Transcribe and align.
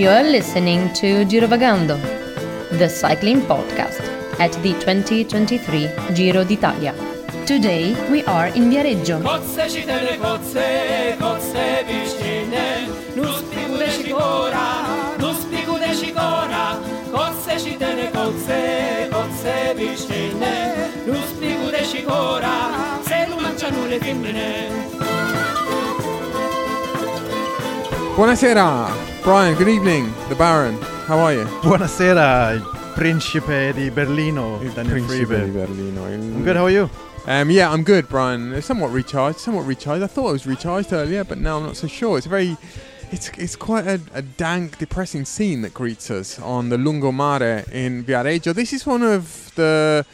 You 0.00 0.08
are 0.08 0.22
listening 0.22 0.90
to 0.94 1.26
Girovagando, 1.26 1.96
the 2.78 2.88
cycling 2.88 3.42
podcast 3.42 4.00
at 4.40 4.50
the 4.62 4.72
2023 4.80 6.14
Giro 6.14 6.42
d'Italia. 6.42 6.94
Today 7.44 7.92
we 8.10 8.24
are 8.24 8.46
in 8.46 8.70
Viareggio. 8.70 9.20
Buonasera, 28.16 29.09
Brian. 29.22 29.54
Good 29.56 29.68
evening, 29.68 30.12
the 30.28 30.34
Baron. 30.34 30.80
How 31.06 31.18
are 31.18 31.34
you? 31.34 31.44
Buonasera, 31.62 32.58
Principe 32.94 33.72
di 33.74 33.90
Berlino, 33.90 34.58
Daniel 34.74 35.06
Friebe. 35.06 35.52
Berlino. 35.52 36.04
I'm 36.06 36.42
good, 36.42 36.56
how 36.56 36.64
are 36.64 36.70
you? 36.70 36.88
Um, 37.26 37.50
yeah, 37.50 37.70
I'm 37.70 37.82
good, 37.82 38.08
Brian. 38.08 38.60
Somewhat 38.62 38.90
recharged. 38.92 39.38
Somewhat 39.38 39.66
recharged. 39.66 40.02
I 40.02 40.06
thought 40.06 40.28
I 40.28 40.32
was 40.32 40.46
recharged 40.46 40.92
earlier, 40.92 41.22
but 41.22 41.38
now 41.38 41.58
I'm 41.58 41.64
not 41.64 41.76
so 41.76 41.86
sure. 41.86 42.16
It's 42.16 42.26
very, 42.26 42.56
it's 43.10 43.28
it's 43.36 43.56
quite 43.56 43.86
a, 43.86 44.00
a 44.14 44.22
dank, 44.22 44.78
depressing 44.78 45.26
scene 45.26 45.60
that 45.62 45.74
greets 45.74 46.10
us 46.10 46.38
on 46.40 46.70
the 46.70 46.76
Lungomare 46.78 47.70
in 47.72 48.04
Viareggio. 48.04 48.54
This 48.54 48.72
is 48.72 48.86
one 48.86 49.02
of 49.02 49.54
the 49.54 50.06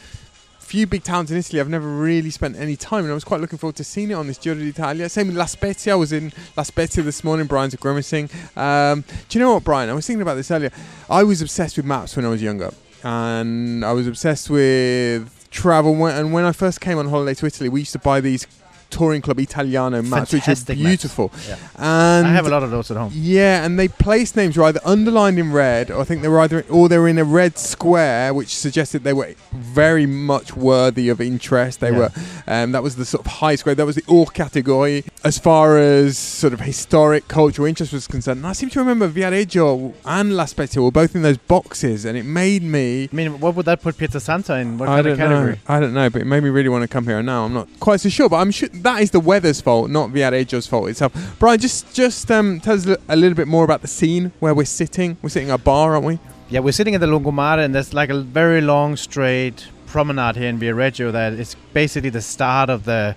few 0.67 0.85
big 0.85 1.01
towns 1.01 1.31
in 1.31 1.37
Italy 1.37 1.61
I've 1.61 1.69
never 1.69 1.87
really 1.87 2.29
spent 2.29 2.57
any 2.57 2.75
time 2.75 3.05
and 3.05 3.11
I 3.11 3.13
was 3.13 3.23
quite 3.23 3.39
looking 3.39 3.57
forward 3.57 3.77
to 3.77 3.85
seeing 3.85 4.11
it 4.11 4.15
on 4.15 4.27
this 4.27 4.37
Giro 4.37 4.55
d'Italia. 4.55 5.07
Same 5.07 5.27
with 5.27 5.37
La 5.37 5.45
Spezia. 5.45 5.93
I 5.93 5.95
was 5.95 6.11
in 6.11 6.33
La 6.57 6.63
Spezia 6.63 7.03
this 7.03 7.23
morning. 7.23 7.47
Brian's 7.47 7.73
grimacing. 7.75 8.29
Um, 8.57 9.05
do 9.29 9.39
you 9.39 9.45
know 9.45 9.53
what, 9.53 9.63
Brian? 9.63 9.89
I 9.89 9.93
was 9.93 10.05
thinking 10.05 10.21
about 10.21 10.35
this 10.35 10.51
earlier. 10.51 10.71
I 11.09 11.23
was 11.23 11.41
obsessed 11.41 11.77
with 11.77 11.85
maps 11.85 12.17
when 12.17 12.25
I 12.25 12.27
was 12.27 12.41
younger 12.41 12.73
and 13.01 13.85
I 13.85 13.93
was 13.93 14.07
obsessed 14.07 14.49
with 14.49 15.47
travel. 15.51 16.05
And 16.05 16.33
when 16.33 16.43
I 16.43 16.51
first 16.51 16.81
came 16.81 16.97
on 16.97 17.07
holiday 17.07 17.33
to 17.35 17.45
Italy, 17.45 17.69
we 17.69 17.79
used 17.79 17.93
to 17.93 17.99
buy 17.99 18.19
these 18.19 18.45
Touring 18.89 19.21
Club 19.21 19.39
Italiano 19.39 20.01
maps, 20.01 20.33
which 20.33 20.47
are 20.47 20.55
beautiful. 20.73 21.31
Yeah. 21.47 21.57
And 21.75 22.27
I 22.27 22.31
have 22.31 22.45
a 22.47 22.49
lot 22.49 22.63
of 22.63 22.71
those 22.71 22.89
at 22.91 22.97
home. 22.97 23.11
yeah, 23.15 23.63
and 23.65 23.77
they 23.79 23.87
place 23.87 24.35
names 24.35 24.57
were 24.57 24.63
either 24.65 24.79
underlined 24.85 25.39
in 25.39 25.51
red, 25.51 25.91
or 25.91 26.01
I 26.01 26.03
think 26.03 26.21
they 26.21 26.27
were 26.27 26.39
either, 26.39 26.63
or 26.69 26.89
they 26.89 26.97
were 26.97 27.07
in 27.07 27.17
a 27.17 27.23
red 27.23 27.57
square, 27.57 28.33
which 28.33 28.55
suggested 28.55 29.03
they 29.03 29.13
were 29.13 29.33
very 29.53 30.05
much 30.05 30.55
worthy 30.55 31.09
of 31.09 31.19
interest. 31.21 31.79
They 31.79 31.91
Yeah. 31.91 31.97
were, 31.97 32.11
um, 32.47 32.71
that 32.71 32.83
was 32.83 32.95
the 32.95 33.05
sort 33.05 33.25
of 33.25 33.31
high 33.33 33.55
square. 33.55 33.75
That 33.75 33.85
was 33.85 33.95
the 33.95 34.03
all 34.07 34.25
category 34.27 35.03
as 35.23 35.37
far 35.37 35.77
as 35.77 36.17
sort 36.17 36.53
of 36.53 36.61
historic 36.61 37.27
cultural 37.27 37.67
interest 37.67 37.93
was 37.93 38.07
concerned. 38.07 38.37
And 38.37 38.47
I 38.47 38.53
seem 38.53 38.69
to 38.71 38.79
remember 38.79 39.07
Viareggio 39.09 39.93
and 40.05 40.35
La 40.35 40.45
Spezia 40.45 40.81
were 40.81 40.91
both 40.91 41.15
in 41.15 41.21
those 41.21 41.37
boxes, 41.37 42.05
and 42.05 42.17
it 42.17 42.23
made 42.25 42.63
me. 42.63 43.09
I 43.11 43.15
mean, 43.15 43.39
what 43.39 43.55
would 43.55 43.65
that 43.65 43.81
put 43.81 43.97
Pietrasanta 43.97 44.61
in? 44.61 44.77
What 44.77 44.89
I 44.89 44.95
kind 44.97 45.03
don't 45.05 45.13
of 45.13 45.19
category? 45.19 45.51
know. 45.53 45.57
I 45.67 45.79
don't 45.79 45.93
know, 45.93 46.09
but 46.09 46.21
it 46.21 46.25
made 46.25 46.43
me 46.43 46.49
really 46.49 46.69
want 46.69 46.83
to 46.83 46.87
come 46.87 47.05
here. 47.05 47.17
And 47.17 47.25
now 47.25 47.45
I'm 47.45 47.53
not 47.53 47.67
quite 47.79 48.01
so 48.01 48.09
sure, 48.09 48.29
but 48.29 48.37
I'm 48.37 48.51
sure 48.51 48.69
that 48.83 49.01
is 49.01 49.11
the 49.11 49.19
weather's 49.19 49.61
fault, 49.61 49.89
not 49.89 50.09
Viareggio's 50.11 50.67
fault 50.67 50.89
itself. 50.89 51.13
Brian, 51.39 51.59
just 51.59 51.93
just 51.93 52.31
um, 52.31 52.59
tell 52.59 52.75
us 52.75 52.87
a 53.07 53.15
little 53.15 53.35
bit 53.35 53.47
more 53.47 53.63
about 53.63 53.81
the 53.81 53.87
scene 53.87 54.31
where 54.39 54.53
we're 54.53 54.65
sitting. 54.65 55.17
We're 55.21 55.29
sitting 55.29 55.49
at 55.49 55.59
a 55.59 55.63
bar, 55.63 55.93
aren't 55.93 56.05
we? 56.05 56.19
Yeah, 56.49 56.61
we're 56.61 56.71
sitting 56.71 56.95
at 56.95 57.01
the 57.01 57.07
Lungomare, 57.07 57.63
and 57.63 57.75
there's 57.75 57.93
like 57.93 58.09
a 58.09 58.21
very 58.21 58.61
long, 58.61 58.95
straight 58.95 59.67
promenade 59.87 60.35
here 60.35 60.49
in 60.49 60.59
Viareggio 60.59 61.11
that 61.11 61.33
is 61.33 61.55
basically 61.73 62.09
the 62.09 62.21
start 62.21 62.69
of 62.69 62.85
the 62.85 63.15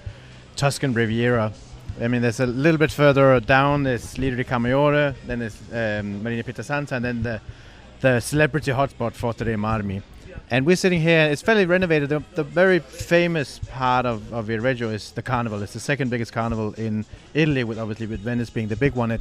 Tuscan 0.57 0.95
Riviera. 0.95 1.53
I 2.01 2.09
mean, 2.09 2.23
there's 2.23 2.41
a 2.41 2.47
little 2.47 2.79
bit 2.79 2.91
further 2.91 3.39
down, 3.41 3.83
there's 3.83 4.17
Lido 4.17 4.37
di 4.37 4.45
Camaiore, 4.45 5.15
then 5.27 5.41
there's 5.41 5.59
um, 5.73 6.23
Marina 6.23 6.43
Pietrasanta, 6.43 6.93
and 6.93 7.05
then 7.05 7.23
the, 7.23 7.41
the 8.01 8.21
celebrity 8.21 8.71
hotspot, 8.71 9.13
Forte 9.13 9.45
dei 9.45 9.55
Marmi. 9.55 10.03
And 10.53 10.67
we're 10.67 10.75
sitting 10.75 11.01
here, 11.01 11.29
it's 11.31 11.43
fairly 11.43 11.65
renovated. 11.65 12.09
The, 12.09 12.25
the 12.35 12.43
very 12.43 12.81
famous 12.81 13.61
part 13.71 14.05
of, 14.05 14.33
of 14.33 14.47
Viareggio 14.47 14.93
is 14.93 15.13
the 15.13 15.23
carnival. 15.23 15.63
It's 15.63 15.75
the 15.75 15.81
second 15.81 16.11
biggest 16.11 16.33
carnival 16.33 16.73
in 16.75 17.07
Italy, 17.35 17.63
with 17.63 17.79
obviously 17.79 18.09
with 18.09 18.19
Venice 18.19 18.51
being 18.51 18.67
the 18.67 18.75
big 18.75 18.95
one. 18.95 19.13
It, 19.13 19.21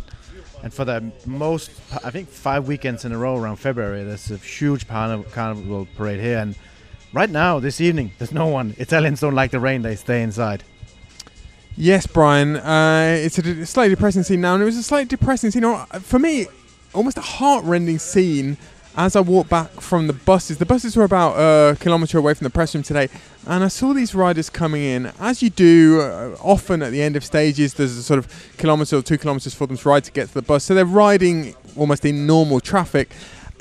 and 0.63 0.73
for 0.73 0.85
the 0.85 1.11
most, 1.27 1.69
I 2.03 2.09
think 2.09 2.29
five 2.29 2.67
weekends 2.67 3.05
in 3.05 3.11
a 3.11 3.17
row 3.17 3.37
around 3.37 3.57
February, 3.57 4.03
there's 4.03 4.31
a 4.31 4.37
huge 4.37 4.87
carnival, 4.87 5.87
parade 5.95 6.19
here. 6.19 6.39
And 6.39 6.55
right 7.13 7.29
now, 7.29 7.59
this 7.59 7.79
evening, 7.79 8.11
there's 8.17 8.31
no 8.31 8.47
one. 8.47 8.73
Italians 8.79 9.19
don't 9.19 9.35
like 9.35 9.51
the 9.51 9.59
rain; 9.59 9.83
they 9.83 9.95
stay 9.95 10.23
inside. 10.23 10.63
Yes, 11.77 12.07
Brian. 12.07 12.57
Uh, 12.57 13.17
it's 13.19 13.37
a 13.37 13.65
slightly 13.67 13.93
depressing 13.93 14.23
scene 14.23 14.41
now, 14.41 14.55
and 14.55 14.63
it 14.63 14.65
was 14.65 14.77
a 14.77 14.83
slightly 14.83 15.07
depressing 15.07 15.51
scene. 15.51 15.63
For 16.01 16.17
me, 16.17 16.47
almost 16.93 17.19
a 17.19 17.21
heart-rending 17.21 17.99
scene 17.99 18.57
as 18.99 19.15
I 19.15 19.21
walked 19.21 19.49
back 19.49 19.79
from 19.79 20.07
the 20.07 20.13
buses. 20.13 20.57
The 20.57 20.65
buses 20.65 20.97
were 20.97 21.05
about 21.05 21.37
a 21.37 21.77
kilometre 21.77 22.17
away 22.17 22.33
from 22.33 22.43
the 22.43 22.49
press 22.49 22.75
room 22.75 22.83
today, 22.83 23.07
and 23.47 23.63
I 23.63 23.69
saw 23.69 23.93
these 23.93 24.13
riders 24.13 24.49
coming 24.49 24.83
in. 24.83 25.05
As 25.21 25.41
you 25.41 25.49
do, 25.49 26.01
uh, 26.01 26.35
often 26.43 26.81
at 26.83 26.91
the 26.91 27.01
end 27.01 27.15
of 27.15 27.23
stages, 27.23 27.75
there's 27.75 27.95
a 27.95 28.03
sort 28.03 28.17
of 28.17 28.27
kilometre 28.57 28.97
or 28.97 29.01
two 29.01 29.17
kilometres 29.17 29.53
for 29.53 29.67
them 29.67 29.77
to 29.77 29.87
ride 29.87 30.03
to 30.03 30.11
get 30.11 30.27
to 30.27 30.33
the 30.33 30.41
bus. 30.41 30.65
So 30.65 30.75
they're 30.75 30.83
riding 30.83 31.55
almost 31.77 32.03
in 32.03 32.27
normal 32.27 32.59
traffic, 32.59 33.09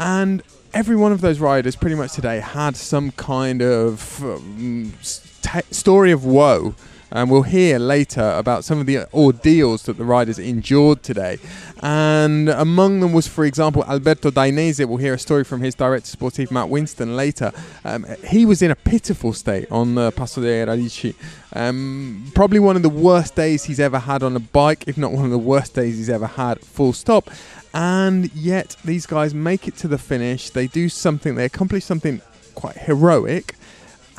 and 0.01 0.43
every 0.75 0.97
one 0.97 1.13
of 1.13 1.21
those 1.21 1.39
riders 1.39 1.77
pretty 1.77 1.95
much 1.95 2.15
today 2.15 2.41
had 2.41 2.75
some 2.75 3.13
kind 3.13 3.63
of 3.63 4.21
um, 4.25 4.93
st- 5.03 5.73
story 5.73 6.11
of 6.11 6.25
woe. 6.25 6.75
And 7.11 7.31
we'll 7.31 7.43
hear 7.43 7.79
later 7.79 8.35
about 8.37 8.65
some 8.65 8.81
of 8.81 8.87
the 8.87 9.07
ordeals 9.15 9.85
that 9.85 9.97
the 9.97 10.05
riders 10.05 10.39
endured 10.39 11.03
today. 11.03 11.39
And 11.83 12.49
among 12.51 13.01
them 13.01 13.13
was, 13.13 13.27
for 13.27 13.45
example, 13.45 13.85
Alberto 13.85 14.31
Dainese. 14.31 14.87
We'll 14.87 14.99
hear 14.99 15.15
a 15.15 15.19
story 15.19 15.45
from 15.45 15.63
his 15.63 15.75
director 15.75 16.17
sportif, 16.17 16.51
Matt 16.51 16.69
Winston, 16.69 17.17
later. 17.17 17.53
Um, 17.85 18.05
he 18.27 18.45
was 18.45 18.61
in 18.61 18.71
a 18.71 18.77
pitiful 18.77 19.33
state 19.33 19.71
on 19.71 19.95
the 19.95 20.13
Passo 20.13 20.43
dei 20.43 20.65
Radici. 20.67 21.15
Um, 21.55 22.31
probably 22.35 22.59
one 22.59 22.77
of 22.77 22.83
the 22.83 22.91
worst 22.91 23.35
days 23.35 23.65
he's 23.65 23.81
ever 23.81 23.99
had 23.99 24.23
on 24.23 24.37
a 24.37 24.41
bike, 24.41 24.85
if 24.87 24.99
not 24.99 25.13
one 25.13 25.25
of 25.25 25.31
the 25.31 25.39
worst 25.39 25.75
days 25.75 25.97
he's 25.97 26.11
ever 26.11 26.27
had, 26.27 26.61
full 26.61 26.93
stop. 26.93 27.31
And 27.73 28.35
yet, 28.35 28.77
these 28.85 29.07
guys 29.07 29.35
make 29.35 29.67
it 29.67 29.77
to 29.79 29.89
the 29.89 29.99
finish. 29.99 30.51
They 30.51 30.67
do 30.67 30.89
something, 30.89 31.37
they 31.37 31.45
accomplish 31.45 31.85
something 31.85 32.21
quite 32.55 32.77
heroic 32.77 33.55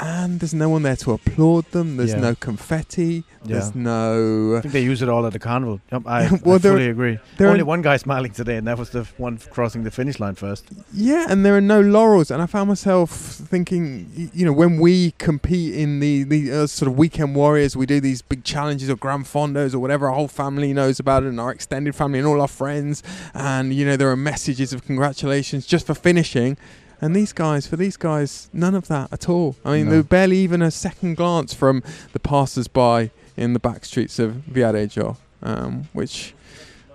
and 0.01 0.39
there's 0.39 0.53
no 0.53 0.69
one 0.69 0.83
there 0.83 0.95
to 0.97 1.11
applaud 1.13 1.65
them. 1.71 1.97
There's 1.97 2.13
Yeah. 2.13 2.19
no 2.21 2.35
confetti. 2.35 3.23
There's 3.45 3.73
no. 3.73 4.57
I 4.57 4.61
think 4.61 4.73
they 4.73 4.83
use 4.83 5.01
it 5.01 5.07
all 5.09 5.25
at 5.25 5.31
the 5.33 5.39
carnival. 5.39 5.79
Yep, 5.91 6.03
I, 6.05 6.29
Well, 6.43 6.55
I 6.55 6.59
fully 6.59 6.89
agree. 6.89 7.19
there 7.37 7.47
Only 7.47 7.61
are- 7.61 7.65
one 7.65 7.81
guy 7.81 7.97
smiling 7.97 8.31
today, 8.31 8.57
and 8.57 8.67
that 8.67 8.77
was 8.77 8.89
the 8.89 9.05
one 9.17 9.37
crossing 9.49 9.83
the 9.83 9.91
finish 9.91 10.19
line 10.19 10.35
first. 10.35 10.65
Yeah, 10.93 11.25
and 11.29 11.45
there 11.45 11.55
are 11.55 11.61
no 11.61 11.79
laurels. 11.81 12.31
And 12.31 12.41
I 12.41 12.45
found 12.47 12.67
myself 12.67 13.09
thinking, 13.11 14.29
you 14.33 14.45
know, 14.45 14.51
when 14.53 14.79
we 14.79 15.11
compete 15.11 15.73
in 15.75 15.99
the, 15.99 16.23
the 16.23 16.51
uh, 16.51 16.67
sort 16.67 16.91
of 16.91 16.97
weekend 16.97 17.35
warriors, 17.35 17.75
we 17.77 17.85
do 17.85 17.99
these 17.99 18.21
big 18.21 18.43
challenges 18.43 18.89
or 18.89 18.95
grand 18.95 19.25
fondos 19.25 19.73
or 19.73 19.79
whatever. 19.79 20.07
Our 20.09 20.15
whole 20.15 20.27
family 20.27 20.73
knows 20.73 20.99
about 20.99 21.23
it, 21.23 21.27
and 21.29 21.39
our 21.39 21.51
extended 21.51 21.95
family 21.95 22.19
and 22.19 22.27
all 22.27 22.41
our 22.41 22.47
friends. 22.47 23.03
And 23.33 23.73
you 23.73 23.85
know, 23.85 23.95
there 23.95 24.09
are 24.11 24.17
messages 24.17 24.73
of 24.73 24.85
congratulations 24.85 25.65
just 25.65 25.85
for 25.87 25.93
finishing. 25.93 26.57
And 27.01 27.15
these 27.15 27.33
guys, 27.33 27.65
for 27.67 27.77
these 27.77 27.97
guys, 27.97 28.49
none 28.51 28.75
of 28.75 28.87
that 28.87 29.11
at 29.13 29.29
all. 29.29 29.55
I 29.63 29.77
mean, 29.77 29.85
No. 29.85 29.91
there 29.91 30.03
barely 30.03 30.37
even 30.37 30.61
a 30.61 30.71
second 30.71 31.15
glance 31.15 31.53
from 31.53 31.81
the 32.13 32.19
passers-by 32.19 33.11
in 33.37 33.53
the 33.53 33.59
back 33.59 33.85
streets 33.85 34.19
of 34.19 34.33
Viareggio, 34.51 35.15
um, 35.41 35.87
which, 35.93 36.33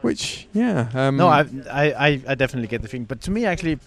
which, 0.03 0.47
yeah. 0.53 0.91
Um, 0.93 1.17
No, 1.17 1.29
I, 1.29 1.47
I, 1.71 2.23
I, 2.29 2.35
definitely 2.35 2.69
get 2.69 2.83
the 2.83 2.89
feeling. 2.89 3.07
But 3.07 3.23
to 3.23 3.31
me, 3.31 3.47
actually, 3.47 3.79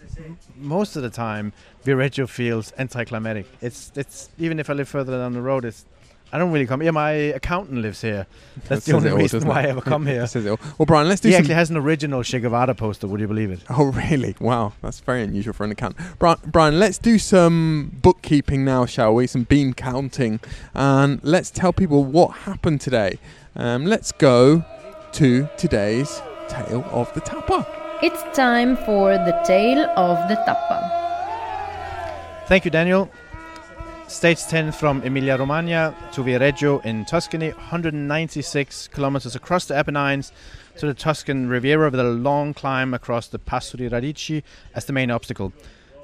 most 0.55 0.95
of 0.95 1.03
the 1.03 1.11
time, 1.11 1.53
Viareggio 1.85 2.27
feels 2.27 2.73
anticlimactic. 2.79 3.45
It's, 3.61 3.91
it's 3.95 4.29
even 4.39 4.59
if 4.59 4.69
I 4.71 4.73
live 4.73 4.89
further 4.89 5.19
down 5.19 5.33
the 5.33 5.41
road, 5.41 5.65
it's 5.65 5.85
I 6.31 6.37
don't 6.37 6.51
really 6.51 6.65
come. 6.65 6.81
Yeah, 6.83 6.91
my 6.91 7.11
accountant 7.11 7.79
lives 7.81 8.01
here. 8.01 8.27
That's 8.67 8.85
the 8.85 8.93
only 8.95 9.07
it 9.09 9.11
all, 9.13 9.17
reason 9.17 9.47
why 9.47 9.61
it? 9.61 9.65
I 9.67 9.69
ever 9.69 9.81
come 9.81 10.05
here. 10.11 10.19
That 10.21 10.27
says 10.27 10.45
it 10.45 10.49
all. 10.49 10.59
Well, 10.77 10.85
Brian, 10.85 11.07
let's 11.07 11.21
do 11.21 11.29
He 11.29 11.33
some. 11.33 11.41
actually 11.41 11.55
has 11.55 11.69
an 11.69 11.77
original 11.77 12.21
Che 12.21 12.39
Guevara 12.39 12.75
poster. 12.75 13.07
Would 13.07 13.21
you 13.21 13.27
believe 13.27 13.49
it? 13.51 13.59
Oh, 13.69 13.85
really? 13.85 14.35
Wow, 14.41 14.73
that's 14.81 14.99
very 14.99 15.23
unusual 15.23 15.53
for 15.53 15.63
an 15.63 15.71
accountant. 15.71 16.05
Brian, 16.19 16.37
Brian, 16.47 16.79
let's 16.79 16.97
do 16.97 17.17
some 17.17 17.91
bookkeeping 18.01 18.65
now, 18.65 18.85
shall 18.85 19.13
we? 19.15 19.25
Some 19.27 19.43
bean 19.43 19.73
counting, 19.73 20.39
and 20.73 21.23
let's 21.23 21.49
tell 21.49 21.71
people 21.71 22.03
what 22.03 22.31
happened 22.39 22.81
today. 22.81 23.19
Um, 23.55 23.85
let's 23.85 24.11
go 24.11 24.65
to 25.13 25.49
today's 25.57 26.21
tale 26.49 26.83
of 26.91 27.11
the 27.13 27.21
tappa. 27.21 27.65
It's 28.03 28.21
time 28.37 28.75
for 28.77 29.13
the 29.13 29.41
tale 29.45 29.89
of 29.95 30.27
the 30.27 30.35
tappa. 30.45 31.05
Thank 32.47 32.65
you, 32.65 32.71
Daniel. 32.71 33.09
Stage 34.07 34.43
10 34.43 34.71
from 34.71 35.01
Emilia 35.03 35.37
Romagna 35.37 35.93
to 36.13 36.23
Viareggio 36.23 36.83
in 36.85 37.03
Tuscany, 37.03 37.49
196 37.51 38.87
kilometers 38.87 39.35
across 39.35 39.65
the 39.65 39.75
Apennines 39.75 40.31
to 40.77 40.87
the 40.87 40.93
Tuscan 40.93 41.49
Riviera 41.49 41.89
with 41.91 41.99
a 41.99 42.05
long 42.05 42.53
climb 42.53 42.93
across 42.93 43.27
the 43.27 43.37
Passo 43.37 43.77
di 43.77 43.89
Radici 43.89 44.43
as 44.73 44.85
the 44.85 44.93
main 44.93 45.11
obstacle. 45.11 45.51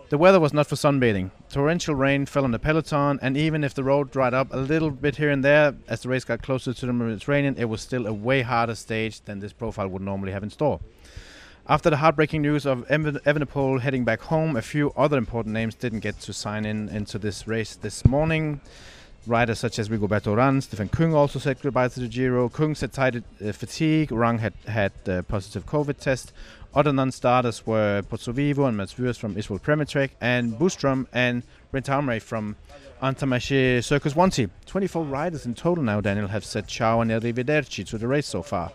The 0.09 0.17
weather 0.17 0.39
was 0.41 0.53
not 0.53 0.67
for 0.67 0.75
sunbathing. 0.75 1.31
Torrential 1.49 1.95
rain 1.95 2.25
fell 2.25 2.43
on 2.43 2.51
the 2.51 2.59
peloton, 2.59 3.19
and 3.21 3.37
even 3.37 3.63
if 3.63 3.73
the 3.73 3.85
road 3.85 4.11
dried 4.11 4.33
up 4.33 4.49
a 4.51 4.57
little 4.57 4.91
bit 4.91 5.15
here 5.15 5.31
and 5.31 5.43
there 5.43 5.73
as 5.87 6.01
the 6.01 6.09
race 6.09 6.25
got 6.25 6.41
closer 6.43 6.73
to 6.73 6.85
the 6.85 6.93
Mediterranean, 6.93 7.55
it 7.57 7.65
was 7.65 7.81
still 7.81 8.05
a 8.05 8.13
way 8.13 8.41
harder 8.41 8.75
stage 8.75 9.21
than 9.21 9.39
this 9.39 9.53
profile 9.53 9.87
would 9.87 10.01
normally 10.01 10.33
have 10.33 10.43
in 10.43 10.49
store. 10.49 10.81
After 11.65 11.89
the 11.89 11.95
heartbreaking 11.97 12.41
news 12.41 12.65
of 12.65 12.83
Evan- 12.91 13.21
heading 13.79 14.03
back 14.03 14.19
home, 14.23 14.57
a 14.57 14.61
few 14.61 14.91
other 14.97 15.17
important 15.17 15.53
names 15.53 15.75
didn't 15.75 16.01
get 16.01 16.19
to 16.21 16.33
sign 16.33 16.65
in 16.65 16.89
into 16.89 17.17
this 17.17 17.47
race 17.47 17.75
this 17.75 18.05
morning. 18.05 18.59
Riders 19.25 19.59
such 19.59 19.79
as 19.79 19.87
Rigoberto 19.87 20.35
Urán, 20.35 20.61
Stefan 20.61 20.89
Kung 20.89 21.13
also 21.13 21.39
said 21.39 21.61
goodbye 21.61 21.87
to 21.87 22.01
the 22.01 22.09
Giro. 22.09 22.49
Kung 22.49 22.75
said 22.75 22.93
cited 22.93 23.23
uh, 23.41 23.53
fatigue. 23.53 24.09
Urán 24.09 24.39
had 24.39 24.53
had 24.67 24.91
a 25.07 25.23
positive 25.23 25.65
COVID 25.65 25.97
test. 25.99 26.33
Other 26.75 26.91
non-starters 26.91 27.65
were 27.65 28.01
Pozzovivo 28.01 28.67
and 28.67 28.75
Mats 28.75 28.91
from 28.91 29.37
Israel 29.37 29.59
Premier 29.59 29.85
Tech, 29.85 30.11
and 30.19 30.55
Bystrøm 30.55 31.07
and 31.13 31.43
Brentaume 31.71 32.21
from 32.21 32.57
Intermarché 33.01 33.81
Circus 33.81 34.17
One 34.17 34.31
Team. 34.31 34.51
24 34.65 35.05
riders 35.05 35.45
in 35.45 35.53
total 35.53 35.85
now, 35.85 36.01
Daniel, 36.01 36.27
have 36.27 36.43
said 36.43 36.67
ciao 36.67 36.99
and 36.99 37.09
arrivederci 37.09 37.87
to 37.87 37.97
the 37.97 38.07
race 38.09 38.27
so 38.27 38.41
far. 38.41 38.73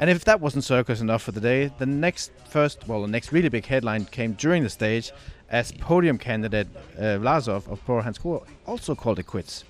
And 0.00 0.08
if 0.08 0.24
that 0.26 0.40
wasn't 0.40 0.64
circus 0.64 1.00
enough 1.00 1.22
for 1.22 1.32
the 1.32 1.40
day, 1.40 1.72
the 1.78 1.86
next 1.86 2.30
first, 2.48 2.86
well, 2.86 3.02
the 3.02 3.08
next 3.08 3.32
really 3.32 3.48
big 3.48 3.66
headline 3.66 4.04
came 4.04 4.34
during 4.34 4.62
the 4.62 4.70
stage 4.70 5.10
as 5.50 5.72
podium 5.72 6.18
candidate 6.18 6.68
uh, 6.96 7.18
Vlasov 7.18 7.66
of 7.68 7.84
Pro 7.84 8.02
Hansgrohe 8.02 8.46
also 8.66 8.94
called 8.94 9.18
it 9.18 9.26
quits. 9.26 9.64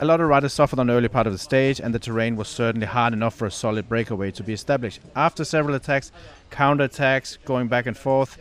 A 0.00 0.04
lot 0.04 0.20
of 0.20 0.28
riders 0.28 0.52
suffered 0.52 0.78
on 0.78 0.86
the 0.86 0.94
early 0.94 1.08
part 1.08 1.26
of 1.26 1.32
the 1.32 1.38
stage, 1.38 1.78
and 1.78 1.94
the 1.94 1.98
terrain 1.98 2.34
was 2.34 2.48
certainly 2.48 2.86
hard 2.86 3.12
enough 3.12 3.34
for 3.34 3.46
a 3.46 3.50
solid 3.50 3.88
breakaway 3.88 4.30
to 4.30 4.42
be 4.42 4.54
established. 4.54 5.00
After 5.14 5.44
several 5.44 5.74
attacks, 5.74 6.10
counter-attacks, 6.50 7.38
going 7.44 7.68
back 7.68 7.86
and 7.86 7.96
forth, 7.96 8.38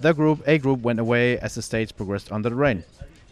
the 0.00 0.12
group 0.12 0.42
A 0.46 0.58
group 0.58 0.80
went 0.80 0.98
away 1.00 1.38
as 1.38 1.54
the 1.54 1.62
stage 1.62 1.96
progressed 1.96 2.32
under 2.32 2.48
the 2.48 2.56
rain. 2.56 2.84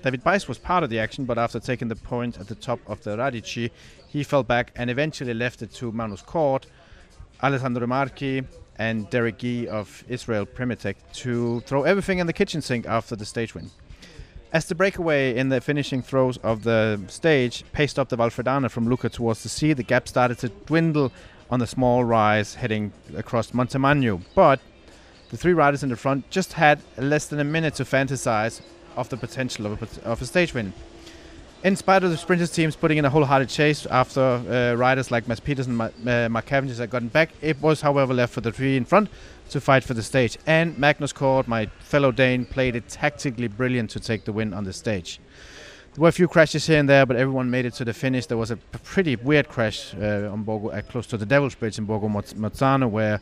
Davide 0.02 0.22
Bais 0.22 0.46
was 0.46 0.58
part 0.58 0.84
of 0.84 0.90
the 0.90 1.00
action, 1.00 1.24
but 1.24 1.38
after 1.38 1.58
taking 1.58 1.88
the 1.88 1.96
point 1.96 2.38
at 2.38 2.46
the 2.46 2.54
top 2.54 2.78
of 2.86 3.02
the 3.02 3.16
Radici, 3.16 3.70
he 4.08 4.22
fell 4.22 4.44
back 4.44 4.72
and 4.76 4.88
eventually 4.88 5.34
left 5.34 5.62
it 5.62 5.72
to 5.74 5.90
Magnus 5.90 6.22
Cort, 6.22 6.66
Alessandro 7.42 7.86
Marchi, 7.86 8.42
and 8.78 9.08
Derek 9.10 9.38
Gee 9.38 9.68
of 9.68 10.04
Israel 10.08 10.44
Premier 10.44 10.76
Tech 10.76 10.96
to 11.14 11.60
throw 11.60 11.84
everything 11.84 12.18
in 12.18 12.26
the 12.26 12.32
kitchen 12.32 12.60
sink 12.60 12.86
after 12.86 13.16
the 13.16 13.24
stage 13.24 13.54
win. 13.54 13.70
As 14.52 14.66
the 14.66 14.74
breakaway 14.74 15.36
in 15.36 15.48
the 15.48 15.60
finishing 15.60 16.02
throws 16.02 16.36
of 16.38 16.62
the 16.62 17.00
stage 17.08 17.64
paced 17.72 17.98
up 17.98 18.08
the 18.08 18.16
Valfredana 18.16 18.70
from 18.70 18.88
Lucca 18.88 19.08
towards 19.08 19.42
the 19.42 19.48
sea, 19.48 19.72
the 19.72 19.82
gap 19.82 20.08
started 20.08 20.38
to 20.38 20.48
dwindle 20.48 21.12
on 21.50 21.60
the 21.60 21.66
small 21.66 22.04
rise 22.04 22.54
heading 22.54 22.92
across 23.16 23.50
Montemagno. 23.50 24.22
But 24.34 24.60
the 25.30 25.36
three 25.36 25.52
riders 25.52 25.82
in 25.82 25.88
the 25.88 25.96
front 25.96 26.30
just 26.30 26.54
had 26.54 26.80
less 26.96 27.26
than 27.26 27.40
a 27.40 27.44
minute 27.44 27.74
to 27.74 27.84
fantasize 27.84 28.60
of 28.96 29.08
the 29.08 29.16
potential 29.16 29.66
of 29.66 29.82
a, 29.82 30.08
of 30.08 30.22
a 30.22 30.26
stage 30.26 30.54
win. 30.54 30.72
In 31.66 31.74
spite 31.74 32.04
of 32.04 32.12
the 32.12 32.16
sprinters 32.16 32.52
teams 32.52 32.76
putting 32.76 32.96
in 32.96 33.04
a 33.04 33.10
wholehearted 33.10 33.48
chase 33.48 33.86
after 33.86 34.20
uh, 34.20 34.76
riders 34.76 35.10
like 35.10 35.26
Mads 35.26 35.40
Pedersen 35.40 35.80
and 35.80 36.04
Ma- 36.04 36.12
uh, 36.12 36.28
Mark 36.28 36.46
Cavendish 36.46 36.78
had 36.78 36.90
gotten 36.90 37.08
back, 37.08 37.30
it 37.42 37.60
was, 37.60 37.80
however, 37.80 38.14
left 38.14 38.32
for 38.32 38.40
the 38.40 38.52
three 38.52 38.76
in 38.76 38.84
front 38.84 39.10
to 39.50 39.60
fight 39.60 39.82
for 39.82 39.92
the 39.92 40.02
stage. 40.04 40.38
And 40.46 40.78
Magnus 40.78 41.12
Cort, 41.12 41.48
my 41.48 41.66
fellow 41.80 42.12
Dane, 42.12 42.46
played 42.46 42.76
it 42.76 42.88
tactically 42.88 43.48
brilliant 43.48 43.90
to 43.90 43.98
take 43.98 44.24
the 44.26 44.32
win 44.32 44.54
on 44.54 44.62
the 44.62 44.72
stage. 44.72 45.18
There 45.94 46.02
were 46.02 46.08
a 46.08 46.12
few 46.12 46.28
crashes 46.28 46.68
here 46.68 46.78
and 46.78 46.88
there, 46.88 47.04
but 47.04 47.16
everyone 47.16 47.50
made 47.50 47.64
it 47.64 47.74
to 47.74 47.84
the 47.84 47.92
finish. 47.92 48.26
There 48.26 48.38
was 48.38 48.52
a 48.52 48.58
pretty 48.84 49.16
weird 49.16 49.48
crash 49.48 49.92
uh, 49.96 50.30
on 50.30 50.44
Borgo, 50.44 50.68
uh, 50.68 50.82
close 50.82 51.08
to 51.08 51.16
the 51.16 51.26
Devil's 51.26 51.56
Bridge 51.56 51.78
in 51.78 51.84
Borgo 51.84 52.06
Moz- 52.06 52.34
Mozzano, 52.34 52.88
where 52.88 53.20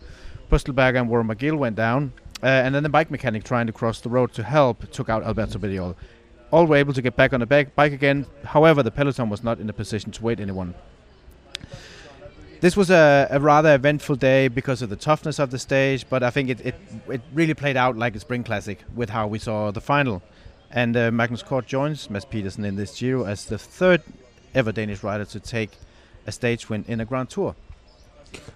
Pöstlberger 0.50 1.00
and 1.00 1.08
Warren 1.08 1.29
Barguil 1.29 1.56
went 1.56 1.76
down. 1.76 2.12
Uh, 2.43 2.49
and 2.49 2.75
then 2.75 2.82
the 2.82 2.91
bike 2.91 3.11
mechanic 3.11 3.43
trying 3.43 3.67
to 3.67 3.73
cross 3.73 4.02
the 4.02 4.11
road 4.11 4.35
to 4.35 4.43
help 4.43 4.91
took 4.91 5.08
out 5.08 5.23
Alberto 5.23 5.58
Bettiol. 5.58 5.96
All 6.55 6.67
were 6.67 6.77
able 6.77 6.93
to 6.93 7.03
get 7.03 7.17
back 7.17 7.33
on 7.33 7.41
the 7.41 7.47
back, 7.47 7.75
bike 7.75 7.93
again. 7.93 8.27
However, 8.45 8.85
the 8.85 8.93
peloton 8.93 9.29
was 9.29 9.43
not 9.43 9.59
in 9.59 9.69
a 9.69 9.73
position 9.73 10.12
to 10.12 10.23
wait 10.23 10.39
anyone. 10.39 10.73
This 12.61 12.77
was 12.77 12.91
a, 12.91 13.27
a 13.29 13.41
rather 13.41 13.75
eventful 13.75 14.15
day 14.15 14.47
because 14.47 14.81
of 14.81 14.89
the 14.89 14.95
toughness 14.95 15.41
of 15.41 15.51
the 15.51 15.59
stage, 15.59 16.06
but 16.09 16.23
I 16.23 16.31
think 16.31 16.51
it, 16.51 16.61
it, 16.61 16.77
it 17.09 17.23
really 17.33 17.55
played 17.55 17.77
out 17.77 17.97
like 17.97 18.15
a 18.15 18.21
spring 18.21 18.45
classic 18.45 18.85
with 18.95 19.11
how 19.11 19.27
we 19.27 19.41
saw 19.41 19.73
the 19.73 19.81
final. 19.81 20.23
And 20.71 20.97
uh, 20.97 21.11
Magnus 21.11 21.43
Cort 21.43 21.67
joins 21.67 22.09
Mads 22.09 22.25
Pedersen 22.25 22.65
in 22.65 22.77
this 22.77 23.01
Giro 23.01 23.25
as 23.25 23.47
the 23.47 23.59
third 23.59 24.05
ever 24.55 24.71
Danish 24.71 25.03
rider 25.03 25.25
to 25.25 25.41
take 25.41 25.73
a 26.25 26.31
stage 26.31 26.71
win 26.71 26.85
in 26.87 27.01
a 27.01 27.05
Grand 27.05 27.31
Tour. 27.31 27.56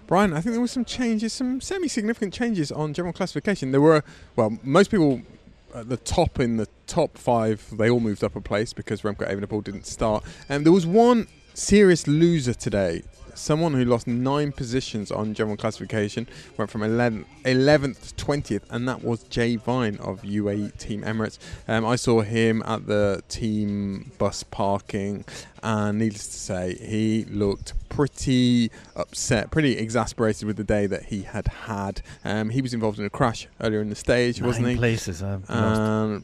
Brian, 0.07 0.31
I 0.31 0.39
think 0.39 0.53
there 0.53 0.61
were 0.61 0.67
some 0.67 0.85
changes, 0.85 1.33
some 1.33 1.59
semi-significant 1.59 2.33
changes 2.33 2.71
on 2.71 2.93
general 2.93 3.11
classification. 3.11 3.71
There 3.71 3.81
were, 3.81 4.05
well, 4.37 4.57
most 4.63 4.89
people 4.89 5.21
at 5.73 5.89
the 5.89 5.97
top 5.97 6.39
in 6.39 6.57
the 6.57 6.67
top 6.87 7.17
five, 7.17 7.65
they 7.77 7.89
all 7.89 7.99
moved 7.99 8.23
up 8.23 8.35
a 8.35 8.41
place 8.41 8.73
because 8.73 9.01
Remco 9.01 9.29
Evenepoel 9.29 9.63
didn't 9.63 9.85
start. 9.85 10.23
And 10.47 10.65
there 10.65 10.73
was 10.73 10.85
one 10.85 11.27
serious 11.53 12.07
loser 12.07 12.53
today. 12.53 13.03
Someone 13.35 13.73
who 13.73 13.85
lost 13.85 14.07
nine 14.07 14.51
positions 14.51 15.11
on 15.11 15.33
general 15.33 15.57
classification 15.57 16.27
went 16.57 16.69
from 16.71 16.81
11th, 16.81 17.25
11th 17.43 18.15
to 18.15 18.25
20th, 18.25 18.63
and 18.69 18.87
that 18.87 19.03
was 19.03 19.23
Jay 19.23 19.55
Vine 19.55 19.97
of 19.97 20.21
UAE 20.21 20.77
Team 20.77 21.01
Emirates. 21.03 21.37
Um, 21.67 21.85
I 21.85 21.95
saw 21.95 22.21
him 22.21 22.63
at 22.65 22.87
the 22.87 23.23
team 23.29 24.11
bus 24.17 24.43
parking, 24.43 25.25
and 25.63 25.99
needless 25.99 26.27
to 26.27 26.37
say, 26.37 26.75
he 26.75 27.25
looked 27.25 27.73
pretty 27.89 28.71
upset, 28.95 29.51
pretty 29.51 29.77
exasperated 29.77 30.45
with 30.45 30.57
the 30.57 30.63
day 30.63 30.85
that 30.87 31.05
he 31.05 31.23
had 31.23 31.47
had. 31.47 32.01
Um, 32.23 32.49
he 32.49 32.61
was 32.61 32.73
involved 32.73 32.99
in 32.99 33.05
a 33.05 33.09
crash 33.09 33.47
earlier 33.61 33.81
in 33.81 33.89
the 33.89 33.95
stage, 33.95 34.41
wasn't 34.41 34.67
he? 34.67 34.75
places. 34.77 35.21
Lost. 35.21 35.49
Um, 35.49 36.23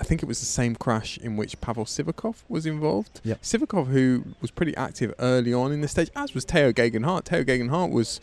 I 0.00 0.02
think 0.02 0.22
it 0.22 0.26
was 0.26 0.40
the 0.40 0.46
same 0.46 0.74
crash 0.76 1.18
in 1.18 1.36
which 1.36 1.60
Pavel 1.60 1.84
Sivakov 1.84 2.36
was 2.48 2.64
involved. 2.64 3.20
Yep. 3.22 3.42
Sivakov, 3.42 3.88
who 3.88 4.24
was 4.40 4.50
pretty 4.50 4.74
active 4.76 5.12
early 5.18 5.52
on 5.52 5.72
in 5.72 5.82
the 5.82 5.88
stage, 5.88 6.08
as 6.16 6.34
was 6.34 6.44
Tao 6.46 6.72
Geoghegan 6.72 7.04
Hart. 7.04 7.26
Teo 7.26 7.44
Gegenhardt 7.44 7.90
was 7.92 8.18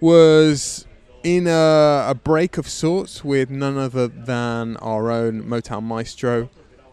was 0.00 0.86
in 1.22 1.46
a, 1.46 2.06
a 2.08 2.14
break 2.14 2.58
of 2.58 2.68
sorts 2.68 3.24
with 3.24 3.48
none 3.48 3.78
other 3.78 4.08
than 4.08 4.76
our 4.78 5.10
own 5.10 5.42
Motown 5.44 5.84
maestro, 5.84 6.50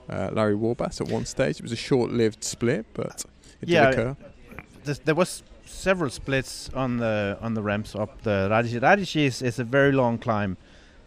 uh, 0.09 0.29
Larry 0.31 0.55
Warbasse, 0.55 1.01
at 1.01 1.07
one 1.09 1.25
stage. 1.25 1.57
It 1.57 1.63
was 1.63 1.71
a 1.71 1.75
short-lived 1.75 2.43
split, 2.43 2.85
but 2.93 3.25
it 3.61 3.69
Yeah, 3.69 3.89
did 3.91 3.99
occur. 3.99 4.17
There's- 4.85 5.01
there 5.03 5.15
was 5.15 5.43
several 5.65 6.09
splits 6.09 6.69
on 6.73 6.97
the 6.97 7.37
on 7.41 7.53
the 7.53 7.61
ramps 7.61 7.95
up 7.95 8.21
the 8.23 8.47
Radici. 8.49 8.79
Radici 8.79 9.25
is, 9.25 9.41
is 9.41 9.59
a 9.59 9.63
very 9.63 9.91
long 9.91 10.17
climb. 10.17 10.57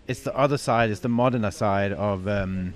It's 0.07 0.21
the 0.21 0.37
other 0.37 0.59
side, 0.59 0.91
it's 0.91 1.01
the 1.01 1.09
Modena 1.09 1.51
side 1.53 1.93
of 1.93 2.27
um, 2.29 2.75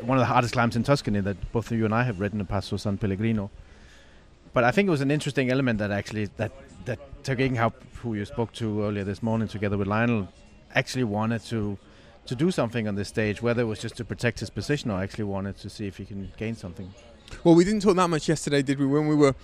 one 0.00 0.18
of 0.18 0.22
the 0.22 0.26
hardest 0.26 0.52
climbs 0.52 0.76
in 0.76 0.82
Tuscany 0.82 1.20
that 1.20 1.52
both 1.52 1.70
of 1.70 1.78
you 1.78 1.84
and 1.84 1.94
I 1.94 2.02
have 2.04 2.20
ridden, 2.20 2.38
the 2.38 2.44
Passo 2.44 2.76
San 2.78 2.98
Pellegrino. 2.98 3.50
But 4.52 4.64
I 4.64 4.70
think 4.70 4.86
it 4.86 4.90
was 4.90 5.00
an 5.00 5.10
interesting 5.10 5.50
element 5.50 5.78
that 5.78 5.90
actually 5.90 6.26
that 6.36 6.52
that 6.84 6.98
Tao 7.24 7.34
Geoghegan 7.34 7.56
Hart, 7.56 7.74
who 8.02 8.14
you 8.14 8.24
spoke 8.24 8.52
to 8.54 8.84
earlier 8.84 9.04
this 9.04 9.22
morning, 9.22 9.48
together 9.48 9.78
with 9.78 9.88
Lionel, 9.88 10.28
actually 10.74 11.04
wanted 11.04 11.42
to 11.46 11.78
to 12.26 12.34
do 12.34 12.50
something 12.50 12.86
on 12.86 12.94
this 12.94 13.08
stage, 13.08 13.42
whether 13.42 13.62
it 13.62 13.66
was 13.66 13.80
just 13.80 13.96
to 13.96 14.04
protect 14.04 14.40
his 14.40 14.50
position 14.50 14.90
or 14.90 15.02
actually 15.02 15.24
wanted 15.24 15.56
to 15.58 15.70
see 15.70 15.86
if 15.86 15.96
he 15.96 16.04
can 16.04 16.30
gain 16.36 16.54
something. 16.54 16.92
Well, 17.42 17.54
we 17.54 17.64
didn't 17.64 17.80
talk 17.80 17.96
that 17.96 18.08
much 18.08 18.28
yesterday, 18.28 18.62
did 18.62 18.78
we? 18.78 18.86
When 18.86 19.08
we 19.08 19.16
were 19.16 19.34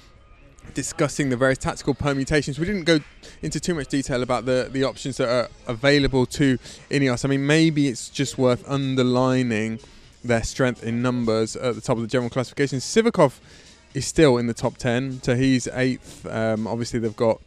discussing 0.74 1.30
the 1.30 1.36
various 1.36 1.58
tactical 1.58 1.94
permutations, 1.94 2.58
we 2.58 2.66
didn't 2.66 2.84
go 2.84 3.00
into 3.42 3.58
too 3.58 3.74
much 3.74 3.88
detail 3.88 4.22
about 4.22 4.44
the 4.44 4.68
the 4.70 4.84
options 4.84 5.16
that 5.16 5.28
are 5.28 5.48
available 5.66 6.26
to 6.26 6.58
Ineos. 6.90 7.24
I 7.24 7.28
mean, 7.28 7.46
maybe 7.46 7.88
it's 7.88 8.08
just 8.08 8.38
worth 8.38 8.68
underlining 8.68 9.80
their 10.24 10.42
strength 10.42 10.82
in 10.82 11.02
numbers 11.02 11.56
at 11.56 11.74
the 11.74 11.80
top 11.80 11.96
of 11.96 12.02
the 12.02 12.08
general 12.08 12.30
classification. 12.30 12.78
Sivakov 12.78 13.38
is 13.94 14.06
still 14.06 14.36
in 14.36 14.46
the 14.46 14.54
top 14.54 14.76
ten, 14.76 15.22
so 15.22 15.34
he's 15.34 15.66
eighth. 15.68 16.26
Um, 16.26 16.66
obviously, 16.66 16.98
they've 16.98 17.16
got 17.16 17.40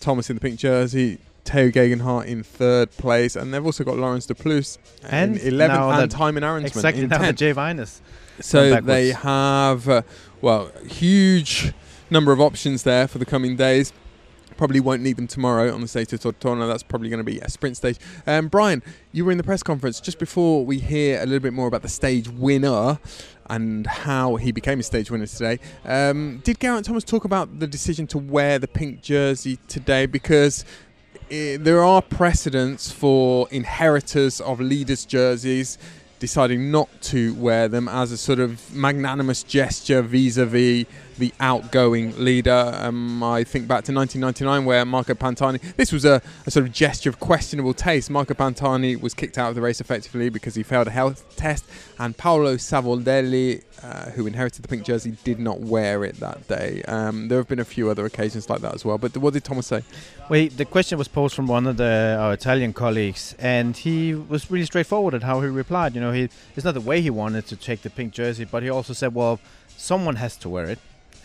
Thomas 0.00 0.30
in 0.30 0.36
the 0.36 0.40
pink 0.40 0.58
jersey. 0.58 1.18
Tao 1.44 1.68
Geoghegan 1.68 2.02
Hart 2.02 2.26
in 2.26 2.42
third 2.42 2.90
place, 2.98 3.34
and 3.34 3.54
they've 3.54 3.64
also 3.64 3.82
got 3.82 3.96
Laurens 3.96 4.26
De 4.26 4.34
Plus 4.34 4.76
And 5.08 5.38
in 5.38 5.54
11th 5.54 5.68
now 5.68 5.90
and 5.90 6.12
Thymen 6.12 6.42
Arensman 6.42 6.66
Exactly 6.66 7.04
in 7.04 7.08
now 7.08 7.16
10th. 7.16 7.20
that 7.22 7.36
Jay 7.36 7.52
Vine 7.52 7.78
is 7.78 8.02
So 8.40 8.82
they 8.82 9.12
have, 9.12 9.88
uh, 9.88 10.02
well, 10.42 10.70
huge 10.86 11.72
number 12.10 12.32
of 12.32 12.40
options 12.40 12.82
there 12.82 13.08
for 13.08 13.16
the 13.16 13.24
coming 13.24 13.56
days. 13.56 13.94
Probably 14.58 14.80
won't 14.80 15.00
need 15.00 15.16
them 15.16 15.26
tomorrow 15.26 15.72
on 15.72 15.80
the 15.80 15.88
stage 15.88 16.12
of 16.12 16.20
Tortona. 16.20 16.68
That's 16.68 16.82
probably 16.82 17.08
going 17.08 17.18
to 17.18 17.24
be 17.24 17.38
a 17.38 17.48
sprint 17.48 17.78
stage. 17.78 17.96
Um, 18.26 18.48
Brian, 18.48 18.82
you 19.12 19.24
were 19.24 19.32
in 19.32 19.38
the 19.38 19.44
press 19.44 19.62
conference 19.62 20.00
just 20.00 20.18
before 20.18 20.66
we 20.66 20.78
hear 20.78 21.22
a 21.22 21.24
little 21.24 21.40
bit 21.40 21.54
more 21.54 21.66
about 21.66 21.82
the 21.82 21.88
stage 21.88 22.28
winner 22.28 22.98
and 23.48 23.86
how 23.86 24.36
he 24.36 24.52
became 24.52 24.80
a 24.80 24.82
stage 24.82 25.10
winner 25.10 25.26
today. 25.26 25.58
Um, 25.84 26.40
did 26.44 26.60
Geraint 26.60 26.84
Thomas 26.84 27.04
talk 27.04 27.24
about 27.24 27.60
the 27.60 27.66
decision 27.66 28.06
to 28.08 28.18
wear 28.18 28.58
the 28.58 28.68
pink 28.68 29.00
jersey 29.00 29.58
today? 29.68 30.06
Because 30.06 30.64
eh, 31.30 31.56
there 31.58 31.82
are 31.82 32.02
precedents 32.02 32.90
for 32.90 33.48
inheritors 33.50 34.40
of 34.40 34.60
leaders' 34.60 35.06
jerseys 35.06 35.78
deciding 36.18 36.70
not 36.70 36.88
to 37.00 37.34
wear 37.34 37.68
them 37.68 37.88
as 37.88 38.12
a 38.12 38.16
sort 38.16 38.40
of 38.40 38.74
magnanimous 38.74 39.42
gesture 39.42 40.02
vis-a-vis 40.02 40.84
the 41.18 41.32
outgoing 41.40 42.22
leader. 42.22 42.72
Um, 42.74 43.22
I 43.22 43.44
think 43.44 43.68
back 43.68 43.84
to 43.84 43.92
1999 43.92 44.64
where 44.64 44.84
Marco 44.84 45.14
Pantani, 45.14 45.60
this 45.76 45.92
was 45.92 46.04
a, 46.04 46.22
a 46.46 46.50
sort 46.50 46.66
of 46.66 46.72
gesture 46.72 47.10
of 47.10 47.20
questionable 47.20 47.74
taste. 47.74 48.10
Marco 48.10 48.34
Pantani 48.34 49.00
was 49.00 49.14
kicked 49.14 49.38
out 49.38 49.48
of 49.50 49.54
the 49.54 49.60
race 49.60 49.80
effectively 49.80 50.28
because 50.28 50.54
he 50.54 50.62
failed 50.62 50.86
a 50.86 50.90
health 50.90 51.24
test 51.36 51.64
and 51.98 52.16
Paolo 52.16 52.54
Savoldelli, 52.54 53.62
uh, 53.82 54.10
who 54.10 54.26
inherited 54.26 54.62
the 54.62 54.68
pink 54.68 54.84
jersey, 54.84 55.16
did 55.24 55.38
not 55.38 55.60
wear 55.60 56.04
it 56.04 56.16
that 56.20 56.46
day. 56.46 56.82
Um, 56.86 57.28
there 57.28 57.38
have 57.38 57.48
been 57.48 57.58
a 57.58 57.64
few 57.64 57.90
other 57.90 58.06
occasions 58.06 58.48
like 58.48 58.60
that 58.60 58.74
as 58.74 58.84
well. 58.84 58.98
But 58.98 59.16
what 59.16 59.34
did 59.34 59.44
Thomas 59.44 59.66
say? 59.66 59.82
Well, 60.28 60.48
the 60.48 60.64
question 60.64 60.98
was 60.98 61.08
posed 61.08 61.34
from 61.34 61.46
one 61.46 61.66
of 61.66 61.76
the 61.76 62.16
our 62.20 62.32
Italian 62.32 62.72
colleagues, 62.72 63.34
and 63.38 63.76
he 63.76 64.14
was 64.14 64.50
really 64.50 64.66
straightforward 64.66 65.14
at 65.14 65.22
how 65.22 65.40
he 65.40 65.48
replied. 65.48 65.94
You 65.94 66.00
know, 66.00 66.12
he 66.12 66.28
it's 66.54 66.64
not 66.64 66.74
the 66.74 66.80
way 66.80 67.00
he 67.00 67.10
wanted 67.10 67.46
to 67.46 67.56
take 67.56 67.82
the 67.82 67.90
pink 67.90 68.12
jersey, 68.12 68.44
but 68.44 68.62
he 68.62 68.70
also 68.70 68.92
said, 68.92 69.14
"Well, 69.14 69.40
someone 69.76 70.16
has 70.16 70.36
to 70.38 70.48
wear 70.48 70.66
it," 70.66 70.78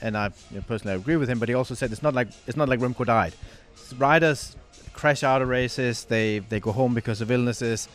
and 0.03 0.15
I 0.15 0.27
you 0.51 0.57
know, 0.57 0.63
personally 0.67 0.95
agree 0.95 1.15
with 1.15 1.29
him. 1.29 1.39
But 1.39 1.49
he 1.49 1.55
also 1.55 1.73
said 1.73 1.91
it's 1.91 2.03
not 2.03 2.13
like 2.13 2.27
it's 2.45 2.57
not 2.57 2.69
like 2.69 2.79
Remco 2.79 3.05
died. 3.05 3.33
Riders 3.97 4.55
crash 4.93 5.23
out 5.23 5.41
of 5.41 5.47
races, 5.47 6.05
they 6.05 6.39
they 6.39 6.59
go 6.59 6.71
home 6.71 6.93
because 6.93 7.21
of 7.21 7.31
illnesses, 7.31 7.87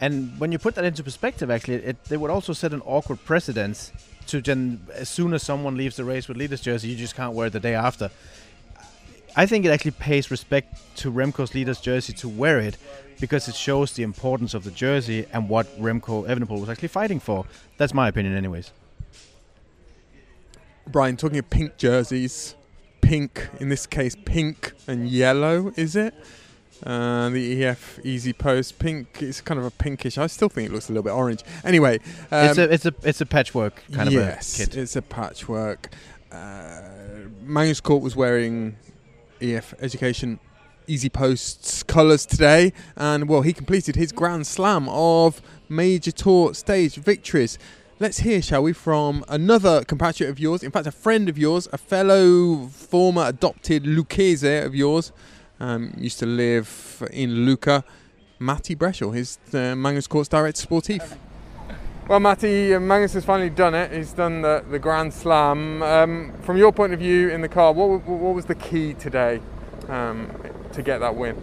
and 0.00 0.38
when 0.38 0.52
you 0.52 0.58
put 0.58 0.74
that 0.74 0.84
into 0.84 1.02
perspective, 1.02 1.50
actually, 1.50 1.76
it, 1.76 2.04
they 2.04 2.16
would 2.16 2.30
also 2.30 2.52
set 2.52 2.72
an 2.72 2.82
awkward 2.84 3.24
precedence 3.24 3.92
to 4.26 4.40
then 4.40 4.86
as 4.92 5.08
soon 5.08 5.32
as 5.34 5.42
someone 5.42 5.76
leaves 5.76 5.96
the 5.96 6.04
race 6.04 6.28
with 6.28 6.36
leader's 6.36 6.60
jersey, 6.60 6.88
you 6.88 6.96
just 6.96 7.14
can't 7.14 7.34
wear 7.34 7.46
it 7.46 7.52
the 7.52 7.60
day 7.60 7.74
after. 7.74 8.10
I 9.36 9.46
think 9.46 9.64
it 9.64 9.70
actually 9.70 9.92
pays 9.92 10.30
respect 10.30 10.96
to 10.98 11.10
Remco's 11.10 11.54
leader's 11.54 11.80
jersey 11.80 12.12
to 12.14 12.28
wear 12.28 12.58
it 12.60 12.76
because 13.20 13.48
it 13.48 13.54
shows 13.54 13.92
the 13.92 14.02
importance 14.02 14.54
of 14.54 14.64
the 14.64 14.70
jersey 14.70 15.26
and 15.32 15.48
what 15.48 15.66
Remco 15.80 16.26
Evenepoel 16.28 16.60
was 16.60 16.68
actually 16.68 16.88
fighting 16.88 17.20
for. 17.20 17.44
That's 17.76 17.94
my 17.94 18.08
opinion, 18.08 18.36
anyways. 18.36 18.70
Brian, 20.86 21.16
talking 21.16 21.38
of 21.38 21.48
pink 21.50 21.76
jerseys, 21.76 22.54
pink, 23.00 23.48
in 23.60 23.68
this 23.68 23.86
case, 23.86 24.16
pink 24.24 24.72
and 24.86 25.08
yellow, 25.08 25.72
is 25.76 25.96
it? 25.96 26.14
Uh, 26.84 27.30
the 27.30 27.64
EF 27.64 28.00
Easy 28.04 28.32
Post 28.32 28.78
pink. 28.78 29.22
It's 29.22 29.40
kind 29.40 29.58
of 29.58 29.64
a 29.64 29.70
pinkish. 29.70 30.18
I 30.18 30.26
still 30.26 30.48
think 30.48 30.68
it 30.68 30.72
looks 30.72 30.88
a 30.88 30.92
little 30.92 31.04
bit 31.04 31.12
orange. 31.12 31.42
Anyway, 31.64 32.00
um, 32.30 32.48
it's 32.48 32.58
a 32.58 32.72
it's 32.72 32.86
a 32.86 32.94
it's 33.02 33.20
a 33.20 33.26
patchwork 33.26 33.82
kind 33.92 34.10
yes, 34.10 34.60
of 34.60 34.66
a 34.66 34.70
kit. 34.70 34.76
it's 34.76 34.96
a 34.96 35.02
patchwork. 35.02 35.90
Uh, 36.30 36.80
Magnus 37.40 37.80
Cort 37.80 38.02
was 38.02 38.16
wearing 38.16 38.76
EF 39.40 39.74
Education 39.80 40.40
Easy 40.86 41.08
Post's 41.08 41.82
colours 41.82 42.26
today, 42.26 42.72
and 42.96 43.28
well, 43.28 43.42
he 43.42 43.52
completed 43.52 43.96
his 43.96 44.12
Grand 44.12 44.46
Slam 44.46 44.88
of 44.88 45.40
Major 45.68 46.12
Tour 46.12 46.52
stage 46.52 46.96
victories. 46.96 47.58
Let's 48.00 48.18
hear, 48.18 48.42
shall 48.42 48.64
we, 48.64 48.72
from 48.72 49.24
another 49.28 49.84
compatriot 49.84 50.28
of 50.28 50.40
yours, 50.40 50.64
in 50.64 50.72
fact, 50.72 50.88
a 50.88 50.90
friend 50.90 51.28
of 51.28 51.38
yours, 51.38 51.68
a 51.72 51.78
fellow 51.78 52.66
former 52.66 53.24
adopted 53.26 53.86
Lucchese 53.86 54.58
of 54.58 54.74
yours, 54.74 55.12
um, 55.60 55.94
used 55.96 56.18
to 56.18 56.26
live 56.26 57.06
in 57.12 57.46
Lucca, 57.46 57.84
Matti 58.40 58.74
Breschel, 58.74 59.14
his 59.14 59.38
uh, 59.52 59.76
Magnus 59.76 60.08
Cort's 60.08 60.28
director 60.28 60.66
sportif. 60.66 61.16
Well, 62.08 62.18
Matty, 62.18 62.74
uh, 62.74 62.80
Magnus 62.80 63.12
has 63.12 63.24
finally 63.24 63.48
done 63.48 63.76
it. 63.76 63.92
He's 63.92 64.12
done 64.12 64.42
the, 64.42 64.64
the 64.68 64.80
Grand 64.80 65.14
Slam. 65.14 65.80
Um, 65.84 66.32
from 66.42 66.56
your 66.56 66.72
point 66.72 66.94
of 66.94 66.98
view 66.98 67.28
in 67.28 67.42
the 67.42 67.48
car, 67.48 67.72
what, 67.72 68.04
what 68.08 68.34
was 68.34 68.46
the 68.46 68.56
key 68.56 68.94
today 68.94 69.40
um, 69.88 70.32
to 70.72 70.82
get 70.82 70.98
that 70.98 71.14
win? 71.14 71.40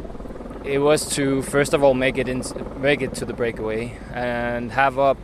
It 0.65 0.79
was 0.79 1.07
to 1.15 1.43
first 1.43 1.73
of 1.73 1.81
all 1.81 1.93
make 1.93 2.17
it 2.17 2.27
in, 2.27 2.43
make 2.81 3.01
it 3.01 3.13
to 3.15 3.25
the 3.25 3.33
breakaway 3.33 3.97
and 4.13 4.73
have 4.73 4.99
up 4.99 5.17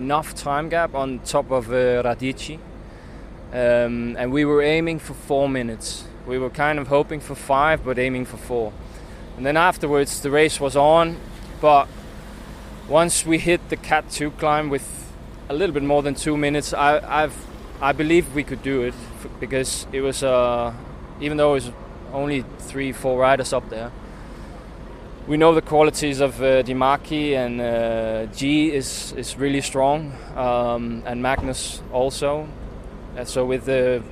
enough 0.00 0.34
time 0.34 0.68
gap 0.70 0.94
on 0.94 1.18
top 1.20 1.50
of 1.50 1.68
uh, 1.68 2.02
Radici. 2.02 2.58
Um, 3.52 4.16
and 4.18 4.32
we 4.32 4.44
were 4.44 4.62
aiming 4.62 4.98
for 4.98 5.14
four 5.14 5.48
minutes. 5.48 6.04
We 6.26 6.38
were 6.38 6.50
kind 6.50 6.78
of 6.78 6.88
hoping 6.88 7.20
for 7.20 7.34
five, 7.34 7.84
but 7.84 7.98
aiming 7.98 8.24
for 8.24 8.38
four. 8.38 8.72
And 9.36 9.44
then 9.44 9.56
afterwards, 9.56 10.22
the 10.22 10.30
race 10.30 10.58
was 10.60 10.76
on, 10.76 11.16
but 11.60 11.86
once 12.88 13.26
we 13.26 13.38
hit 13.38 13.60
the 13.68 13.76
Cat 13.76 14.10
2 14.10 14.30
climb 14.32 14.70
with 14.70 14.86
a 15.48 15.54
little 15.54 15.74
bit 15.74 15.82
more 15.82 16.02
than 16.02 16.14
two 16.14 16.36
minutes, 16.36 16.72
I, 16.72 17.00
I've, 17.22 17.36
I 17.80 17.92
believe 17.92 18.34
we 18.34 18.44
could 18.44 18.62
do 18.62 18.82
it 18.82 18.94
because 19.38 19.86
it 19.92 20.00
was, 20.00 20.22
uh, 20.22 20.72
even 21.20 21.36
though 21.36 21.50
it 21.50 21.64
was 21.64 21.70
only 22.12 22.44
three, 22.58 22.92
four 22.92 23.18
riders 23.18 23.52
up 23.52 23.68
there, 23.68 23.92
we 25.30 25.36
know 25.36 25.54
the 25.54 25.62
qualities 25.62 26.18
of 26.18 26.42
uh, 26.42 26.60
De 26.62 26.74
Marchi 26.74 27.36
and 27.36 27.60
uh, 27.60 28.26
Gee 28.34 28.72
is, 28.72 29.12
is 29.12 29.36
really 29.36 29.60
strong, 29.60 30.12
um, 30.34 31.04
and 31.06 31.22
Magnus 31.22 31.80
also. 31.92 32.48
And 33.14 33.28
so 33.28 33.46
with 33.46 33.64
the 33.64 34.02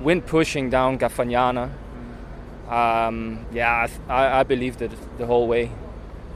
wind 0.00 0.26
pushing 0.26 0.68
down 0.68 0.98
Garfagnana, 0.98 1.70
um, 2.68 3.46
yeah, 3.52 3.86
I, 4.08 4.40
I 4.40 4.42
believed 4.42 4.82
it 4.82 4.90
the 5.18 5.26
whole 5.26 5.46
way, 5.46 5.70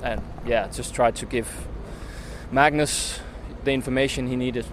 and 0.00 0.22
yeah, 0.46 0.68
just 0.68 0.94
tried 0.94 1.16
to 1.16 1.26
give 1.26 1.48
Magnus 2.52 3.18
the 3.64 3.72
information 3.72 4.28
he 4.28 4.36
needed. 4.36 4.64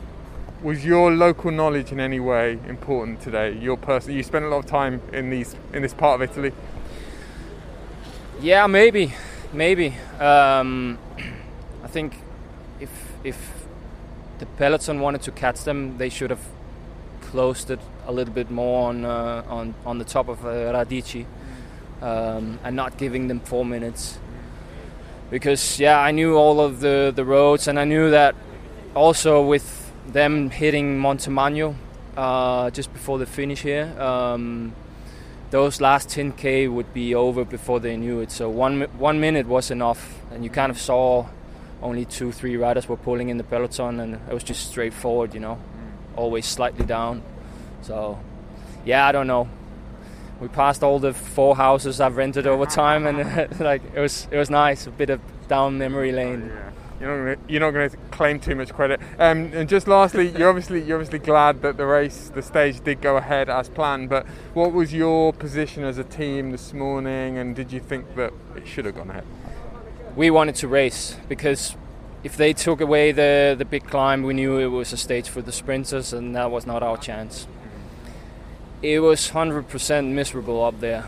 Was 0.61 0.85
your 0.85 1.09
local 1.09 1.49
knowledge 1.49 1.91
in 1.91 1.99
any 1.99 2.19
way 2.19 2.59
important 2.67 3.21
today? 3.21 3.57
Your 3.57 3.77
person, 3.77 4.13
you 4.13 4.21
spent 4.21 4.45
a 4.45 4.49
lot 4.49 4.59
of 4.59 4.65
time 4.67 5.01
in 5.11 5.31
these 5.31 5.55
in 5.73 5.81
this 5.81 5.95
part 5.95 6.21
of 6.21 6.29
Italy. 6.29 6.51
Yeah, 8.39 8.67
maybe, 8.67 9.15
maybe. 9.53 9.95
Um, 10.19 10.97
I 11.83 11.87
think 11.87 12.15
if 12.79 12.89
if 13.23 13.65
the 14.39 14.45
peloton 14.45 14.99
wanted 14.99 15.21
to 15.23 15.31
catch 15.31 15.63
them, 15.63 15.97
they 15.97 16.09
should 16.09 16.29
have 16.29 16.45
closed 17.21 17.69
it 17.69 17.79
a 18.05 18.11
little 18.11 18.33
bit 18.33 18.49
more 18.51 18.89
on 18.89 19.05
uh, 19.05 19.43
on 19.47 19.73
on 19.85 19.99
the 19.99 20.05
top 20.05 20.27
of 20.29 20.45
uh, 20.45 20.49
Radici, 20.73 21.25
um, 22.01 22.59
and 22.63 22.75
not 22.75 22.97
giving 22.97 23.27
them 23.27 23.39
four 23.39 23.65
minutes. 23.65 24.19
Because 25.29 25.79
yeah, 25.79 25.99
I 25.99 26.11
knew 26.11 26.35
all 26.35 26.59
of 26.59 26.79
the 26.79 27.11
the 27.15 27.25
roads, 27.25 27.67
and 27.67 27.79
I 27.79 27.85
knew 27.85 28.11
that 28.11 28.35
also 28.95 29.41
with 29.41 29.91
them 30.07 30.49
hitting 30.49 30.97
Montemagno 30.99 31.75
uh, 32.15 32.69
just 32.71 32.91
before 32.93 33.17
the 33.19 33.25
finish 33.25 33.61
here. 33.61 33.93
Um, 33.99 34.73
those 35.49 35.79
last 35.79 36.09
10k 36.09 36.71
would 36.71 36.93
be 36.93 37.15
over 37.15 37.45
before 37.45 37.79
they 37.79 37.95
knew 37.95 38.19
it. 38.19 38.31
So 38.31 38.49
one 38.49 38.81
one 38.97 39.19
minute 39.19 39.47
was 39.47 39.71
enough, 39.71 40.21
and 40.31 40.43
you 40.43 40.49
kind 40.49 40.69
of 40.69 40.79
saw 40.79 41.27
only 41.81 42.05
two, 42.05 42.31
three 42.31 42.57
riders 42.57 42.89
were 42.89 42.97
pulling 42.97 43.29
in 43.29 43.37
the 43.37 43.43
peloton, 43.43 43.99
and 43.99 44.15
it 44.15 44.33
was 44.33 44.43
just 44.43 44.67
straightforward, 44.67 45.33
you 45.33 45.39
know, 45.39 45.55
mm. 45.55 46.17
always 46.17 46.45
slightly 46.45 46.85
down. 46.85 47.21
So, 47.81 48.19
yeah, 48.85 49.05
I 49.07 49.11
don't 49.11 49.27
know. 49.27 49.47
We 50.41 50.47
passed 50.47 50.83
all 50.83 50.99
the 50.99 51.13
four 51.13 51.55
houses 51.55 52.01
I've 52.01 52.17
rented 52.17 52.47
over 52.47 52.65
time, 52.83 53.07
and 53.07 53.59
like 53.59 53.81
it 53.95 53.99
was 53.99 54.27
it 54.31 54.37
was 54.37 54.49
nice, 54.49 54.87
a 54.87 54.91
bit 54.91 55.09
of 55.09 55.21
down 55.47 55.77
memory 55.77 56.11
lane. 56.11 56.51
Oh, 56.51 56.55
yeah. 56.55 56.71
You're 56.99 57.09
not 57.09 57.35
gonna, 57.35 57.47
you're 57.47 57.61
not 57.61 57.71
going 57.71 57.89
to 57.91 57.97
claim 58.09 58.39
too 58.39 58.55
much 58.55 58.73
credit. 58.73 58.99
Um, 59.19 59.51
and 59.53 59.69
just 59.69 59.87
lastly, 59.87 60.29
you're 60.37 60.49
obviously 60.49 60.81
you're 60.81 60.97
obviously 60.97 61.19
glad 61.19 61.61
that 61.61 61.77
the 61.77 61.85
race, 61.85 62.31
the 62.33 62.41
stage 62.41 62.83
did 62.83 63.01
go 63.01 63.17
ahead 63.17 63.49
as 63.49 63.69
planned. 63.69 64.09
But 64.09 64.25
what 64.53 64.73
was 64.73 64.93
your 64.93 65.31
position 65.33 65.83
as 65.83 65.97
a 65.99 66.03
team 66.03 66.51
this 66.51 66.73
morning, 66.73 67.37
and 67.37 67.55
did 67.55 67.71
you 67.71 67.79
think 67.79 68.15
that 68.15 68.33
it 68.55 68.67
should 68.67 68.85
have 68.85 68.95
gone 68.95 69.11
ahead? 69.11 69.25
We 70.15 70.31
wanted 70.31 70.55
to 70.55 70.67
race 70.67 71.15
because 71.29 71.75
if 72.23 72.35
they 72.35 72.51
took 72.53 72.81
away 72.81 73.11
the 73.11 73.55
the 73.55 73.65
big 73.65 73.85
climb, 73.85 74.23
we 74.23 74.33
knew 74.33 74.57
it 74.57 74.67
was 74.67 74.91
a 74.91 74.97
stage 74.97 75.29
for 75.29 75.43
the 75.43 75.51
sprinters, 75.51 76.13
and 76.13 76.35
that 76.35 76.49
was 76.49 76.65
not 76.65 76.81
our 76.81 76.97
chance. 76.97 77.45
It 78.81 78.99
was 78.99 79.31
100% 79.31 80.11
miserable 80.11 80.63
up 80.63 80.79
there, 80.79 81.05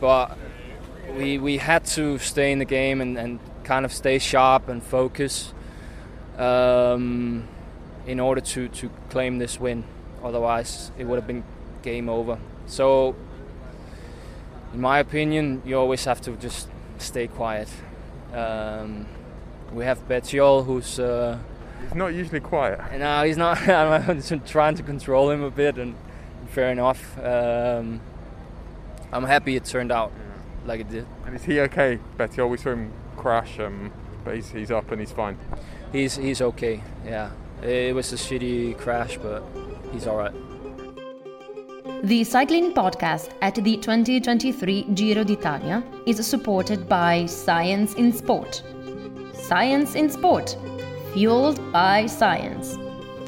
but 0.00 0.36
we 1.16 1.38
we 1.38 1.58
had 1.58 1.84
to 1.86 2.18
stay 2.18 2.50
in 2.50 2.58
the 2.58 2.64
game 2.64 3.00
and, 3.00 3.16
and 3.16 3.38
kind 3.68 3.84
of 3.84 3.92
stay 3.92 4.18
sharp 4.18 4.70
and 4.70 4.82
focus 4.82 5.52
um, 6.38 7.46
in 8.06 8.18
order 8.18 8.40
to, 8.40 8.68
to 8.68 8.90
claim 9.10 9.36
this 9.38 9.60
win. 9.60 9.84
Otherwise, 10.24 10.90
it 10.96 11.04
would 11.04 11.16
have 11.16 11.26
been 11.26 11.44
game 11.82 12.08
over. 12.08 12.38
So, 12.66 13.14
in 14.72 14.80
my 14.80 14.98
opinion, 15.00 15.62
you 15.66 15.78
always 15.78 16.02
have 16.06 16.20
to 16.22 16.32
just 16.36 16.68
stay 16.96 17.28
quiet. 17.28 17.68
Um, 18.32 19.06
we 19.72 19.84
have 19.84 20.08
Bettiol, 20.08 20.64
who's 20.64 20.98
uh, 20.98 21.38
It's 21.84 21.94
not 21.94 22.14
usually 22.14 22.40
quiet. 22.40 22.80
no, 22.98 23.22
he's 23.24 23.36
not. 23.36 23.68
I'm 23.68 24.22
trying 24.46 24.76
to 24.76 24.82
control 24.82 25.30
him 25.30 25.42
a 25.42 25.50
bit, 25.50 25.76
and 25.76 25.94
fair 26.48 26.70
enough. 26.70 27.18
Um, 27.18 28.00
I'm 29.12 29.24
happy 29.24 29.56
it 29.56 29.66
turned 29.66 29.92
out 29.92 30.10
like 30.64 30.80
it 30.80 30.88
did. 30.88 31.06
And 31.26 31.36
is 31.36 31.44
he 31.44 31.60
okay, 31.60 31.98
Betty? 32.16 32.42
We 32.42 32.56
saw 32.56 32.72
him 32.72 32.92
crash, 33.18 33.58
um, 33.60 33.92
but 34.24 34.36
he's, 34.36 34.50
he's 34.50 34.70
up 34.70 34.90
and 34.90 35.00
he's 35.00 35.12
fine. 35.12 35.36
He's 35.92 36.16
he's 36.16 36.40
okay. 36.40 36.82
Yeah, 37.04 37.30
it 37.62 37.94
was 37.94 38.12
a 38.12 38.16
shitty 38.16 38.78
crash, 38.78 39.18
but 39.18 39.42
he's 39.92 40.06
all 40.06 40.16
right. 40.16 40.34
The 42.02 42.22
Cycling 42.22 42.74
Podcast 42.74 43.32
at 43.42 43.56
the 43.56 43.76
2023 43.76 44.82
Giro 44.94 45.24
d'Italia 45.24 45.82
is 46.06 46.24
supported 46.24 46.88
by 46.88 47.26
Science 47.26 47.94
in 47.94 48.12
Sport. 48.12 48.62
Science 49.34 49.96
in 49.96 50.08
Sport, 50.08 50.56
fueled 51.12 51.60
by 51.72 52.06
science. 52.06 52.78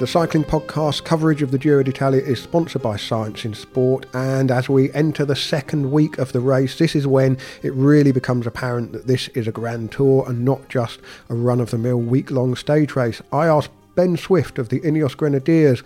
The 0.00 0.06
Cycling 0.06 0.44
Podcast 0.44 1.04
coverage 1.04 1.42
of 1.42 1.50
the 1.50 1.58
Giro 1.58 1.82
d'Italia 1.82 2.22
is 2.22 2.40
sponsored 2.42 2.80
by 2.80 2.96
Science 2.96 3.44
in 3.44 3.52
Sport, 3.52 4.06
and 4.14 4.50
as 4.50 4.66
we 4.66 4.90
enter 4.94 5.26
the 5.26 5.36
second 5.36 5.92
week 5.92 6.16
of 6.16 6.32
the 6.32 6.40
race, 6.40 6.78
this 6.78 6.96
is 6.96 7.06
when 7.06 7.36
it 7.62 7.74
really 7.74 8.10
becomes 8.10 8.46
apparent 8.46 8.92
that 8.92 9.06
this 9.06 9.28
is 9.34 9.46
a 9.46 9.52
grand 9.52 9.92
tour 9.92 10.24
and 10.26 10.42
not 10.42 10.70
just 10.70 11.00
a 11.28 11.34
run 11.34 11.60
of 11.60 11.70
the 11.70 11.76
mill 11.76 12.00
week 12.00 12.30
long 12.30 12.56
stage 12.56 12.96
race. 12.96 13.20
I 13.30 13.46
asked 13.46 13.72
Ben 13.94 14.16
Swift 14.16 14.58
of 14.58 14.70
the 14.70 14.80
Ineos 14.80 15.14
Grenadiers 15.14 15.80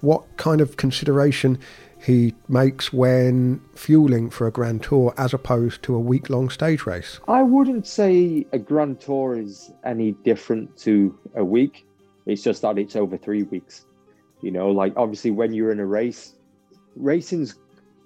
what 0.00 0.24
kind 0.38 0.60
of 0.60 0.76
consideration 0.76 1.56
he 2.04 2.34
makes 2.48 2.92
when 2.92 3.60
fueling 3.76 4.28
for 4.28 4.48
a 4.48 4.50
Grand 4.50 4.82
Tour 4.82 5.14
as 5.16 5.32
opposed 5.32 5.84
to 5.84 5.94
a 5.94 6.00
week 6.00 6.28
long 6.28 6.50
stage 6.50 6.84
race? 6.84 7.20
I 7.28 7.44
wouldn't 7.44 7.86
say 7.86 8.44
a 8.52 8.58
Grand 8.58 9.00
Tour 9.00 9.38
is 9.38 9.70
any 9.84 10.10
different 10.24 10.76
to 10.78 11.16
a 11.36 11.44
week. 11.44 11.86
It's 12.26 12.42
just 12.42 12.62
that 12.62 12.78
it's 12.78 12.96
over 12.96 13.16
three 13.16 13.42
weeks. 13.44 13.86
You 14.40 14.50
know, 14.50 14.70
like 14.70 14.92
obviously 14.96 15.30
when 15.30 15.52
you're 15.52 15.72
in 15.72 15.80
a 15.80 15.86
race, 15.86 16.34
racing's 16.96 17.56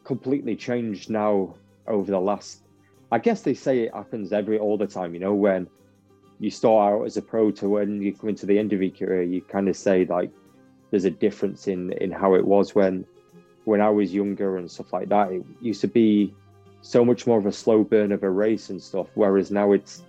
completely 0.05 0.57
changed 0.57 1.11
now 1.11 1.55
over 1.87 2.11
the 2.11 2.21
last. 2.21 2.63
I 3.13 3.19
guess 3.19 3.43
they 3.43 3.55
say 3.55 3.81
it 3.81 3.95
happens 3.95 4.33
every 4.33 4.59
all 4.59 4.77
the 4.77 4.87
time. 4.87 5.15
You 5.15 5.21
know, 5.21 5.35
when 5.35 5.69
you 6.39 6.51
start 6.51 6.93
out 6.93 7.05
as 7.05 7.17
a 7.17 7.23
pro 7.23 7.51
to 7.53 7.69
when 7.69 8.03
you 8.03 8.15
come 8.15 8.29
into 8.29 8.47
the 8.47 8.59
end 8.59 8.73
of 8.73 8.83
your 8.83 8.91
career, 8.91 9.23
you 9.23 9.41
kind 9.43 9.69
of 9.69 9.77
say 9.77 10.05
like 10.05 10.31
there's 10.91 11.05
a 11.05 11.11
difference 11.11 11.69
in 11.69 11.93
in 11.95 12.11
how 12.11 12.35
it 12.35 12.45
was 12.45 12.75
when 12.75 13.07
when 13.65 13.81
I 13.81 13.91
was 13.91 14.15
younger 14.15 14.59
and 14.59 14.71
stuff 14.71 14.93
like 14.93 15.09
that, 15.09 15.33
it 15.33 15.45
used 15.61 15.81
to 15.81 15.89
be 15.89 16.35
so 16.83 17.05
much 17.05 17.27
more 17.27 17.39
of 17.39 17.47
a 17.47 17.53
slow 17.53 17.83
burn 17.83 18.13
of 18.13 18.23
a 18.23 18.31
race 18.31 18.71
and 18.71 18.81
stuff. 18.81 19.09
Whereas 19.15 19.51
now 19.51 19.73
it's 19.73 20.03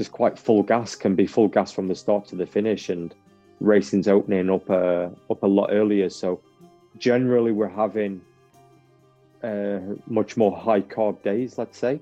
just 0.00 0.12
quite 0.12 0.38
full 0.38 0.62
gas, 0.62 0.94
can 0.94 1.14
be 1.14 1.26
full 1.26 1.46
gas 1.46 1.70
from 1.70 1.86
the 1.86 1.94
start 1.94 2.24
to 2.24 2.34
the 2.34 2.46
finish, 2.46 2.88
and 2.88 3.14
racing's 3.60 4.08
opening 4.08 4.48
up 4.48 4.70
uh, 4.70 5.10
up 5.28 5.42
a 5.42 5.46
lot 5.46 5.68
earlier. 5.70 6.08
So 6.08 6.40
generally, 6.96 7.52
we're 7.52 7.68
having 7.68 8.22
uh, 9.42 9.80
much 10.06 10.38
more 10.38 10.56
high 10.56 10.80
carb 10.80 11.22
days, 11.22 11.58
let's 11.58 11.76
say. 11.76 12.00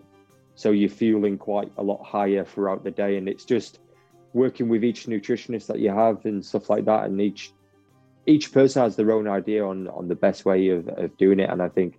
So 0.54 0.70
you're 0.70 0.88
fueling 0.88 1.38
quite 1.38 1.72
a 1.76 1.82
lot 1.82 2.00
higher 2.04 2.44
throughout 2.44 2.84
the 2.84 2.92
day, 2.92 3.16
and 3.16 3.28
it's 3.28 3.44
just 3.44 3.80
working 4.32 4.68
with 4.68 4.84
each 4.84 5.06
nutritionist 5.06 5.66
that 5.66 5.80
you 5.80 5.90
have 5.90 6.24
and 6.24 6.46
stuff 6.46 6.70
like 6.70 6.84
that, 6.84 7.02
and 7.06 7.20
each 7.20 7.52
each 8.26 8.52
person 8.52 8.80
has 8.82 8.94
their 8.94 9.10
own 9.10 9.26
idea 9.26 9.66
on 9.66 9.88
on 9.88 10.06
the 10.06 10.14
best 10.14 10.44
way 10.44 10.68
of, 10.68 10.86
of 10.86 11.16
doing 11.16 11.40
it 11.40 11.48
and 11.48 11.62
i 11.62 11.68
think 11.68 11.98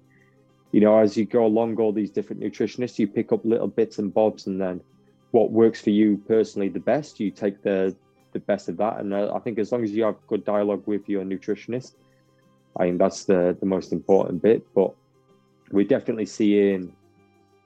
you 0.71 0.79
know 0.79 0.99
as 0.99 1.17
you 1.17 1.25
go 1.25 1.43
along 1.43 1.75
all 1.77 1.91
these 1.91 2.11
different 2.11 2.39
nutritionists 2.39 2.99
you 2.99 3.07
pick 3.07 3.31
up 3.31 3.43
little 3.43 3.67
bits 3.67 3.97
and 3.97 4.13
bobs 4.13 4.45
and 4.45 4.61
then 4.61 4.79
what 5.31 5.51
works 5.51 5.81
for 5.81 5.89
you 5.89 6.17
personally 6.27 6.69
the 6.69 6.79
best 6.79 7.19
you 7.19 7.29
take 7.29 7.61
the 7.61 7.95
the 8.33 8.39
best 8.39 8.69
of 8.69 8.77
that 8.77 8.99
and 8.99 9.13
uh, 9.13 9.33
i 9.33 9.39
think 9.39 9.57
as 9.59 9.71
long 9.71 9.83
as 9.83 9.91
you 9.91 10.03
have 10.03 10.15
good 10.27 10.43
dialogue 10.45 10.83
with 10.85 11.07
your 11.09 11.23
nutritionist 11.23 11.93
i 12.77 12.83
think 12.83 12.97
that's 12.97 13.25
the 13.25 13.55
the 13.59 13.65
most 13.65 13.91
important 13.91 14.41
bit 14.41 14.65
but 14.73 14.93
we're 15.71 15.85
definitely 15.85 16.25
seeing 16.25 16.93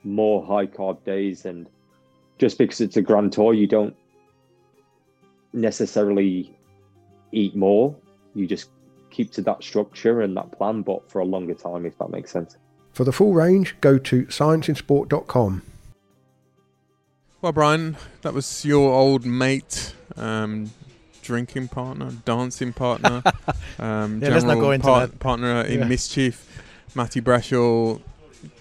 more 0.03 0.45
high 0.45 0.65
carb 0.65 1.03
days 1.05 1.45
and 1.45 1.69
just 2.37 2.57
because 2.57 2.81
it's 2.81 2.97
a 2.97 3.01
grand 3.01 3.31
tour 3.31 3.53
you 3.53 3.67
don't 3.67 3.95
necessarily 5.53 6.53
eat 7.31 7.55
more 7.55 7.95
you 8.33 8.47
just 8.47 8.69
keep 9.13 9.31
to 9.31 9.41
that 9.43 9.63
structure 9.63 10.21
and 10.21 10.35
that 10.35 10.51
plan, 10.51 10.81
but 10.81 11.09
for 11.09 11.19
a 11.19 11.25
longer 11.25 11.53
time, 11.53 11.85
if 11.85 11.97
that 11.99 12.09
makes 12.09 12.31
sense. 12.31 12.57
For 12.91 13.05
the 13.05 13.13
full 13.13 13.33
range, 13.33 13.75
go 13.79 13.97
to 13.97 14.25
scienceinsport.com. 14.25 15.61
Well, 17.43 17.51
Brian, 17.51 17.97
that 18.21 18.33
was 18.33 18.63
your 18.63 18.93
old 18.93 19.25
mate, 19.25 19.93
um, 20.15 20.71
drinking 21.23 21.67
partner, 21.67 22.13
dancing 22.23 22.71
partner, 22.71 23.21
um, 23.79 24.21
yeah, 24.21 24.29
let's 24.29 24.45
not 24.45 24.59
go 24.61 24.71
into 24.71 24.87
par- 24.87 25.07
partner 25.09 25.59
in 25.63 25.79
Yeah. 25.81 25.85
mischief, 25.85 26.63
Matty 26.95 27.19
Breschel, 27.19 27.99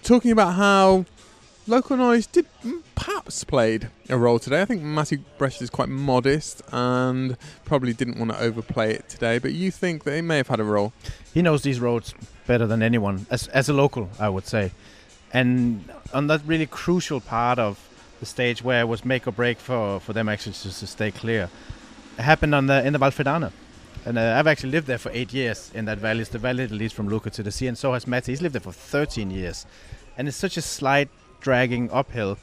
talking 0.03 0.31
about 0.31 0.55
how 0.55 1.05
local 1.65 1.95
noise 1.95 2.27
did 2.27 2.45
mm, 2.61 2.81
perhaps 2.93 3.45
played 3.45 3.87
a 4.09 4.17
role 4.17 4.37
today. 4.37 4.61
I 4.61 4.65
think 4.65 4.81
Matty 4.81 5.19
Breschel 5.39 5.61
is 5.61 5.69
quite 5.69 5.87
modest 5.87 6.61
and 6.73 7.37
probably 7.63 7.93
didn't 7.93 8.19
want 8.19 8.31
to 8.31 8.37
overplay 8.41 8.95
it 8.95 9.07
today, 9.07 9.39
but 9.39 9.53
you 9.53 9.71
think 9.71 10.03
that 10.03 10.13
he 10.13 10.21
may 10.21 10.35
have 10.35 10.49
had 10.49 10.59
a 10.59 10.65
role? 10.65 10.91
He 11.33 11.41
knows 11.41 11.61
these 11.63 11.79
roads 11.79 12.13
better 12.47 12.67
than 12.67 12.83
anyone, 12.83 13.27
as 13.29 13.47
as 13.47 13.69
a 13.69 13.73
local, 13.73 14.09
I 14.19 14.27
would 14.27 14.45
say. 14.45 14.71
And 15.31 15.89
on 16.13 16.27
that 16.27 16.41
really 16.45 16.65
crucial 16.65 17.21
part 17.21 17.59
of 17.59 17.79
the 18.19 18.25
stage 18.25 18.63
where 18.63 18.81
it 18.81 18.87
was 18.87 19.03
make 19.05 19.27
or 19.27 19.31
break 19.31 19.59
for, 19.59 19.99
for 19.99 20.13
them 20.13 20.29
actually 20.29 20.53
just 20.53 20.79
to 20.79 20.87
stay 20.87 21.11
clear, 21.11 21.49
it 22.17 22.21
happened 22.21 22.55
on 22.55 22.67
the 22.67 22.85
in 22.85 22.93
the 22.93 22.99
Valfredana. 22.99 23.51
And 24.05 24.17
uh, 24.17 24.35
I've 24.37 24.47
actually 24.47 24.71
lived 24.71 24.87
there 24.87 24.97
for 24.97 25.11
eight 25.13 25.33
years 25.33 25.71
in 25.73 25.85
that 25.85 25.97
valley. 25.97 26.21
It's 26.21 26.29
the 26.29 26.37
valley 26.37 26.65
that 26.65 26.75
leads 26.75 26.93
from 26.93 27.07
Lucca 27.07 27.29
to 27.31 27.43
the 27.43 27.51
sea, 27.51 27.67
and 27.67 27.77
so 27.77 27.93
has 27.93 28.05
Matty. 28.05 28.33
He's 28.33 28.41
lived 28.41 28.53
there 28.53 28.61
for 28.61 28.73
13 28.73 29.31
years. 29.31 29.65
And 30.17 30.27
it's 30.27 30.35
such 30.35 30.57
a 30.57 30.61
slight 30.61 31.09
dragging 31.39 31.89
uphill. 31.91 32.37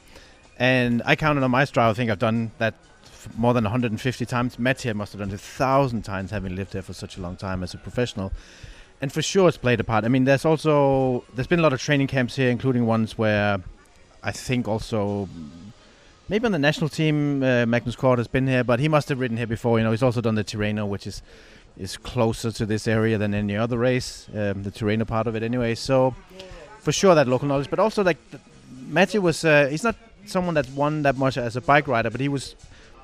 And 0.57 1.01
I 1.05 1.15
counted 1.15 1.43
on 1.43 1.51
my 1.51 1.65
stride. 1.65 1.89
I 1.89 1.93
think 1.93 2.09
I've 2.09 2.19
done 2.19 2.51
that 2.57 2.73
more 3.37 3.53
than 3.53 3.63
150 3.63 4.25
times. 4.25 4.57
Matty 4.57 4.91
must 4.93 5.13
have 5.13 5.19
done 5.19 5.29
it 5.29 5.35
a 5.35 5.37
thousand 5.37 6.01
times, 6.01 6.31
having 6.31 6.55
lived 6.55 6.73
there 6.73 6.81
for 6.81 6.93
such 6.93 7.17
a 7.17 7.21
long 7.21 7.35
time 7.35 7.61
as 7.61 7.73
a 7.73 7.77
professional 7.77 8.31
and 9.01 9.11
for 9.11 9.21
sure 9.21 9.47
it's 9.47 9.57
played 9.57 9.79
a 9.79 9.83
part. 9.83 10.05
I 10.05 10.07
mean, 10.07 10.25
there's 10.25 10.45
also 10.45 11.25
there's 11.33 11.47
been 11.47 11.59
a 11.59 11.63
lot 11.63 11.73
of 11.73 11.81
training 11.81 12.07
camps 12.07 12.35
here, 12.35 12.49
including 12.49 12.85
ones 12.85 13.17
where 13.17 13.59
I 14.23 14.31
think 14.31 14.67
also 14.67 15.27
maybe 16.29 16.45
on 16.45 16.51
the 16.51 16.59
national 16.59 16.89
team 16.89 17.43
uh, 17.43 17.65
Magnus 17.65 17.95
Cort 17.95 18.17
has 18.19 18.27
been 18.27 18.47
here, 18.47 18.63
but 18.63 18.79
he 18.79 18.87
must 18.87 19.09
have 19.09 19.19
ridden 19.19 19.37
here 19.37 19.47
before. 19.47 19.77
You 19.77 19.83
know, 19.83 19.91
he's 19.91 20.03
also 20.03 20.21
done 20.21 20.35
the 20.35 20.43
Tirreno, 20.43 20.87
which 20.87 21.07
is 21.07 21.21
is 21.77 21.97
closer 21.97 22.51
to 22.51 22.65
this 22.65 22.85
area 22.87 23.17
than 23.17 23.33
any 23.33 23.55
other 23.55 23.77
race, 23.77 24.27
um, 24.33 24.63
the 24.63 24.71
Tirreno 24.71 25.07
part 25.07 25.25
of 25.25 25.35
it 25.35 25.43
anyway. 25.43 25.73
So 25.73 26.13
for 26.79 26.91
sure 26.91 27.15
that 27.15 27.27
local 27.27 27.47
knowledge, 27.47 27.69
but 27.69 27.79
also 27.79 28.03
like 28.03 28.17
th- 28.31 28.43
Matthew 28.87 29.21
was 29.21 29.45
uh, 29.45 29.67
he's 29.69 29.83
not 29.83 29.95
someone 30.25 30.53
that 30.55 30.69
won 30.71 31.03
that 31.03 31.17
much 31.17 31.37
as 31.37 31.55
a 31.55 31.61
bike 31.61 31.87
rider, 31.87 32.09
but 32.09 32.19
he 32.19 32.27
was 32.27 32.55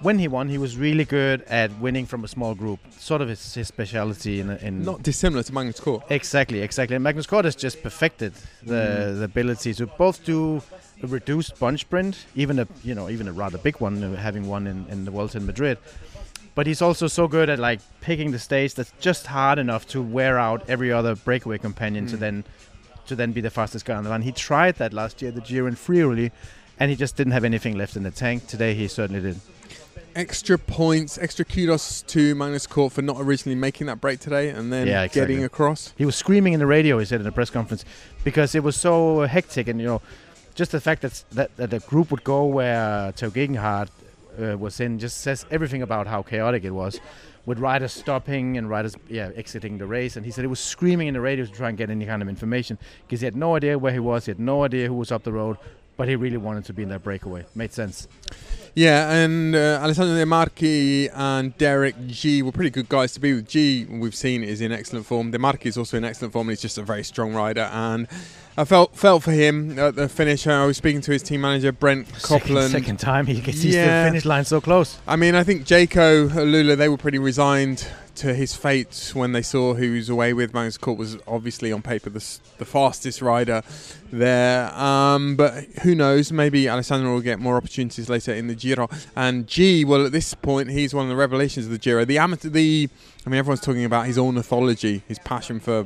when 0.01 0.19
he 0.19 0.27
won, 0.27 0.49
he 0.49 0.57
was 0.57 0.77
really 0.77 1.05
good 1.05 1.41
at 1.43 1.71
winning 1.79 2.05
from 2.05 2.23
a 2.23 2.27
small 2.27 2.53
group. 2.55 2.79
Sort 2.99 3.21
of 3.21 3.29
his, 3.29 3.53
his 3.53 3.67
speciality 3.67 4.39
in, 4.39 4.49
in 4.51 4.83
Not 4.83 5.03
dissimilar 5.03 5.43
to 5.43 5.53
Magnus 5.53 5.79
Cort. 5.79 6.03
Exactly, 6.09 6.61
exactly. 6.61 6.95
And 6.95 7.03
Magnus 7.03 7.25
Cort 7.25 7.45
has 7.45 7.55
just 7.55 7.81
perfected 7.81 8.33
the, 8.63 9.15
the 9.17 9.23
ability 9.23 9.73
to 9.75 9.87
both 9.87 10.23
do 10.23 10.61
a 11.03 11.07
reduced 11.07 11.59
bunch 11.59 11.81
sprint, 11.81 12.25
even 12.35 12.59
a 12.59 12.67
you 12.83 12.95
know 12.95 13.09
even 13.09 13.27
a 13.27 13.31
rather 13.33 13.57
big 13.57 13.79
one, 13.79 14.03
uh, 14.03 14.15
having 14.15 14.47
one 14.47 14.67
in, 14.67 14.85
in 14.89 15.05
the 15.05 15.11
Vuelta 15.11 15.37
in 15.37 15.45
Madrid. 15.45 15.77
But 16.55 16.65
he's 16.65 16.81
also 16.81 17.05
so 17.07 17.27
good 17.27 17.49
at 17.49 17.59
like 17.59 17.79
picking 18.01 18.31
the 18.31 18.39
stage 18.39 18.73
that's 18.73 18.91
just 18.99 19.27
hard 19.27 19.59
enough 19.59 19.85
to 19.89 20.01
wear 20.01 20.39
out 20.39 20.67
every 20.67 20.91
other 20.91 21.15
breakaway 21.15 21.59
companion 21.59 22.07
to 22.07 22.15
Mm. 22.17 22.19
then 22.19 22.43
to 23.07 23.15
then 23.15 23.31
be 23.31 23.41
the 23.41 23.49
fastest 23.51 23.85
guy 23.85 23.95
on 23.95 24.03
the 24.03 24.09
run. 24.09 24.21
He 24.23 24.31
tried 24.31 24.75
that 24.75 24.91
last 24.91 25.21
year, 25.21 25.31
the 25.31 25.39
Giro 25.41 25.67
in 25.67 25.75
Friuli, 25.75 26.31
and 26.79 26.89
he 26.89 26.97
just 26.97 27.15
didn't 27.15 27.31
have 27.33 27.45
anything 27.45 27.77
left 27.77 27.95
in 27.95 28.03
the 28.03 28.11
tank. 28.11 28.47
Today 28.47 28.73
he 28.73 28.87
certainly 28.87 29.21
did. 29.21 29.39
Extra 30.15 30.57
points, 30.57 31.19
extra 31.19 31.45
kudos 31.45 32.01
to 32.03 32.33
Magnus 32.33 32.65
Cort 32.65 32.91
for 32.91 33.03
not 33.03 33.17
originally 33.19 33.55
making 33.55 33.85
that 33.85 34.01
break 34.01 34.19
today 34.19 34.49
and 34.49 34.73
then 34.73 34.87
Yeah, 34.87 35.03
exactly. 35.03 35.21
getting 35.33 35.43
across. 35.43 35.93
He 35.95 36.05
was 36.05 36.15
screaming 36.15 36.53
in 36.53 36.59
the 36.59 36.65
radio. 36.65 36.97
He 36.97 37.05
said 37.05 37.21
in 37.21 37.27
a 37.27 37.31
press 37.31 37.51
conference 37.51 37.85
because 38.23 38.55
it 38.55 38.63
was 38.63 38.75
so 38.75 39.21
hectic, 39.27 39.67
and 39.67 39.79
you 39.79 39.85
know, 39.85 40.01
just 40.55 40.71
the 40.71 40.81
fact 40.81 41.03
that 41.03 41.23
that, 41.33 41.55
that 41.57 41.69
the 41.69 41.79
group 41.81 42.09
would 42.09 42.23
go 42.23 42.45
where 42.45 43.11
Tao 43.11 43.27
Geoghegan 43.29 43.57
Hart 43.57 43.89
uh, 44.41 44.57
was 44.57 44.79
in 44.79 44.97
just 44.97 45.21
says 45.21 45.45
everything 45.51 45.83
about 45.83 46.07
how 46.07 46.23
chaotic 46.23 46.63
it 46.63 46.71
was, 46.71 46.99
with 47.45 47.59
riders 47.59 47.91
stopping 47.91 48.57
and 48.57 48.71
riders 48.71 48.95
yeah 49.07 49.29
exiting 49.35 49.77
the 49.77 49.85
race. 49.85 50.15
And 50.15 50.25
he 50.25 50.31
said 50.31 50.41
he 50.41 50.47
was 50.47 50.59
screaming 50.59 51.07
in 51.09 51.13
the 51.13 51.21
radio 51.21 51.45
to 51.45 51.51
try 51.51 51.69
and 51.69 51.77
get 51.77 51.91
any 51.91 52.07
kind 52.07 52.23
of 52.23 52.27
information 52.27 52.79
because 53.05 53.21
he 53.21 53.25
had 53.25 53.35
no 53.35 53.55
idea 53.55 53.77
where 53.77 53.93
he 53.93 53.99
was. 53.99 54.25
He 54.25 54.31
had 54.31 54.39
no 54.39 54.63
idea 54.63 54.87
who 54.87 54.95
was 54.95 55.11
up 55.11 55.21
the 55.23 55.31
road. 55.31 55.57
But 55.95 56.07
he 56.07 56.15
really 56.15 56.37
wanted 56.37 56.63
to 56.65 56.73
be 56.73 56.83
in 56.83 56.89
that 56.89 57.01
breakaway. 57.03 57.45
Made 57.55 57.73
sense. 57.73 58.07
Yeah, 58.77 59.11
and 59.11 59.55
uh, 59.55 59.79
Alessandro 59.81 60.15
De 60.15 60.23
Marchi 60.23 61.09
and 61.09 61.57
Derek 61.57 61.95
Gee 62.05 62.43
were 62.43 62.51
pretty 62.51 62.69
good 62.69 62.87
guys 62.87 63.11
to 63.13 63.19
be 63.19 63.33
with. 63.33 63.47
Gee, 63.47 63.85
we've 63.85 64.13
seen, 64.13 64.43
is 64.43 64.61
in 64.61 64.71
excellent 64.71 65.07
form. 65.07 65.31
De 65.31 65.39
Marchi 65.39 65.69
is 65.69 65.79
also 65.79 65.97
in 65.97 66.05
excellent 66.05 66.31
form, 66.31 66.47
and 66.47 66.51
he's 66.51 66.61
just 66.61 66.77
a 66.77 66.83
very 66.83 67.03
strong 67.03 67.33
rider. 67.33 67.71
And 67.73 68.07
I 68.55 68.65
felt 68.65 68.95
felt 68.95 69.23
for 69.23 69.31
him 69.31 69.79
at 69.79 69.95
the 69.95 70.07
finish. 70.07 70.45
I 70.45 70.63
was 70.67 70.77
speaking 70.77 71.01
to 71.01 71.11
his 71.11 71.23
team 71.23 71.41
manager, 71.41 71.71
Brent 71.71 72.07
Second, 72.19 72.41
Copeland. 72.41 72.71
second 72.71 72.99
time 72.99 73.25
he 73.25 73.41
gets 73.41 73.61
to 73.63 73.67
the 73.67 73.73
finish 73.73 74.25
line 74.25 74.45
so 74.45 74.61
close. 74.61 74.99
I 75.07 75.15
mean, 75.15 75.33
I 75.33 75.43
think 75.43 75.65
Jayco, 75.65 76.35
Lula, 76.35 76.75
they 76.75 76.87
were 76.87 76.97
pretty 76.97 77.17
resigned 77.17 77.87
to 78.17 78.33
his 78.33 78.55
fate 78.55 79.11
when 79.13 79.31
they 79.31 79.41
saw 79.41 79.73
who 79.73 79.93
was 79.93 80.09
away 80.09 80.33
with. 80.33 80.53
Magnus 80.53 80.77
Cort 80.77 80.97
was 80.97 81.17
obviously 81.27 81.71
on 81.71 81.81
paper 81.81 82.09
the, 82.09 82.23
the 82.57 82.65
fastest 82.65 83.21
rider 83.21 83.61
there. 84.11 84.73
Um, 84.73 85.35
but 85.35 85.63
who 85.83 85.95
knows? 85.95 86.31
Maybe 86.31 86.69
Alessandro 86.69 87.13
will 87.13 87.21
get 87.21 87.39
more 87.39 87.57
opportunities 87.57 88.09
later 88.09 88.33
in 88.33 88.47
the 88.47 88.55
Giro. 88.55 88.89
And 89.15 89.47
Gee, 89.47 89.85
well, 89.85 90.05
at 90.05 90.11
this 90.11 90.33
point, 90.33 90.69
he's 90.69 90.93
one 90.93 91.05
of 91.05 91.09
the 91.09 91.15
revelations 91.15 91.65
of 91.65 91.71
the 91.71 91.77
Giro. 91.77 92.05
The 92.05 92.17
amateur, 92.17 92.49
the 92.49 92.89
I 93.25 93.29
mean, 93.29 93.39
everyone's 93.39 93.61
talking 93.61 93.85
about 93.85 94.05
his 94.05 94.17
ornithology, 94.17 95.03
his 95.07 95.19
passion 95.19 95.59
for 95.59 95.85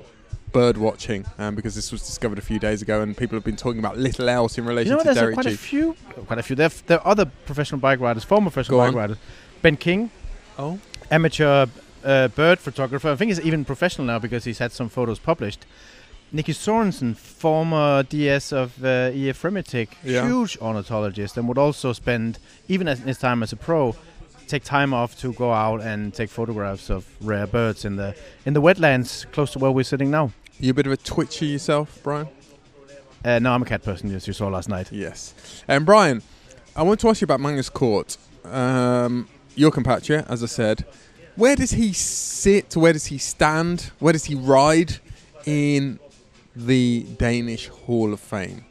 bird 0.51 0.77
watching, 0.77 1.25
um, 1.37 1.55
because 1.55 1.75
this 1.75 1.91
was 1.91 2.01
discovered 2.01 2.37
a 2.37 2.41
few 2.41 2.59
days 2.59 2.81
ago, 2.81 3.01
and 3.01 3.15
people 3.15 3.35
have 3.37 3.43
been 3.43 3.55
talking 3.55 3.79
about 3.79 3.97
little 3.97 4.27
else 4.29 4.57
in 4.57 4.65
relation 4.65 4.91
You 4.91 4.97
know, 4.97 5.03
to 5.03 5.13
Derek 5.13 5.33
quite 5.35 5.45
Gee. 5.47 5.53
a 5.53 5.57
few, 5.57 5.95
quite 6.27 6.39
a 6.39 6.43
few. 6.43 6.55
There, 6.55 6.69
there 6.87 6.99
are 6.99 7.07
other 7.07 7.25
professional 7.25 7.79
bike 7.79 7.99
riders, 7.99 8.23
former 8.23 8.49
professional 8.49 8.77
Go 8.79 8.83
bike 8.83 8.89
on. 8.89 8.95
riders. 8.95 9.17
Ben 9.61 9.77
King, 9.77 10.11
oh, 10.59 10.79
amateur 11.09 11.67
uh, 12.03 12.27
bird 12.29 12.59
photographer. 12.59 13.09
I 13.09 13.15
think 13.15 13.29
he's 13.29 13.39
even 13.41 13.65
professional 13.65 14.05
now 14.07 14.19
because 14.19 14.43
he's 14.45 14.59
had 14.59 14.71
some 14.71 14.89
photos 14.89 15.19
published. 15.19 15.65
Nicky 16.33 16.53
Sorensen, 16.53 17.15
former 17.15 18.03
DS 18.03 18.53
of 18.53 18.83
uh, 18.85 19.11
EF 19.13 19.43
Remitic, 19.43 19.97
Yeah. 20.03 20.25
huge 20.25 20.57
ornithologist, 20.61 21.37
and 21.37 21.47
would 21.47 21.57
also 21.57 21.91
spend, 21.93 22.39
even 22.69 22.87
in 22.87 22.97
his 22.99 23.17
time 23.17 23.43
as 23.43 23.51
a 23.51 23.57
pro, 23.57 23.95
take 24.47 24.63
time 24.63 24.93
off 24.93 25.19
to 25.19 25.33
go 25.33 25.51
out 25.51 25.81
and 25.81 26.13
take 26.13 26.29
photographs 26.29 26.89
of 26.89 27.05
rare 27.21 27.47
birds 27.47 27.83
in 27.85 27.95
the 27.97 28.15
in 28.45 28.53
the 28.53 28.61
wetlands 28.61 29.29
close 29.33 29.51
to 29.51 29.59
where 29.59 29.71
we're 29.71 29.83
sitting 29.83 30.09
now. 30.09 30.31
You 30.59 30.71
a 30.71 30.73
bit 30.73 30.85
of 30.87 30.93
a 30.93 30.97
twitcher 30.97 31.45
yourself, 31.45 31.99
Brian? 32.03 32.27
Uh, 33.25 33.39
no, 33.39 33.51
I'm 33.53 33.61
a 33.61 33.65
cat 33.65 33.83
person, 33.83 34.13
as 34.15 34.25
you 34.25 34.33
saw 34.33 34.47
last 34.47 34.69
night. 34.69 34.89
Yes. 34.91 35.33
And 35.67 35.85
Brian, 35.85 36.21
I 36.75 36.83
want 36.83 36.99
to 37.01 37.09
ask 37.09 37.19
you 37.21 37.25
about 37.25 37.39
Magnus 37.41 37.69
Cort. 37.69 38.17
Um, 38.45 39.27
your 39.55 39.69
compatriot, 39.71 40.25
as 40.29 40.41
I 40.43 40.47
said. 40.47 40.85
Where 41.35 41.55
does 41.55 41.71
he 41.71 41.93
sit? 41.93 42.75
Where 42.75 42.93
does 42.93 43.05
he 43.07 43.17
stand? 43.17 43.91
Where 43.99 44.13
does 44.13 44.25
he 44.25 44.35
ride 44.35 44.97
in 45.45 45.99
the 46.55 47.05
Danish 47.17 47.67
Hall 47.67 48.13
of 48.13 48.19
Fame? 48.19 48.65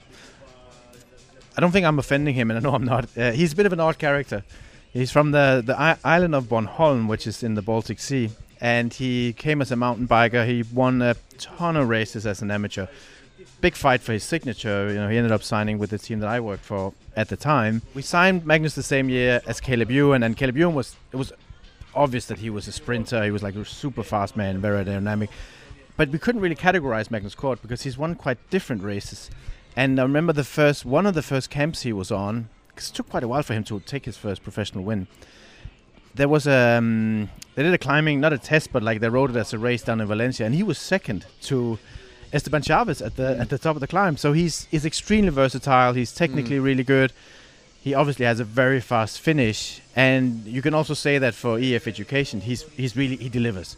I 1.56 1.60
don't 1.60 1.72
think 1.72 1.86
I'm 1.86 1.98
offending 1.98 2.34
him, 2.34 2.50
and 2.50 2.58
I 2.58 2.62
know 2.62 2.74
I'm 2.74 2.84
not. 2.84 3.08
Uh, 3.16 3.32
he's 3.32 3.52
a 3.52 3.56
bit 3.56 3.66
of 3.66 3.72
an 3.72 3.80
odd 3.80 3.98
character. 3.98 4.44
He's 4.92 5.10
from 5.10 5.30
the, 5.30 5.62
the 5.64 5.78
I- 5.78 5.98
island 6.04 6.34
of 6.34 6.44
Bornholm, 6.44 7.06
which 7.08 7.26
is 7.26 7.42
in 7.42 7.54
the 7.54 7.62
Baltic 7.62 7.98
Sea, 8.00 8.30
and 8.60 8.92
he 8.92 9.32
came 9.32 9.62
as 9.62 9.70
a 9.70 9.76
mountain 9.76 10.06
biker. 10.06 10.46
He 10.46 10.64
won 10.72 11.00
a 11.02 11.16
ton 11.38 11.76
of 11.76 11.88
races 11.88 12.26
as 12.26 12.42
an 12.42 12.50
amateur. 12.50 12.86
Big 13.60 13.74
fight 13.74 14.00
for 14.00 14.12
his 14.12 14.24
signature. 14.24 14.88
You 14.88 14.94
know, 14.96 15.08
he 15.08 15.16
ended 15.16 15.32
up 15.32 15.42
signing 15.42 15.78
with 15.78 15.90
the 15.90 15.98
team 15.98 16.20
that 16.20 16.28
I 16.28 16.40
worked 16.40 16.64
for 16.64 16.92
at 17.16 17.28
the 17.28 17.36
time. 17.36 17.82
We 17.94 18.02
signed 18.02 18.46
Magnus 18.46 18.74
the 18.74 18.82
same 18.82 19.08
year 19.08 19.40
as 19.46 19.60
Caleb 19.60 19.90
Ewan, 19.90 20.22
and 20.22 20.36
Caleb 20.36 20.56
Ewan 20.56 20.74
was 20.74 20.96
it 21.12 21.16
was 21.16 21.32
obvious 21.94 22.26
that 22.26 22.38
he 22.38 22.50
was 22.50 22.68
a 22.68 22.72
sprinter. 22.72 23.22
He 23.24 23.30
was 23.30 23.42
like 23.42 23.54
a 23.54 23.64
super 23.64 24.02
fast 24.02 24.36
man, 24.36 24.60
very 24.60 24.84
dynamic. 24.84 25.30
But 25.96 26.10
we 26.10 26.18
couldn't 26.18 26.40
really 26.40 26.54
categorize 26.56 27.10
Magnus 27.10 27.34
Cort 27.34 27.60
because 27.62 27.82
he's 27.82 27.98
won 27.98 28.14
quite 28.14 28.38
different 28.50 28.82
races. 28.82 29.30
And 29.76 29.98
I 30.00 30.02
remember 30.02 30.32
the 30.32 30.44
first 30.44 30.84
one 30.84 31.06
of 31.06 31.14
the 31.14 31.22
first 31.22 31.50
camps 31.50 31.82
he 31.82 31.92
was 31.92 32.10
on. 32.10 32.48
'cause 32.74 32.88
it 32.90 32.94
took 32.94 33.10
quite 33.10 33.22
a 33.22 33.28
while 33.28 33.42
for 33.42 33.52
him 33.52 33.64
to 33.64 33.80
take 33.80 34.06
his 34.06 34.16
first 34.16 34.42
professional 34.42 34.82
win. 34.84 35.06
There 36.14 36.28
was 36.28 36.46
a 36.46 36.78
um, 36.78 37.28
they 37.54 37.62
did 37.62 37.74
a 37.74 37.78
climbing, 37.78 38.20
not 38.20 38.32
a 38.32 38.38
test, 38.38 38.72
but 38.72 38.82
like 38.82 39.00
they 39.00 39.08
rode 39.08 39.30
it 39.30 39.36
as 39.36 39.52
a 39.52 39.58
race 39.58 39.82
down 39.82 40.00
in 40.00 40.06
Valencia, 40.06 40.46
and 40.46 40.54
he 40.54 40.62
was 40.62 40.78
second 40.78 41.26
to 41.42 41.78
Esteban 42.32 42.62
Chaves 42.62 43.04
at 43.04 43.16
the 43.16 43.38
at 43.38 43.48
the 43.50 43.58
top 43.58 43.76
of 43.76 43.80
the 43.80 43.86
climb. 43.86 44.16
So 44.16 44.32
he's 44.32 44.66
he's 44.70 44.84
extremely 44.86 45.30
versatile. 45.30 45.92
He's 45.92 46.12
technically 46.12 46.58
really 46.58 46.84
good. 46.84 47.12
He 47.82 47.94
obviously 47.94 48.26
has 48.26 48.40
a 48.40 48.44
very 48.44 48.80
fast 48.80 49.20
finish, 49.20 49.80
and 49.96 50.44
you 50.44 50.60
can 50.60 50.74
also 50.74 50.92
say 50.92 51.16
that 51.16 51.34
for 51.34 51.58
EF 51.58 51.88
Education, 51.88 52.42
he's 52.42 52.62
he's 52.76 52.94
really 52.94 53.16
he 53.16 53.30
delivers. 53.30 53.76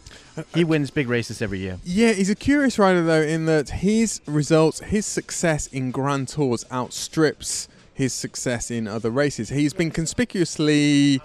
He 0.53 0.65
wins 0.65 0.91
big 0.91 1.07
races 1.07 1.41
every 1.41 1.59
year. 1.59 1.79
Yeah, 1.85 2.11
he's 2.11 2.29
a 2.29 2.35
curious 2.35 2.77
rider 2.77 3.03
though, 3.03 3.21
in 3.21 3.45
that 3.45 3.69
his 3.69 4.19
results, 4.25 4.81
his 4.81 5.05
success 5.05 5.67
in 5.67 5.91
Grand 5.91 6.27
Tours 6.27 6.65
outstrips 6.69 7.69
his 7.93 8.13
success 8.13 8.71
in 8.71 8.87
other 8.87 9.09
races. 9.09 9.49
He's 9.49 9.73
been 9.73 9.91
conspicuously, 9.91 11.21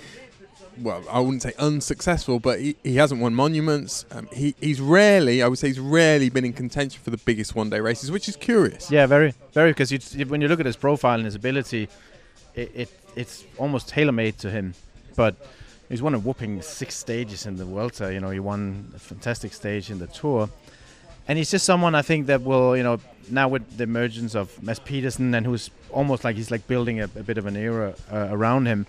well, 0.81 1.03
I 1.11 1.21
wouldn't 1.21 1.43
say 1.43 1.55
unsuccessful, 1.59 2.41
but 2.41 2.61
he, 2.61 2.77
he 2.85 2.97
hasn't 2.97 3.21
won 3.21 3.35
monuments. 3.35 4.05
Um, 4.11 4.29
he, 4.33 4.55
he's 4.61 4.81
rarely, 4.81 5.43
I 5.43 5.49
would 5.49 5.59
say, 5.59 5.69
he's 5.69 5.81
rarely 5.81 6.29
been 6.29 6.45
in 6.45 6.53
contention 6.53 7.01
for 7.03 7.11
the 7.11 7.17
biggest 7.17 7.55
one-day 7.55 7.81
races, 7.81 8.11
which 8.11 8.29
is 8.29 8.37
curious. 8.37 8.91
Yeah, 8.91 9.07
very, 9.07 9.35
very. 9.53 9.71
Because 9.71 9.91
you, 9.91 10.27
when 10.27 10.41
you 10.41 10.49
look 10.49 10.61
at 10.61 10.67
his 10.67 10.77
profile 10.77 11.17
and 11.17 11.25
his 11.25 11.35
ability, 11.35 11.89
it, 12.59 12.71
it 12.75 12.91
it's 13.17 13.45
almost 13.57 13.89
tailor-made 13.89 14.39
to 14.39 14.51
him. 14.51 14.75
But 15.17 15.35
he's 15.89 16.03
won 16.03 16.15
a 16.15 16.19
whooping 16.19 16.63
six 16.63 16.97
stages 16.97 17.47
in 17.47 17.57
the 17.57 17.65
Vuelta. 17.65 18.13
You 18.13 18.21
know, 18.21 18.31
he 18.31 18.41
won 18.41 18.93
a 18.95 18.99
fantastic 18.99 19.53
stage 19.53 19.91
in 19.91 19.99
the 19.99 20.07
Tour, 20.07 20.49
and 21.27 21.39
he's 21.39 21.51
just 21.51 21.65
someone 21.65 21.95
I 21.95 22.03
think 22.03 22.27
that 22.27 22.43
will, 22.43 22.77
you 22.77 22.83
know, 22.83 23.01
now 23.31 23.49
with 23.49 23.77
the 23.77 23.85
emergence 23.85 24.35
of 24.35 24.63
Mads 24.63 24.81
Pedersen 24.81 25.35
and 25.35 25.45
who's 25.45 25.71
almost 25.91 26.25
like 26.25 26.37
he's 26.37 26.51
like 26.51 26.67
building 26.67 27.01
a, 27.01 27.05
a 27.05 27.23
bit 27.23 27.39
of 27.39 27.47
an 27.47 27.57
era 27.57 27.95
uh, 28.13 28.29
around 28.31 28.67
him. 28.67 28.87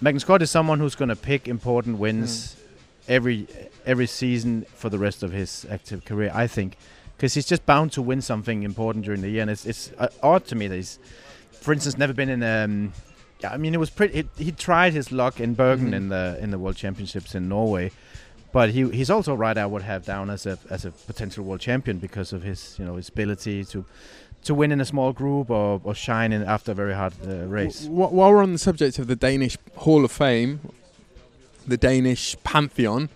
Magnus 0.00 0.24
Cort 0.24 0.42
is 0.42 0.50
someone 0.50 0.80
who's 0.80 0.96
going 0.96 1.10
to 1.10 1.16
pick 1.16 1.46
important 1.46 1.98
wins 1.98 2.56
every 3.08 3.46
every 3.86 4.06
season 4.06 4.64
for 4.74 4.88
the 4.88 4.98
rest 4.98 5.22
of 5.22 5.32
his 5.32 5.66
active 5.70 6.04
career. 6.04 6.30
I 6.34 6.46
think 6.46 6.76
because 7.16 7.34
he's 7.34 7.46
just 7.46 7.64
bound 7.66 7.92
to 7.92 8.02
win 8.02 8.20
something 8.20 8.64
important 8.64 9.04
during 9.04 9.20
the 9.20 9.30
year, 9.30 9.42
and 9.42 9.50
it's 9.50 9.64
it's 9.64 9.92
uh, 9.98 10.08
odd 10.22 10.44
to 10.46 10.56
me 10.56 10.66
that 10.66 10.74
he's, 10.74 10.98
for 11.62 11.72
instance, 11.72 11.96
never 11.98 12.12
been 12.12 12.28
in. 12.28 12.42
Um, 12.42 12.92
yeah, 13.40 13.52
I 13.52 13.56
mean, 13.56 13.74
it 13.74 13.80
was 13.80 13.90
pretty. 13.90 14.20
It, 14.20 14.28
he 14.36 14.52
tried 14.52 14.92
his 14.92 15.10
luck 15.10 15.40
in 15.40 15.54
Bergen 15.54 15.90
Mhm. 15.90 15.94
in 15.96 16.08
the 16.10 16.38
in 16.40 16.50
the 16.50 16.58
World 16.58 16.76
Championships 16.76 17.34
in 17.34 17.48
Norway, 17.48 17.90
but 18.52 18.70
he 18.70 18.88
he's 18.90 19.10
also 19.10 19.34
right. 19.34 19.56
I 19.58 19.66
would 19.66 19.82
have 19.82 20.04
down 20.04 20.30
as 20.30 20.46
a 20.46 20.58
as 20.70 20.84
a 20.84 20.90
potential 20.90 21.44
world 21.44 21.60
champion 21.60 21.98
because 21.98 22.32
of 22.32 22.42
his 22.42 22.76
you 22.78 22.84
know 22.84 22.96
his 22.96 23.08
ability 23.08 23.64
to 23.66 23.84
to 24.44 24.54
win 24.54 24.72
in 24.72 24.80
a 24.80 24.84
small 24.84 25.12
group 25.12 25.50
or, 25.50 25.80
or 25.84 25.94
shine 25.94 26.32
in 26.32 26.42
after 26.42 26.72
a 26.72 26.74
very 26.74 26.94
hard 26.94 27.14
uh, 27.26 27.46
race. 27.46 27.82
W- 27.82 28.08
while 28.08 28.30
we're 28.32 28.42
on 28.42 28.52
the 28.52 28.58
subject 28.58 28.98
of 28.98 29.06
the 29.06 29.14
Danish 29.16 29.56
Hall 29.76 30.04
of 30.04 30.10
Fame, 30.10 30.58
the 31.66 31.76
Danish 31.76 32.36
Pantheon, 32.42 33.08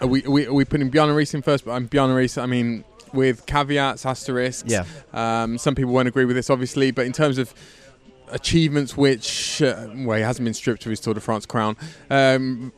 are 0.00 0.08
we, 0.08 0.24
are 0.24 0.30
we, 0.30 0.46
are 0.46 0.52
we 0.52 0.64
putting 0.64 0.90
Bjarne 0.90 1.10
Riis 1.10 1.32
in 1.32 1.42
first? 1.42 1.64
But 1.64 1.72
I'm 1.72 1.86
Bjarne 1.86 2.10
I 2.38 2.46
mean, 2.46 2.82
with 3.16 3.46
caveats, 3.46 4.06
asterisks. 4.06 4.70
Yeah. 4.70 4.84
Um, 5.12 5.58
some 5.58 5.74
people 5.74 5.92
won't 5.92 6.08
agree 6.08 6.24
with 6.24 6.36
this, 6.36 6.50
obviously, 6.50 6.90
but 6.90 7.06
in 7.06 7.12
terms 7.12 7.38
of 7.38 7.52
achievements, 8.28 8.96
which, 8.96 9.62
uh, 9.62 9.88
well, 9.94 10.16
he 10.16 10.22
hasn't 10.22 10.44
been 10.44 10.54
stripped 10.54 10.84
of 10.86 10.90
his 10.90 11.00
Tour 11.00 11.14
de 11.14 11.20
France 11.20 11.46
crown. 11.46 11.76
Um, 12.10 12.72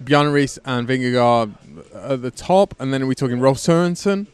Bjarne 0.00 0.26
Riis 0.26 0.58
and 0.64 0.86
Vingegaard 0.86 1.54
at 1.94 2.22
the 2.22 2.30
top, 2.30 2.74
and 2.80 2.92
then 2.92 3.02
are 3.02 3.06
we 3.06 3.14
talking 3.14 3.40
Rolf 3.40 3.58
Sørensen? 3.58 4.26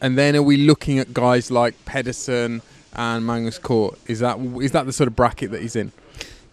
And 0.00 0.16
then 0.16 0.34
are 0.36 0.42
we 0.42 0.56
looking 0.56 0.98
at 0.98 1.12
guys 1.12 1.50
like 1.50 1.84
Pedersen 1.84 2.62
and 2.94 3.26
Magnus 3.26 3.58
Cort? 3.58 3.98
Is 4.06 4.20
that 4.20 4.38
is 4.38 4.72
that 4.72 4.86
the 4.86 4.92
sort 4.92 5.08
of 5.08 5.16
bracket 5.16 5.50
that 5.50 5.60
he's 5.60 5.76
in? 5.76 5.92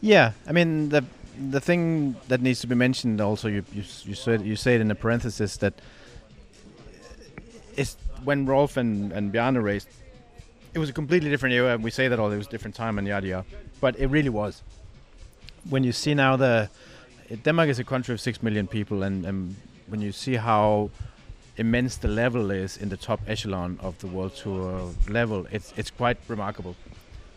Yeah, 0.02 0.34
I 0.47 0.52
mean 0.52 0.89
the 0.89 1.06
the 1.39 1.62
thing 1.62 2.15
that 2.28 2.41
needs 2.41 2.62
to 2.62 2.67
be 2.67 2.76
mentioned 2.76 3.21
also 3.21 3.47
you 3.47 3.63
you, 3.71 3.84
you 4.04 4.15
said 4.15 4.41
you 4.41 4.56
say 4.56 4.76
it 4.76 4.82
in 4.82 4.89
a 4.89 4.95
parenthesis 4.95 5.58
that 5.58 5.76
is 7.76 7.95
when 8.23 8.45
Rolf 8.45 8.77
and 8.77 9.12
and 9.12 9.32
Bjarne 9.32 9.58
raced, 9.62 9.89
it 10.73 10.80
was 10.80 10.89
a 10.89 10.93
completely 10.93 11.30
different 11.30 11.53
era. 11.56 11.73
and 11.73 11.84
We 11.84 11.91
say 11.91 12.08
that 12.08 12.19
all 12.19 12.32
it 12.32 12.38
was 12.38 12.47
different 12.47 12.75
time 12.75 12.97
and 12.97 13.08
yada 13.08 13.27
yada, 13.27 13.45
but 13.82 13.99
it 13.99 14.08
really 14.08 14.30
was. 14.30 14.63
When 15.69 15.84
you 15.84 15.91
see 15.91 16.13
now 16.13 16.38
the 16.38 16.69
Denmark 17.43 17.69
is 17.69 17.80
a 17.80 17.84
country 17.84 18.13
of 18.13 18.21
six 18.21 18.41
million 18.41 18.67
people, 18.67 19.03
and, 19.03 19.25
and 19.25 19.56
when 19.88 20.01
you 20.01 20.12
see 20.12 20.36
how 20.36 20.89
immense 21.58 21.97
the 21.97 22.08
level 22.08 22.51
is 22.51 22.77
in 22.77 22.89
the 22.89 22.97
top 22.97 23.19
echelon 23.27 23.77
of 23.82 23.97
the 23.99 24.08
world 24.08 24.36
tour 24.36 24.93
level, 25.10 25.45
it's 25.51 25.73
it's 25.77 25.91
quite 25.91 26.17
remarkable. 26.27 26.75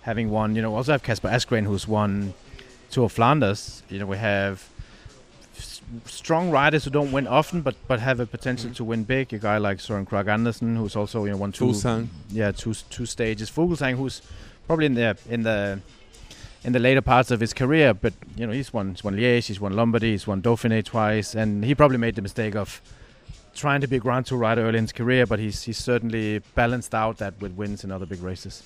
Having 0.02 0.30
won, 0.30 0.56
you 0.56 0.62
know, 0.62 0.74
also 0.74 0.92
have 0.92 1.02
Kasper 1.02 1.28
Asgreen 1.28 1.64
who's 1.64 1.86
won 1.88 2.34
Tour 2.90 3.04
of 3.04 3.12
Flanders. 3.12 3.82
You 3.90 3.98
know, 3.98 4.06
we 4.06 4.16
have 4.16 4.68
strong 6.04 6.50
riders 6.50 6.84
who 6.84 6.90
don't 6.90 7.12
win 7.12 7.26
often, 7.26 7.62
but 7.62 7.74
but 7.88 8.00
have 8.00 8.20
a 8.20 8.26
potential 8.26 8.70
to 8.74 8.84
win 8.84 9.04
big. 9.04 9.32
A 9.32 9.38
guy 9.38 9.58
like 9.58 9.78
Søren 9.78 10.06
Kragh 10.06 10.28
Andersen, 10.28 10.76
who's 10.76 10.96
also 10.96 11.24
you 11.24 11.30
know 11.32 11.36
won 11.36 11.52
two, 11.52 11.66
Fuglsang. 11.66 12.08
yeah, 12.30 12.52
two 12.52 12.74
two 12.90 13.06
stages. 13.06 13.50
Fuglsang, 13.50 13.96
who's 13.96 14.22
probably 14.66 14.86
in 14.86 14.94
the 14.94 15.16
in 15.28 15.42
the 15.42 15.80
in 16.64 16.72
the 16.72 16.78
later 16.78 17.00
parts 17.00 17.30
of 17.30 17.40
his 17.40 17.52
career, 17.54 17.94
but 17.94 18.12
you 18.36 18.46
know 18.46 18.52
he's 18.52 18.72
won 18.72 18.90
he's 18.90 19.04
won 19.04 19.16
Liège, 19.16 19.46
he's 19.46 19.60
won 19.60 19.74
Lombardy, 19.74 20.12
he's 20.12 20.26
won 20.26 20.42
Dauphiné 20.42 20.84
twice, 20.84 21.34
and 21.34 21.64
he 21.64 21.74
probably 21.74 21.98
made 21.98 22.14
the 22.14 22.22
mistake 22.22 22.54
of 22.54 22.80
trying 23.54 23.80
to 23.80 23.88
be 23.88 23.96
a 23.96 24.00
Grand 24.00 24.26
Tour 24.26 24.38
rider 24.38 24.62
early 24.62 24.78
in 24.78 24.84
his 24.84 24.92
career, 24.92 25.26
but 25.26 25.38
he's 25.38 25.62
he's 25.62 25.78
certainly 25.78 26.40
balanced 26.54 26.94
out 26.94 27.18
that 27.18 27.40
with 27.40 27.52
wins 27.52 27.84
in 27.84 27.90
other 27.90 28.06
big 28.06 28.22
races. 28.22 28.62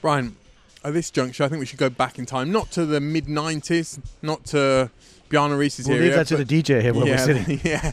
Brian, 0.00 0.36
at 0.84 0.92
this 0.92 1.10
juncture, 1.10 1.44
I 1.44 1.48
think 1.48 1.60
we 1.60 1.66
should 1.66 1.78
go 1.78 1.90
back 1.90 2.18
in 2.18 2.26
time, 2.26 2.52
not 2.52 2.70
to 2.72 2.86
the 2.86 3.00
mid 3.00 3.26
'90s, 3.26 4.00
not 4.22 4.44
to 4.46 4.90
Bjarne 5.28 5.52
Riis's 5.52 5.86
We'll 5.86 5.96
era, 5.96 6.06
leave 6.06 6.14
that 6.14 6.26
to 6.28 6.36
the 6.36 6.44
DJ 6.44 6.80
here 6.80 6.94
where 6.94 7.06
yeah, 7.06 7.26
we're 7.26 7.34
sitting. 7.34 7.60
yeah, 7.64 7.92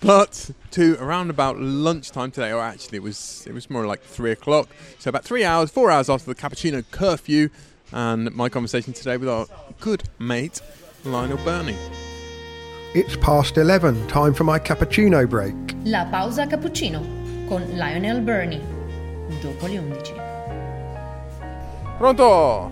but 0.00 0.50
to 0.72 0.96
around 1.00 1.30
about 1.30 1.58
lunchtime 1.58 2.30
today, 2.30 2.52
or 2.52 2.60
actually 2.60 2.96
it 2.96 3.02
was 3.02 3.44
it 3.46 3.52
was 3.52 3.68
more 3.70 3.86
like 3.86 4.02
three 4.02 4.32
o'clock. 4.32 4.68
So 4.98 5.08
about 5.08 5.24
three 5.24 5.44
hours, 5.44 5.70
four 5.70 5.90
hours 5.90 6.08
after 6.08 6.26
the 6.26 6.34
cappuccino 6.34 6.84
curfew, 6.90 7.48
and 7.92 8.32
my 8.34 8.48
conversation 8.48 8.92
today 8.92 9.16
with 9.16 9.28
our 9.28 9.46
good 9.80 10.04
mate 10.18 10.60
Lionel 11.04 11.38
Birnie. 11.38 11.76
It's 12.94 13.16
past 13.16 13.58
11, 13.58 14.08
time 14.08 14.32
for 14.32 14.44
my 14.44 14.58
cappuccino 14.58 15.28
break. 15.28 15.54
La 15.84 16.06
pausa 16.10 16.46
cappuccino 16.46 17.00
con 17.48 17.62
Lionel 17.76 18.22
Birnie. 18.22 18.62
Dopo 19.42 19.66
le 19.66 19.78
11. 19.78 20.25
Pronto? 21.98 22.70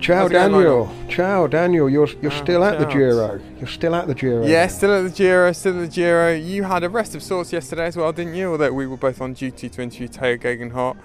Ciao, 0.00 0.16
How's 0.16 0.30
it 0.30 0.34
going, 0.34 0.52
Daniel. 0.52 0.94
Ciao, 1.08 1.46
Daniel. 1.46 1.88
You're 1.88 2.08
you're 2.20 2.32
Ah, 2.32 2.42
still 2.42 2.64
at 2.64 2.78
the. 2.78 2.84
Giro. 2.86 3.40
You're 3.58 3.68
still 3.68 3.94
at 3.94 4.06
the 4.06 4.14
Giro. 4.14 4.44
Yeah, 4.44 4.66
still 4.66 4.92
at 4.92 5.02
the 5.02 5.10
Giro, 5.10 5.52
still 5.52 5.74
at 5.80 5.80
the 5.88 5.94
Giro. 5.94 6.32
You 6.34 6.64
had 6.64 6.82
a 6.84 6.88
rest 6.90 7.14
of 7.14 7.22
sorts 7.22 7.52
yesterday 7.52 7.86
as 7.86 7.96
well, 7.96 8.12
didn't 8.12 8.34
you? 8.34 8.50
Although 8.50 8.72
we 8.72 8.86
were 8.86 8.96
both 8.98 9.20
on 9.20 9.32
duty 9.32 9.68
to 9.70 9.82
interview 9.82 10.08
Tao 10.08 10.34
Geoghegan 10.36 10.72
Hart 10.72 10.96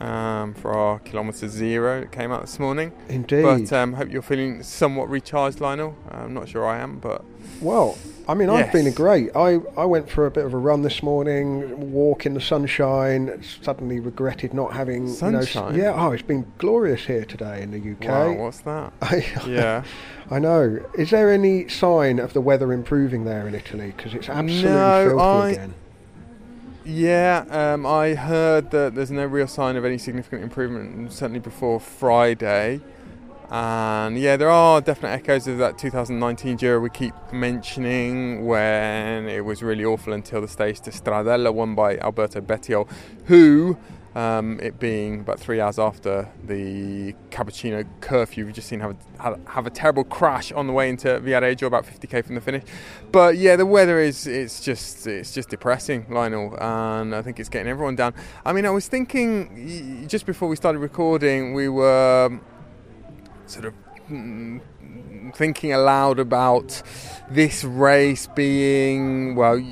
um, 0.00 0.54
for 0.54 0.72
our 0.72 0.98
kilometre 1.00 1.48
zero 1.48 2.00
that 2.00 2.12
came 2.12 2.30
out 2.32 2.42
this 2.42 2.58
morning. 2.58 2.92
Indeed. 3.08 3.42
But 3.42 3.72
um, 3.72 3.92
hope 3.94 4.10
you're 4.10 4.22
feeling 4.22 4.62
somewhat 4.62 5.10
recharged, 5.10 5.60
Lionel. 5.60 5.94
I'm 6.10 6.32
not 6.32 6.48
sure 6.48 6.64
I 6.64 6.78
am, 6.78 7.00
but 7.00 7.24
Well, 7.60 7.98
I 8.28 8.34
mean, 8.34 8.48
Yes. 8.50 8.70
feeling 8.70 8.92
great. 8.92 9.30
I, 9.34 9.58
I 9.74 9.86
went 9.86 10.10
for 10.10 10.26
a 10.26 10.30
bit 10.30 10.44
of 10.44 10.52
a 10.52 10.58
run 10.58 10.82
this 10.82 11.02
morning, 11.02 11.92
walk 11.92 12.26
in 12.26 12.34
the 12.34 12.42
sunshine. 12.42 13.42
Suddenly 13.62 14.00
regretted 14.00 14.52
not 14.52 14.74
having 14.74 15.04
You 15.08 15.30
know, 15.30 15.40
Sunshine? 15.40 15.74
yeah, 15.74 15.94
oh, 15.96 16.12
it's 16.12 16.22
been 16.22 16.44
glorious 16.58 17.06
here 17.06 17.24
today 17.24 17.62
in 17.62 17.70
the 17.70 17.78
UK. 17.92 18.06
wow, 18.08 18.32
what's 18.44 18.60
that? 18.60 18.92
I, 19.02 19.24
Yeah. 19.46 19.82
I 20.30 20.38
know. 20.40 20.78
Is 20.94 21.08
there 21.10 21.32
any 21.32 21.68
sign 21.68 22.18
of 22.18 22.34
the 22.34 22.42
weather 22.42 22.70
improving 22.70 23.24
there 23.24 23.48
in 23.48 23.54
Italy? 23.54 23.94
Because 23.96 24.12
it's 24.12 24.28
absolutely 24.28 24.68
No, 24.70 25.04
filthy 25.08 25.22
I- 25.24 25.48
again. 25.50 25.74
Yeah, 26.84 27.44
um, 27.50 27.84
I 27.86 28.14
heard 28.14 28.70
that 28.70 28.94
there's 28.94 29.10
no 29.10 29.26
real 29.26 29.46
sign 29.46 29.76
of 29.76 29.84
any 29.84 29.98
significant 29.98 30.42
improvement, 30.42 31.12
certainly 31.12 31.40
before 31.40 31.80
Friday. 31.80 32.80
And 33.50 34.18
yeah, 34.18 34.36
there 34.36 34.50
are 34.50 34.80
definite 34.82 35.12
echoes 35.12 35.46
of 35.46 35.56
that 35.58 35.78
2019 35.78 36.56
Giro 36.56 36.80
we 36.80 36.90
keep 36.90 37.14
mentioning 37.32 38.44
when 38.44 39.26
it 39.26 39.42
was 39.42 39.62
really 39.62 39.84
awful 39.86 40.12
until 40.12 40.42
the 40.42 40.48
stage 40.48 40.80
to 40.80 40.90
Stradella, 40.90 41.52
won 41.52 41.74
by 41.74 41.96
Alberto 41.96 42.42
Bettiol, 42.42 42.86
who, 43.24 43.78
um, 44.14 44.60
it 44.60 44.78
being 44.78 45.20
about 45.20 45.40
three 45.40 45.60
hours 45.62 45.78
after 45.78 46.28
the 46.44 47.14
cappuccino 47.30 47.86
curfew, 48.02 48.44
we've 48.44 48.54
just 48.54 48.68
seen 48.68 48.80
have 48.80 48.96
a, 49.18 49.38
have, 49.46 49.66
a 49.66 49.70
terrible 49.70 50.04
crash 50.04 50.52
on 50.52 50.66
the 50.66 50.72
way 50.74 50.90
into 50.90 51.08
Viareggio, 51.20 51.68
about 51.68 51.86
50k 51.86 52.26
from 52.26 52.34
the 52.34 52.42
finish. 52.42 52.64
But 53.12 53.38
yeah, 53.38 53.56
the 53.56 53.64
weather 53.64 53.98
is 53.98 54.26
it's 54.26 54.60
just 54.60 55.06
it's 55.06 55.32
just 55.32 55.48
depressing, 55.48 56.04
Lionel, 56.10 56.54
and 56.60 57.14
I 57.14 57.22
think 57.22 57.40
it's 57.40 57.48
getting 57.48 57.68
everyone 57.68 57.96
down. 57.96 58.12
I 58.44 58.52
mean, 58.52 58.66
I 58.66 58.70
was 58.70 58.88
thinking 58.88 60.06
just 60.06 60.26
before 60.26 60.50
we 60.50 60.56
started 60.56 60.80
recording, 60.80 61.54
we 61.54 61.70
were 61.70 62.38
sort 63.50 63.66
of 63.66 63.74
mm, 64.10 64.60
thinking 65.34 65.72
aloud 65.72 66.18
about 66.18 66.82
this 67.30 67.64
race 67.64 68.26
being 68.28 69.34
well 69.34 69.62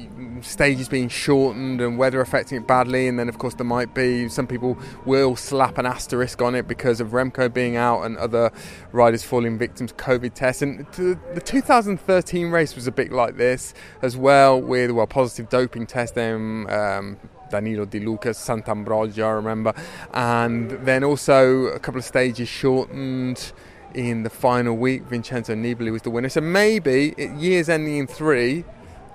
stages 0.43 0.89
being 0.89 1.09
shortened 1.09 1.81
and 1.81 1.99
weather 1.99 2.21
affecting 2.21 2.59
it 2.59 2.67
badly. 2.67 3.09
And 3.09 3.19
then 3.19 3.29
of 3.29 3.39
course 3.39 3.55
there 3.55 3.67
might 3.67 3.95
be 3.95 4.29
some 4.29 4.47
people 4.47 4.79
will 5.05 5.37
slap 5.37 5.79
an 5.79 5.87
asterisk 5.87 6.43
on 6.43 6.55
it 6.55 6.69
because 6.69 7.01
of 7.01 7.09
Remco 7.09 7.53
being 7.53 7.77
out 7.77 8.03
and 8.03 8.17
other 8.19 8.53
riders 8.93 9.23
falling 9.23 9.59
victim 9.59 9.87
to 9.87 9.95
covid 9.95 10.35
tests. 10.35 10.63
And 10.63 10.87
the 10.93 11.43
2013 11.43 12.51
race 12.51 12.75
was 12.75 12.87
a 12.87 12.93
bit 12.93 13.13
like 13.13 13.37
this 13.37 13.75
as 14.03 14.17
well 14.17 14.61
with 14.61 14.91
well 14.91 15.07
positive 15.07 15.49
doping 15.49 15.87
test 15.87 16.15
then 16.15 16.67
um, 16.71 17.17
Danilo 17.51 17.85
Di 17.85 18.01
Luca, 18.01 18.31
Santambrogio, 18.31 19.25
I 19.25 19.31
remember, 19.31 19.73
and 20.13 20.71
then 20.85 21.05
also 21.05 21.67
a 21.67 21.79
couple 21.79 21.99
of 21.99 22.05
stages 22.05 22.49
shortened 22.49 23.53
in 23.97 24.23
the 24.23 24.31
final 24.31 24.77
week. 24.77 25.03
Vincenzo 25.05 25.55
Nibali 25.55 25.91
was 25.91 26.03
the 26.03 26.11
winner, 26.11 26.29
so 26.29 26.41
maybe 26.41 27.15
years 27.37 27.69
ending 27.69 27.97
in 27.97 28.07
three 28.07 28.65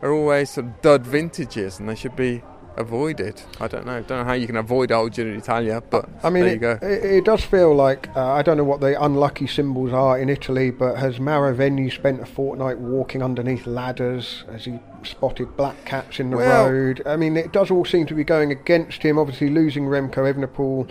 are 0.02 0.12
always 0.12 0.50
some 0.50 0.74
dud 0.82 1.06
vintages, 1.06 1.80
and 1.80 1.88
they 1.88 1.96
should 1.96 2.16
be 2.16 2.42
avoided. 2.78 3.42
I 3.60 3.68
don't 3.68 3.86
know. 3.86 4.02
Don't 4.02 4.20
know 4.20 4.24
how 4.24 4.34
you 4.34 4.48
can 4.48 4.56
avoid 4.58 4.92
old 4.92 5.14
Giro 5.14 5.34
d'Italia, 5.36 5.82
but 5.90 6.10
I 6.24 6.30
mean, 6.30 6.44
there 6.44 6.52
it, 6.52 6.54
you 6.54 6.60
go. 6.60 6.72
It, 6.82 7.06
it 7.18 7.26
does 7.26 7.44
feel 7.44 7.76
like 7.76 8.10
uh, 8.16 8.32
I 8.32 8.42
don't 8.42 8.58
know 8.58 8.64
what 8.64 8.82
the 8.82 9.02
unlucky 9.02 9.46
symbols 9.46 9.94
are 9.94 10.18
in 10.18 10.30
Italy, 10.30 10.72
but 10.72 10.96
has 10.98 11.20
Mauro 11.20 11.54
Vegni 11.56 11.92
spent 11.92 12.22
a 12.22 12.26
fortnight 12.26 12.80
walking 12.80 13.22
underneath 13.22 13.68
ladders? 13.68 14.44
Has 14.52 14.66
he 14.66 14.80
spotted 15.04 15.56
black 15.56 15.84
cats 15.86 16.20
in 16.20 16.32
the 16.32 16.38
Well- 16.38 16.72
road? 16.72 17.04
I 17.06 17.16
mean, 17.18 17.38
it 17.38 17.52
does 17.52 17.70
all 17.70 17.86
seem 17.86 18.08
to 18.08 18.16
be 18.16 18.24
going 18.24 18.52
against 18.52 19.04
him. 19.04 19.20
Obviously, 19.20 19.50
losing 19.50 19.84
Remco 19.86 20.34
Evenepoel, 20.34 20.90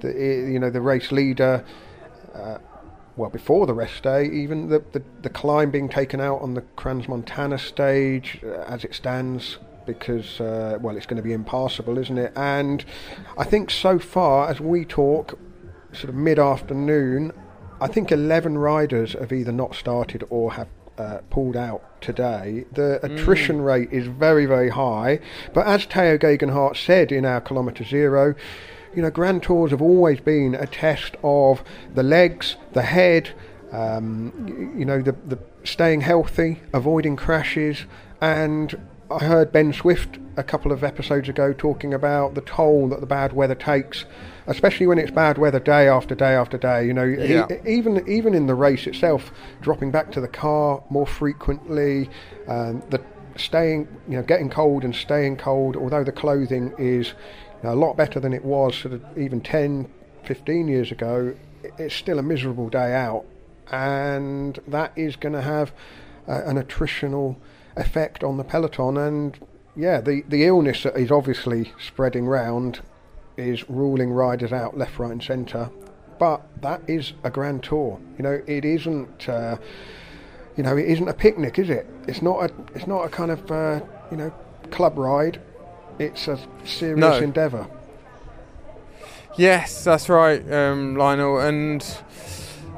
the 0.00 0.12
you 0.12 0.58
know 0.58 0.70
the 0.70 0.80
race 0.80 1.12
leader. 1.12 1.64
Uh, 2.34 2.58
well, 3.16 3.30
before 3.30 3.66
the 3.66 3.74
rest 3.74 4.02
day, 4.02 4.26
even 4.26 4.68
the, 4.68 4.84
the, 4.92 5.02
the 5.22 5.30
climb 5.30 5.70
being 5.70 5.88
taken 5.88 6.20
out 6.20 6.42
on 6.42 6.54
the 6.54 6.62
Crans 6.76 7.08
Montana 7.08 7.58
stage 7.58 8.40
uh, 8.44 8.62
as 8.68 8.84
it 8.84 8.94
stands, 8.94 9.58
because, 9.86 10.40
uh, 10.40 10.78
well, 10.80 10.96
it's 10.96 11.06
going 11.06 11.16
to 11.16 11.22
be 11.22 11.32
impassable, 11.32 11.96
isn't 11.96 12.18
it? 12.18 12.32
And 12.36 12.84
I 13.38 13.44
think 13.44 13.70
so 13.70 13.98
far, 13.98 14.50
as 14.50 14.60
we 14.60 14.84
talk, 14.84 15.38
sort 15.92 16.10
of 16.10 16.14
mid 16.14 16.38
afternoon, 16.38 17.32
I 17.80 17.86
think 17.86 18.12
11 18.12 18.58
riders 18.58 19.14
have 19.14 19.32
either 19.32 19.52
not 19.52 19.74
started 19.74 20.24
or 20.28 20.52
have 20.52 20.68
uh, 20.98 21.18
pulled 21.30 21.56
out 21.56 22.00
today. 22.00 22.64
The 22.72 23.00
attrition 23.02 23.60
rate 23.60 23.92
is 23.92 24.06
very, 24.06 24.46
very 24.46 24.70
high. 24.70 25.20
But 25.52 25.66
as 25.66 25.86
Tao 25.86 26.16
Geoghegan 26.16 26.52
Hart 26.52 26.76
said 26.76 27.12
in 27.12 27.24
our 27.24 27.40
Kilometre 27.40 27.84
Zero, 27.84 28.34
you 28.94 29.02
know, 29.02 29.10
Grand 29.10 29.42
Tours 29.42 29.70
have 29.70 29.82
always 29.82 30.20
been 30.20 30.54
a 30.54 30.66
test 30.66 31.16
of 31.22 31.62
the 31.94 32.02
legs, 32.02 32.56
the 32.72 32.82
head, 32.82 33.30
um, 33.72 34.74
you 34.76 34.84
know, 34.84 35.02
the, 35.02 35.12
the 35.26 35.38
staying 35.64 36.02
healthy, 36.02 36.60
avoiding 36.72 37.16
crashes, 37.16 37.84
and 38.20 38.78
I 39.10 39.24
heard 39.24 39.52
Ben 39.52 39.72
Swift 39.72 40.18
a 40.36 40.42
couple 40.42 40.72
of 40.72 40.82
episodes 40.82 41.28
ago 41.28 41.52
talking 41.52 41.94
about 41.94 42.34
the 42.34 42.40
toll 42.40 42.88
that 42.88 43.00
the 43.00 43.06
bad 43.06 43.32
weather 43.32 43.54
takes, 43.54 44.04
especially 44.46 44.86
when 44.86 44.98
it's 44.98 45.10
bad 45.10 45.38
weather 45.38 45.60
day 45.60 45.88
after 45.88 46.14
day 46.14 46.34
after 46.34 46.58
day. 46.58 46.86
You 46.86 46.92
know, 46.92 47.06
e- 47.06 47.60
even 47.66 48.06
even 48.08 48.34
in 48.34 48.46
the 48.46 48.54
race 48.54 48.86
itself, 48.86 49.30
dropping 49.60 49.90
back 49.90 50.10
to 50.12 50.20
the 50.20 50.28
car 50.28 50.82
more 50.90 51.06
frequently, 51.06 52.10
um, 52.48 52.82
the 52.90 53.00
staying, 53.36 53.86
you 54.08 54.16
know, 54.16 54.22
getting 54.22 54.50
cold 54.50 54.82
and 54.84 54.94
staying 54.94 55.36
cold. 55.36 55.76
Although 55.76 56.04
the 56.04 56.12
clothing 56.12 56.72
is 56.78 57.14
a 57.68 57.74
lot 57.74 57.96
better 57.96 58.20
than 58.20 58.32
it 58.32 58.44
was 58.44 58.76
sort 58.76 58.94
of 58.94 59.02
even 59.18 59.40
10, 59.40 59.90
15 60.24 60.68
years 60.68 60.90
ago, 60.90 61.34
it's 61.78 61.94
still 61.94 62.18
a 62.18 62.22
miserable 62.22 62.68
day 62.68 62.94
out, 62.94 63.24
and 63.70 64.58
that 64.68 64.92
is 64.96 65.16
going 65.16 65.32
to 65.32 65.42
have 65.42 65.72
an 66.26 66.62
attritional 66.62 67.36
effect 67.76 68.24
on 68.24 68.36
the 68.36 68.44
peloton. 68.44 68.96
And 68.96 69.38
yeah, 69.74 70.00
the 70.00 70.22
the 70.28 70.44
illness 70.44 70.82
that 70.82 70.96
is 70.96 71.10
obviously 71.10 71.72
spreading 71.80 72.26
round 72.26 72.80
is 73.36 73.68
ruling 73.68 74.10
riders 74.10 74.52
out 74.52 74.76
left, 74.76 74.98
right, 74.98 75.12
and 75.12 75.22
centre. 75.22 75.70
But 76.18 76.62
that 76.62 76.80
is 76.88 77.12
a 77.24 77.30
grand 77.30 77.62
tour. 77.62 78.00
You 78.16 78.22
know, 78.22 78.42
it 78.46 78.64
isn't. 78.64 79.28
Uh, 79.28 79.56
you 80.56 80.62
know, 80.62 80.74
it 80.78 80.86
isn't 80.86 81.06
a 81.06 81.12
picnic, 81.12 81.58
is 81.58 81.68
it? 81.68 81.86
It's 82.08 82.22
not 82.22 82.50
a. 82.50 82.54
It's 82.74 82.86
not 82.86 83.02
a 83.04 83.08
kind 83.08 83.30
of 83.30 83.50
uh, 83.50 83.80
you 84.10 84.16
know 84.16 84.32
club 84.70 84.98
ride. 84.98 85.40
It's 85.98 86.28
a 86.28 86.38
serious 86.64 86.98
No. 86.98 87.16
endeavour. 87.16 87.66
Yes, 89.36 89.84
that's 89.84 90.08
right, 90.08 90.40
um, 90.52 90.96
Lionel. 90.96 91.40
And 91.40 91.84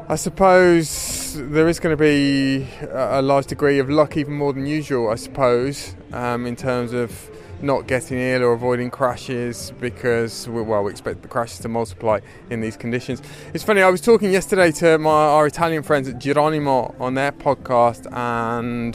I 0.08 0.16
suppose 0.16 1.34
there 1.38 1.68
is 1.68 1.78
going 1.78 1.96
to 1.96 2.00
be 2.00 2.66
a, 2.90 3.22
large 3.22 3.46
degree 3.46 3.78
of 3.78 3.88
luck, 3.88 4.16
even 4.16 4.34
more 4.34 4.52
than 4.52 4.66
usual, 4.66 5.08
I 5.08 5.14
suppose, 5.16 5.94
um, 6.12 6.46
in 6.46 6.56
terms 6.56 6.92
of 6.92 7.30
not 7.60 7.86
getting 7.86 8.18
ill 8.18 8.42
or 8.44 8.52
avoiding 8.52 8.90
crashes 8.90 9.72
because, 9.80 10.48
we, 10.48 10.62
well, 10.62 10.84
we 10.84 10.90
expect 10.90 11.22
the 11.22 11.28
crashes 11.28 11.58
to 11.60 11.68
multiply 11.68 12.20
in 12.50 12.60
these 12.60 12.76
conditions. 12.76 13.20
It's 13.52 13.64
funny, 13.64 13.82
I 13.82 13.90
was 13.90 14.00
talking 14.00 14.32
yesterday 14.32 14.72
to 14.72 14.98
my, 14.98 15.10
our 15.10 15.46
Italian 15.46 15.82
friends 15.82 16.08
at 16.08 16.18
Geronimo 16.18 16.94
on 16.98 17.14
their 17.14 17.32
podcast, 17.32 18.10
and 18.12 18.94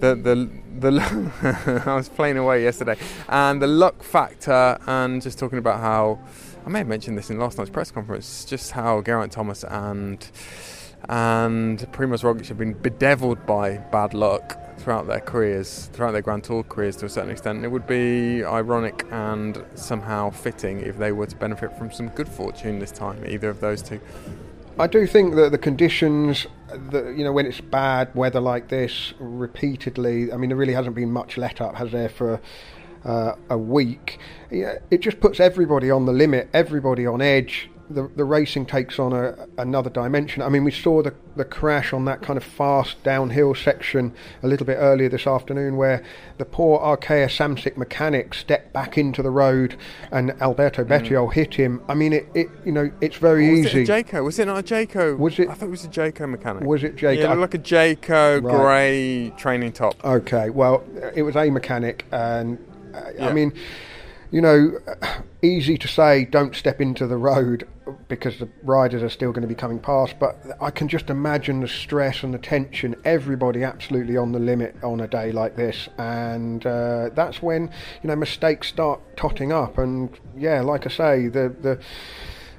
the 0.00 0.14
the 0.14 0.50
the 0.80 1.82
I 1.86 1.94
was 1.94 2.08
playing 2.08 2.38
away 2.38 2.62
yesterday, 2.62 2.96
and 3.28 3.60
the 3.60 3.66
luck 3.66 4.02
factor, 4.02 4.78
and 4.86 5.22
just 5.22 5.38
talking 5.38 5.58
about 5.58 5.80
how 5.80 6.18
I 6.66 6.68
may 6.68 6.78
have 6.80 6.88
mentioned 6.88 7.16
this 7.16 7.30
in 7.30 7.38
last 7.38 7.58
night's 7.58 7.70
press 7.70 7.90
conference, 7.90 8.44
just 8.44 8.72
how 8.72 9.00
Geraint 9.02 9.32
Thomas 9.32 9.64
and 9.64 10.28
and 11.08 11.78
Primoz 11.92 12.22
Roglic 12.22 12.48
have 12.48 12.58
been 12.58 12.72
bedeviled 12.72 13.46
by 13.46 13.76
bad 13.76 14.14
luck 14.14 14.58
throughout 14.78 15.06
their 15.06 15.20
careers, 15.20 15.88
throughout 15.92 16.12
their 16.12 16.22
Grand 16.22 16.44
Tour 16.44 16.62
careers 16.62 16.96
to 16.96 17.06
a 17.06 17.08
certain 17.08 17.30
extent. 17.30 17.64
It 17.64 17.68
would 17.68 17.86
be 17.86 18.44
ironic 18.44 19.06
and 19.10 19.64
somehow 19.74 20.30
fitting 20.30 20.80
if 20.80 20.98
they 20.98 21.12
were 21.12 21.26
to 21.26 21.36
benefit 21.36 21.76
from 21.78 21.92
some 21.92 22.08
good 22.08 22.28
fortune 22.28 22.78
this 22.78 22.92
time, 22.92 23.24
either 23.26 23.48
of 23.48 23.60
those 23.60 23.82
two. 23.82 24.00
I 24.78 24.86
do 24.86 25.06
think 25.06 25.36
that 25.36 25.52
the 25.52 25.58
conditions, 25.58 26.46
that 26.68 27.16
you 27.16 27.24
know, 27.24 27.32
when 27.32 27.46
it's 27.46 27.62
bad 27.62 28.14
weather 28.14 28.40
like 28.40 28.68
this 28.68 29.14
repeatedly, 29.18 30.30
I 30.30 30.36
mean, 30.36 30.50
there 30.50 30.56
really 30.56 30.74
hasn't 30.74 30.94
been 30.94 31.10
much 31.10 31.38
let 31.38 31.62
up, 31.62 31.76
has 31.76 31.92
there, 31.92 32.10
for 32.10 32.40
uh, 33.06 33.36
a 33.48 33.56
week? 33.56 34.18
Yeah, 34.50 34.78
it 34.90 34.98
just 34.98 35.18
puts 35.20 35.40
everybody 35.40 35.90
on 35.90 36.04
the 36.04 36.12
limit, 36.12 36.50
everybody 36.52 37.06
on 37.06 37.22
edge. 37.22 37.70
The, 37.88 38.10
the 38.16 38.24
racing 38.24 38.66
takes 38.66 38.98
on 38.98 39.12
a, 39.12 39.46
another 39.58 39.88
dimension. 39.90 40.42
I 40.42 40.48
mean, 40.48 40.64
we 40.64 40.72
saw 40.72 41.02
the, 41.02 41.14
the 41.36 41.44
crash 41.44 41.92
on 41.92 42.04
that 42.06 42.20
kind 42.20 42.36
of 42.36 42.42
fast 42.42 43.00
downhill 43.04 43.54
section 43.54 44.12
a 44.42 44.48
little 44.48 44.66
bit 44.66 44.74
earlier 44.80 45.08
this 45.08 45.24
afternoon, 45.26 45.76
where 45.76 46.02
the 46.38 46.44
poor 46.44 46.80
Arkea 46.80 47.26
Samsic 47.28 47.76
mechanic 47.76 48.34
stepped 48.34 48.72
back 48.72 48.98
into 48.98 49.22
the 49.22 49.30
road 49.30 49.76
and 50.10 50.32
Alberto 50.42 50.82
Bettiol 50.84 51.32
hit 51.32 51.54
him. 51.54 51.80
I 51.88 51.94
mean, 51.94 52.12
it, 52.12 52.26
it 52.34 52.48
you 52.64 52.72
know, 52.72 52.90
it's 53.00 53.16
very 53.18 53.48
Was 53.50 53.66
easy. 53.66 53.82
it 53.82 53.88
a 53.88 53.92
Jayco? 53.92 54.24
Was 54.24 54.38
it 54.40 54.46
not 54.46 54.58
a 54.58 54.62
Jayco? 54.62 55.16
Was 55.16 55.38
it- 55.38 55.48
I 55.48 55.54
thought 55.54 55.66
it 55.66 55.70
was 55.70 55.84
a 55.84 55.88
Jayco 55.88 56.28
mechanic. 56.28 56.64
Was 56.64 56.82
it 56.82 56.96
Jayco? 56.96 57.18
Yeah, 57.18 57.32
it 57.32 57.36
like 57.36 57.54
a 57.54 57.58
Jayco 57.58 58.42
Right. 58.42 58.56
grey 58.56 59.32
training 59.38 59.72
top. 59.72 59.94
Okay, 60.04 60.50
well, 60.50 60.82
it 61.14 61.22
was 61.22 61.36
a 61.36 61.50
mechanic, 61.50 62.04
and 62.10 62.58
uh, 62.92 63.02
Yeah. 63.16 63.28
I 63.28 63.32
mean, 63.32 63.52
you 64.32 64.40
know, 64.40 64.72
easy 65.42 65.78
to 65.78 65.86
say 65.86 66.24
don't 66.24 66.56
step 66.56 66.80
into 66.80 67.06
the 67.06 67.16
road 67.16 67.66
because 68.08 68.38
the 68.38 68.48
riders 68.62 69.02
are 69.02 69.08
still 69.08 69.32
going 69.32 69.42
to 69.42 69.48
be 69.48 69.54
coming 69.54 69.78
past, 69.78 70.18
but 70.18 70.36
I 70.60 70.70
can 70.70 70.88
just 70.88 71.10
imagine 71.10 71.60
the 71.60 71.68
stress 71.68 72.22
and 72.22 72.34
the 72.34 72.38
tension, 72.38 72.96
everybody 73.04 73.62
absolutely 73.62 74.16
on 74.16 74.32
the 74.32 74.38
limit 74.38 74.76
on 74.82 75.00
a 75.00 75.06
day 75.06 75.32
like 75.32 75.56
this, 75.56 75.88
and 75.98 76.64
uh, 76.66 77.10
that's 77.14 77.42
when 77.42 77.70
you 78.02 78.08
know 78.08 78.16
mistakes 78.16 78.68
start 78.68 79.00
totting 79.16 79.52
up, 79.52 79.78
and 79.78 80.10
yeah, 80.36 80.60
like 80.62 80.86
I 80.86 80.90
say, 80.90 81.28
the 81.28 81.54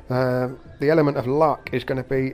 the 0.09 0.13
uh, 0.13 0.49
the 0.79 0.89
element 0.89 1.17
of 1.17 1.27
luck 1.27 1.69
is 1.73 1.83
going 1.83 2.01
to 2.01 2.09
be, 2.09 2.33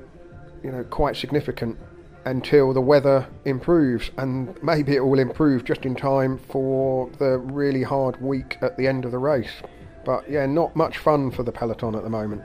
you 0.63 0.71
know, 0.71 0.83
quite 0.83 1.15
significant 1.15 1.77
until 2.25 2.73
the 2.73 2.81
weather 2.81 3.27
improves, 3.45 4.11
and 4.17 4.61
maybe 4.63 4.95
it 4.95 5.05
will 5.05 5.19
improve 5.19 5.65
just 5.65 5.85
in 5.85 5.95
time 5.95 6.37
for 6.37 7.09
the 7.19 7.37
really 7.39 7.83
hard 7.83 8.21
week 8.21 8.57
at 8.61 8.77
the 8.77 8.87
end 8.87 9.05
of 9.05 9.11
the 9.11 9.17
race. 9.17 9.61
But 10.05 10.29
yeah, 10.29 10.45
not 10.45 10.75
much 10.75 10.97
fun 10.97 11.31
for 11.31 11.43
the 11.43 11.51
peloton 11.51 11.95
at 11.95 12.03
the 12.03 12.09
moment. 12.09 12.43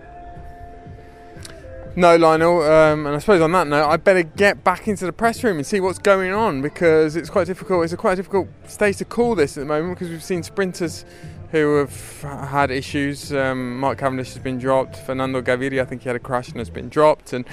No, 1.99 2.15
Lionel, 2.15 2.63
um, 2.63 3.07
and 3.07 3.17
I 3.17 3.19
suppose 3.19 3.41
on 3.41 3.51
that 3.51 3.67
note, 3.67 3.89
I 3.89 3.97
better 3.97 4.23
get 4.23 4.63
back 4.63 4.87
into 4.87 5.05
the 5.05 5.13
press 5.13 5.43
room 5.43 5.57
and 5.57 5.67
see 5.67 5.81
what's 5.81 5.99
going 5.99 6.33
on 6.33 6.63
because 6.63 7.17
it's 7.17 7.29
quite 7.29 7.49
difficult. 7.49 7.83
It's 7.83 7.93
a 7.93 7.97
quite 7.97 8.15
difficult 8.15 8.47
stage 8.69 8.99
to 8.99 9.05
call 9.05 9.35
this 9.35 9.57
at 9.57 9.63
the 9.63 9.67
moment 9.67 9.97
because 9.97 10.09
we've 10.09 10.23
seen 10.23 10.45
sprinters 10.45 11.05
who 11.51 11.79
have 11.79 12.23
had 12.23 12.71
issues. 12.71 13.33
Um, 13.33 13.81
Mark 13.81 13.99
Cavendish 13.99 14.33
has 14.35 14.41
been 14.41 14.59
dropped. 14.59 14.95
Fernando 14.95 15.43
Gaviria, 15.43 15.83
I 15.83 15.87
think 15.87 16.03
he 16.03 16.09
had 16.09 16.15
a 16.15 16.21
crash 16.21 16.51
and 16.51 16.59
has 16.59 16.71
been 16.71 16.89
dropped. 16.89 17.33
And 17.33 17.45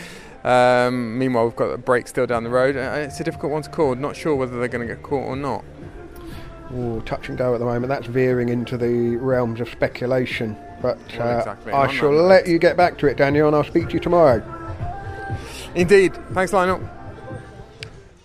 um, 0.44 1.18
meanwhile, 1.18 1.46
we've 1.46 1.56
got 1.56 1.72
a 1.72 1.80
break 1.80 2.08
still 2.08 2.28
down 2.28 2.44
the 2.44 2.52
road. 2.52 2.78
Uh, 2.78 3.00
it's 3.00 3.20
a 3.20 3.24
difficult 3.24 3.52
one 3.52 3.64
to 3.64 3.70
call. 3.72 3.96
Not 3.96 4.16
sure 4.16 4.36
whether 4.36 4.60
they're 4.60 4.68
going 4.68 4.88
to 4.88 4.94
get 4.94 5.02
caught 5.02 5.26
or 5.26 5.36
not. 5.36 5.66
Ooh, 6.72 7.02
touch 7.02 7.30
and 7.30 7.38
go 7.38 7.56
at 7.56 7.58
the 7.58 7.66
moment. 7.66 7.88
That's 7.88 8.06
veering 8.06 8.50
into 8.50 8.78
the 8.78 9.16
realms 9.16 9.60
of 9.60 9.70
speculation. 9.70 10.56
But 10.86 11.20
uh, 11.20 11.38
exactly. 11.40 11.74
I 11.74 11.92
shall 11.92 12.12
that 12.12 12.22
let 12.22 12.48
you 12.48 12.60
get 12.60 12.78
back 12.78 13.00
to 13.00 13.08
it, 13.08 13.18
Daniel, 13.18 13.48
and 13.48 13.56
I'll 13.56 13.64
speak 13.64 13.88
to 13.88 13.94
you 13.96 14.00
tomorrow. 14.00 14.44
Indeed. 15.74 16.14
Thanks, 16.32 16.54
Lionel. 16.54 16.88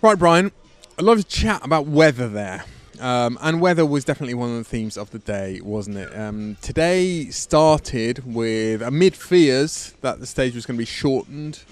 Right, 0.03 0.19
Brian. 0.19 0.51
A 0.99 1.01
lot 1.01 1.17
of 1.17 1.27
chat 1.27 1.65
about 1.65 1.87
weather 1.87 2.29
there. 2.29 2.65
Um, 2.99 3.39
and 3.41 3.61
weather 3.61 3.83
was 3.83 4.05
definitely 4.05 4.35
one 4.35 4.51
of 4.51 4.57
the 4.57 4.63
themes 4.63 4.95
of 4.95 5.09
the 5.09 5.17
day, 5.17 5.59
wasn't 5.61 5.97
it? 5.97 6.15
Um, 6.15 6.55
today 6.61 7.31
started 7.31 8.31
with 8.31 8.83
amid 8.83 9.15
fears 9.15 9.95
that 10.01 10.19
the 10.19 10.27
stage 10.27 10.53
was 10.53 10.67
going 10.67 10.77
to 10.77 10.81
be 10.81 10.85
shortened. 10.85 11.63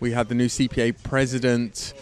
We 0.00 0.12
had 0.12 0.30
the 0.30 0.34
new 0.34 0.46
CPA 0.46 1.02
president, 1.02 1.92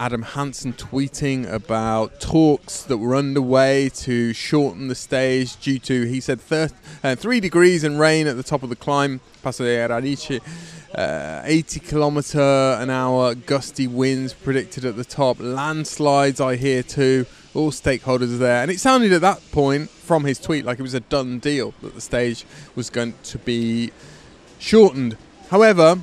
Adam 0.00 0.22
Hansen, 0.22 0.72
tweeting 0.72 1.46
about 1.52 2.22
talks 2.22 2.84
that 2.84 2.96
were 2.96 3.14
underway 3.14 3.90
to 3.90 4.32
shorten 4.32 4.88
the 4.88 4.94
stage 4.94 5.60
due 5.60 5.78
to, 5.78 6.04
he 6.04 6.20
said, 6.20 6.40
thir- 6.40 6.70
uh, 7.04 7.14
three 7.14 7.38
degrees 7.38 7.84
and 7.84 8.00
rain 8.00 8.26
at 8.26 8.34
the 8.34 8.42
top 8.42 8.62
of 8.62 8.70
the 8.70 8.76
climb, 8.76 9.20
Passo 9.42 9.62
de 9.62 9.76
Radici. 9.86 10.40
Uh, 10.94 11.42
80 11.44 11.80
kilometer 11.80 12.40
an 12.80 12.88
hour 12.88 13.34
gusty 13.34 13.86
winds 13.86 14.32
predicted 14.32 14.86
at 14.86 14.96
the 14.96 15.04
top. 15.04 15.38
Landslides 15.38 16.40
i 16.40 16.56
hear 16.56 16.82
too. 16.82 17.26
All 17.52 17.70
stakeholders 17.70 18.38
there. 18.38 18.62
And 18.62 18.70
it 18.70 18.80
sounded 18.80 19.12
at 19.12 19.20
that 19.20 19.52
point 19.52 19.90
from 19.90 20.24
his 20.24 20.38
tweet 20.38 20.64
like 20.64 20.78
it 20.78 20.82
was 20.82 20.94
a 20.94 21.00
done 21.00 21.40
deal 21.40 21.74
that 21.82 21.94
the 21.94 22.00
stage 22.00 22.46
was 22.74 22.88
going 22.88 23.12
to 23.24 23.38
be 23.38 23.92
shortened. 24.58 25.18
However 25.50 25.98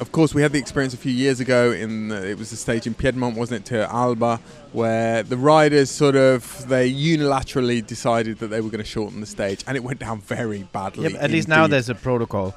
of 0.00 0.12
course 0.12 0.34
we 0.34 0.42
had 0.42 0.52
the 0.52 0.58
experience 0.58 0.94
a 0.94 0.96
few 0.96 1.12
years 1.12 1.40
ago 1.40 1.70
in 1.70 2.08
the, 2.08 2.30
it 2.30 2.38
was 2.38 2.50
the 2.50 2.56
stage 2.56 2.86
in 2.86 2.94
piedmont 2.94 3.36
wasn't 3.36 3.60
it 3.60 3.64
to 3.66 3.92
alba 3.92 4.40
where 4.72 5.22
the 5.22 5.36
riders 5.36 5.90
sort 5.90 6.16
of 6.16 6.66
they 6.68 6.90
unilaterally 6.90 7.86
decided 7.86 8.38
that 8.38 8.48
they 8.48 8.60
were 8.60 8.70
going 8.70 8.82
to 8.82 8.90
shorten 8.90 9.20
the 9.20 9.26
stage 9.26 9.62
and 9.66 9.76
it 9.76 9.84
went 9.84 9.98
down 10.00 10.20
very 10.20 10.62
badly 10.72 11.12
Yeah, 11.12 11.18
at 11.18 11.30
least 11.30 11.48
now 11.48 11.66
there's 11.66 11.88
a 11.88 11.94
protocol, 11.94 12.54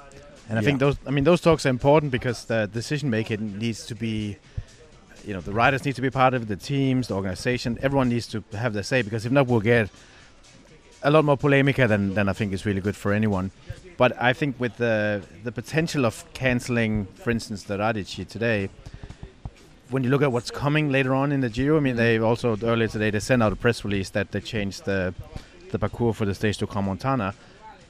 and 0.49 0.57
I 0.59 0.61
think 0.61 0.79
those. 0.79 0.97
I 1.07 1.11
mean, 1.11 1.23
those 1.23 1.41
talks 1.41 1.65
are 1.65 1.69
important 1.69 2.11
because 2.11 2.45
the 2.45 2.67
decision 2.67 3.09
making 3.09 3.57
needs 3.57 3.85
to 3.87 3.95
be. 3.95 4.37
You 5.25 5.33
know, 5.33 5.39
the 5.39 5.53
riders 5.53 5.85
need 5.85 5.95
to 5.95 6.01
be 6.01 6.09
part 6.09 6.33
of 6.33 6.41
it, 6.41 6.45
the 6.47 6.57
teams, 6.57 7.07
the 7.07 7.13
organization. 7.13 7.79
Everyone 7.81 8.09
needs 8.09 8.27
to 8.27 8.43
have 8.51 8.73
their 8.73 8.83
say 8.83 9.01
because 9.03 9.25
if 9.25 9.31
not, 9.31 9.47
we'll 9.47 9.61
get 9.61 9.89
a 11.01 11.09
lot 11.09 11.23
more 11.23 11.37
polemica 11.37 11.87
than, 11.87 12.13
than 12.13 12.27
I 12.27 12.33
think 12.33 12.51
is 12.51 12.65
really 12.65 12.81
good 12.81 12.95
for 12.95 13.13
anyone. 13.13 13.51
But 13.97 14.19
I 14.21 14.33
think 14.33 14.59
with 14.59 14.77
the 14.77 15.21
the 15.43 15.51
potential 15.51 16.05
of 16.05 16.25
canceling, 16.33 17.05
for 17.15 17.31
instance, 17.31 17.63
the 17.63 17.77
Radici 17.77 18.27
today, 18.27 18.69
when 19.89 20.03
you 20.03 20.09
look 20.09 20.21
at 20.21 20.31
what's 20.31 20.51
coming 20.51 20.91
later 20.91 21.13
on 21.13 21.31
in 21.31 21.41
the 21.41 21.49
Giro, 21.49 21.77
I 21.77 21.79
mean, 21.79 21.95
they 21.95 22.17
also 22.19 22.57
earlier 22.63 22.87
today 22.87 23.11
they 23.11 23.19
sent 23.19 23.43
out 23.43 23.53
a 23.53 23.55
press 23.55 23.85
release 23.85 24.09
that 24.11 24.31
they 24.31 24.41
changed 24.41 24.85
the 24.85 25.13
the 25.71 25.79
parcours 25.79 26.15
for 26.15 26.25
the 26.25 26.33
stage 26.33 26.57
to 26.59 26.81
Montana 26.81 27.33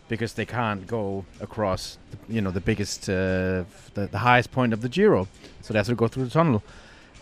because 0.10 0.34
they 0.34 0.46
can't 0.46 0.86
go 0.86 1.26
across, 1.40 1.98
the, 2.12 2.34
you 2.34 2.42
know, 2.42 2.52
the 2.52 2.60
biggest, 2.60 3.10
uh, 3.10 3.64
the, 3.94 4.08
the 4.12 4.18
highest 4.18 4.52
point 4.52 4.74
of 4.74 4.82
the 4.82 4.90
Giro, 4.90 5.28
so 5.62 5.74
they 5.74 5.80
have 5.80 5.88
to 5.88 5.96
go 5.96 6.08
through 6.08 6.26
the 6.26 6.30
tunnel. 6.30 6.62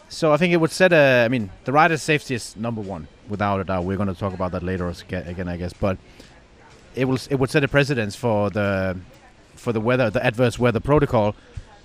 So 0.09 0.33
I 0.33 0.37
think 0.37 0.51
it 0.53 0.57
would 0.57 0.71
set 0.71 0.91
a. 0.91 1.23
I 1.25 1.29
mean, 1.29 1.49
the 1.63 1.71
rider's 1.71 2.01
safety 2.01 2.35
is 2.35 2.55
number 2.57 2.81
one, 2.81 3.07
without 3.29 3.61
a 3.61 3.63
doubt. 3.63 3.85
We're 3.85 3.95
going 3.95 4.13
to 4.13 4.19
talk 4.19 4.33
about 4.33 4.51
that 4.51 4.63
later 4.63 4.93
again, 5.09 5.47
I 5.47 5.55
guess. 5.55 5.71
But 5.71 5.97
it 6.95 7.05
will. 7.05 7.19
It 7.29 7.35
would 7.39 7.49
set 7.49 7.63
a 7.63 7.67
precedence 7.67 8.15
for 8.15 8.49
the 8.49 8.97
for 9.55 9.71
the 9.73 9.81
weather, 9.81 10.09
the 10.09 10.23
adverse 10.25 10.57
weather 10.59 10.79
protocol 10.79 11.35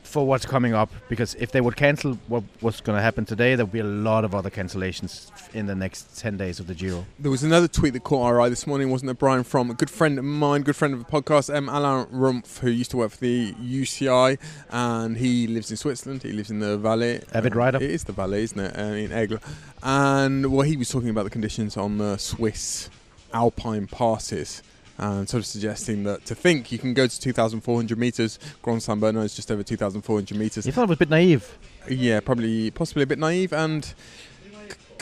for 0.02 0.24
what's 0.24 0.46
coming 0.46 0.72
up. 0.72 0.90
Because 1.08 1.34
if 1.34 1.50
they 1.50 1.60
would 1.60 1.76
cancel 1.76 2.14
what 2.28 2.44
what's 2.60 2.80
going 2.80 2.96
to 2.96 3.02
happen 3.02 3.24
today, 3.24 3.54
there 3.56 3.64
would 3.66 3.72
be 3.72 3.80
a 3.80 3.84
lot 3.84 4.24
of 4.24 4.34
other 4.34 4.50
cancellations 4.50 5.30
in 5.54 5.66
the 5.66 5.74
next 5.74 6.16
ten 6.18 6.36
days 6.36 6.60
of 6.60 6.66
the 6.68 6.74
Giro. 6.74 7.04
There 7.18 7.30
was 7.30 7.42
another 7.42 7.66
tweet 7.68 7.92
that 7.94 8.04
caught 8.04 8.22
our 8.24 8.40
eye 8.40 8.48
this 8.48 8.66
morning, 8.66 8.90
wasn't 8.90 9.10
it, 9.10 9.18
Brian? 9.18 9.42
From 9.42 9.70
a 9.70 9.74
good 9.74 9.90
friend 9.90 10.18
of 10.18 10.24
mine, 10.24 10.62
good 10.62 10.76
friend 10.76 10.94
of 10.94 11.00
the 11.04 11.06
podcast, 11.10 11.54
um, 11.54 11.68
Alain 11.68 12.06
Rumpf, 12.06 12.60
who 12.60 12.70
used 12.70 12.90
to 12.92 12.98
work 12.98 13.10
for 13.10 13.18
the 13.18 13.52
UCI, 13.54 14.38
and 14.70 15.16
he 15.16 15.46
lives 15.48 15.70
in 15.70 15.76
Switzerland. 15.76 16.22
He 16.22 16.32
lives 16.32 16.50
in 16.50 16.60
the 16.60 16.78
Valais. 16.78 17.22
Avid 17.34 17.52
Uh, 17.54 17.56
rider. 17.56 17.78
It 17.78 17.90
is 17.90 18.04
the 18.04 18.12
Valais, 18.12 18.44
isn't 18.44 18.60
it? 18.60 18.78
Uh, 18.78 18.82
in 18.82 19.10
Aigle. 19.10 19.42
And 19.82 20.52
well, 20.52 20.62
he 20.62 20.76
was 20.76 20.88
talking 20.88 21.10
about 21.10 21.24
the 21.24 21.30
conditions 21.30 21.76
on 21.76 21.98
the 21.98 22.16
Swiss 22.16 22.88
Alpine 23.34 23.86
passes. 23.88 24.62
And 24.98 25.28
sort 25.28 25.40
of 25.40 25.46
suggesting 25.46 26.04
that 26.04 26.24
to 26.24 26.34
think 26.34 26.72
you 26.72 26.78
can 26.78 26.94
go 26.94 27.06
to 27.06 27.20
2,400 27.20 27.98
meters, 27.98 28.38
Grand 28.62 28.82
San 28.82 28.98
Bernard 28.98 29.26
is 29.26 29.36
just 29.36 29.50
over 29.50 29.62
2,400 29.62 30.38
meters. 30.38 30.64
You 30.64 30.72
thought 30.72 30.84
it 30.84 30.88
was 30.88 30.96
a 30.96 31.00
bit 31.00 31.10
naive. 31.10 31.58
Yeah, 31.88 32.20
probably, 32.20 32.70
possibly 32.70 33.02
a 33.02 33.06
bit 33.06 33.18
naive 33.18 33.52
and 33.52 33.92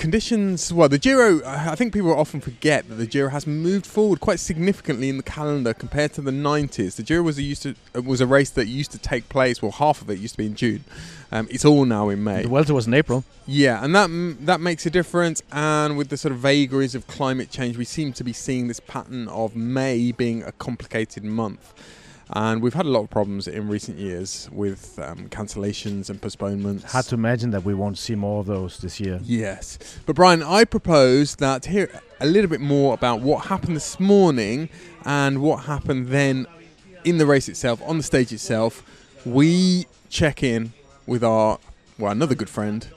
conditions. 0.04 0.70
Well, 0.70 0.90
the 0.90 0.98
Giro. 0.98 1.40
I 1.46 1.74
think 1.76 1.94
people 1.94 2.12
often 2.12 2.42
forget 2.42 2.86
that 2.90 2.96
the 2.96 3.06
Giro 3.06 3.30
has 3.30 3.46
moved 3.46 3.86
forward 3.86 4.20
quite 4.20 4.38
significantly 4.38 5.08
in 5.08 5.16
the 5.16 5.22
calendar 5.22 5.72
compared 5.72 6.12
to 6.12 6.20
the 6.20 6.30
90s. 6.30 6.96
The 6.96 7.02
Giro 7.02 7.22
was 7.22 7.38
a 7.38 7.42
used 7.42 7.62
to 7.62 7.74
uh, 7.96 8.02
was 8.02 8.20
a 8.20 8.26
race 8.26 8.50
that 8.50 8.66
used 8.66 8.92
to 8.92 8.98
take 8.98 9.30
place. 9.30 9.62
Well, 9.62 9.72
half 9.72 10.02
of 10.02 10.10
it 10.10 10.18
used 10.18 10.34
to 10.34 10.38
be 10.38 10.44
in 10.44 10.56
June. 10.56 10.84
Um, 11.32 11.48
it's 11.50 11.64
all 11.64 11.86
now 11.86 12.10
in 12.10 12.22
May. 12.22 12.42
The 12.42 12.48
Vuelta 12.48 12.74
was 12.74 12.86
in 12.86 12.92
April. 12.92 13.24
Yeah, 13.46 13.82
and 13.82 13.94
that 13.94 14.10
that 14.44 14.60
makes 14.60 14.84
a 14.84 14.90
difference. 14.90 15.42
And 15.50 15.96
with 15.96 16.10
the 16.10 16.18
sort 16.18 16.32
of 16.32 16.38
vagaries 16.38 16.94
of 16.94 17.06
climate 17.06 17.50
change, 17.50 17.78
we 17.78 17.86
seem 17.86 18.12
to 18.12 18.24
be 18.24 18.34
seeing 18.34 18.68
this 18.68 18.80
pattern 18.80 19.26
of 19.28 19.56
May 19.56 20.12
being 20.12 20.42
a 20.42 20.52
complicated 20.52 21.24
month. 21.24 21.72
And 22.30 22.62
we've 22.62 22.74
had 22.74 22.86
a 22.86 22.88
lot 22.88 23.00
of 23.00 23.10
problems 23.10 23.46
in 23.46 23.68
recent 23.68 23.98
years 23.98 24.48
with 24.50 24.98
um, 24.98 25.28
cancellations 25.28 26.10
and 26.10 26.20
postponements. 26.20 26.90
Hard 26.90 27.04
to 27.06 27.14
imagine 27.14 27.50
that 27.50 27.64
we 27.64 27.74
won't 27.74 27.98
see 27.98 28.14
more 28.14 28.40
of 28.40 28.46
those 28.46 28.78
this 28.78 28.98
year. 28.98 29.20
Yes. 29.22 29.78
But 30.06 30.16
Brian, 30.16 30.42
I 30.42 30.64
propose 30.64 31.36
that 31.36 31.62
to 31.64 31.70
hear 31.70 32.00
a 32.20 32.26
little 32.26 32.48
bit 32.48 32.60
more 32.60 32.94
about 32.94 33.20
what 33.20 33.46
happened 33.46 33.76
this 33.76 34.00
morning 34.00 34.70
and 35.04 35.42
what 35.42 35.64
happened 35.64 36.08
then 36.08 36.46
in 37.04 37.18
the 37.18 37.26
race 37.26 37.48
itself, 37.48 37.82
on 37.82 37.98
the 37.98 38.02
stage 38.02 38.32
itself, 38.32 38.82
we 39.26 39.86
check 40.08 40.42
in 40.42 40.72
with 41.06 41.22
our, 41.22 41.58
well, 41.98 42.12
another 42.12 42.34
good 42.34 42.48
friend, 42.48 42.88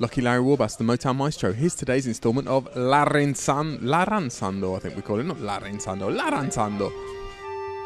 Lucky 0.00 0.20
Larry 0.20 0.42
Warbasse, 0.42 0.76
the 0.76 0.84
Motown 0.84 1.14
Maestro. 1.14 1.52
Here's 1.52 1.76
today's 1.76 2.08
instalment 2.08 2.48
of 2.48 2.68
Laranzando, 2.74 4.76
I 4.76 4.80
think 4.80 4.96
we 4.96 5.02
call 5.02 5.20
it, 5.20 5.24
not 5.24 5.36
Larenzando, 5.36 6.12
Laranzando. 6.12 6.90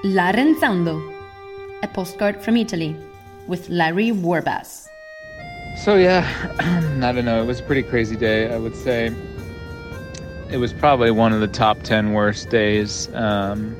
Larenzando, 0.04 1.12
a 1.82 1.88
postcard 1.88 2.40
from 2.40 2.56
Italy 2.56 2.96
with 3.48 3.68
Larry 3.68 4.12
Warbasse. 4.12 4.88
So 5.76 5.96
yeah, 5.96 6.24
I 7.02 7.10
don't 7.10 7.24
know. 7.24 7.42
It 7.42 7.46
was 7.46 7.58
a 7.58 7.64
pretty 7.64 7.82
crazy 7.82 8.14
day. 8.14 8.52
I 8.52 8.58
would 8.58 8.76
say 8.76 9.12
it 10.52 10.58
was 10.58 10.72
probably 10.72 11.10
one 11.10 11.32
of 11.32 11.40
the 11.40 11.48
top 11.48 11.82
ten 11.82 12.12
worst 12.12 12.48
days 12.48 13.12
um, 13.12 13.76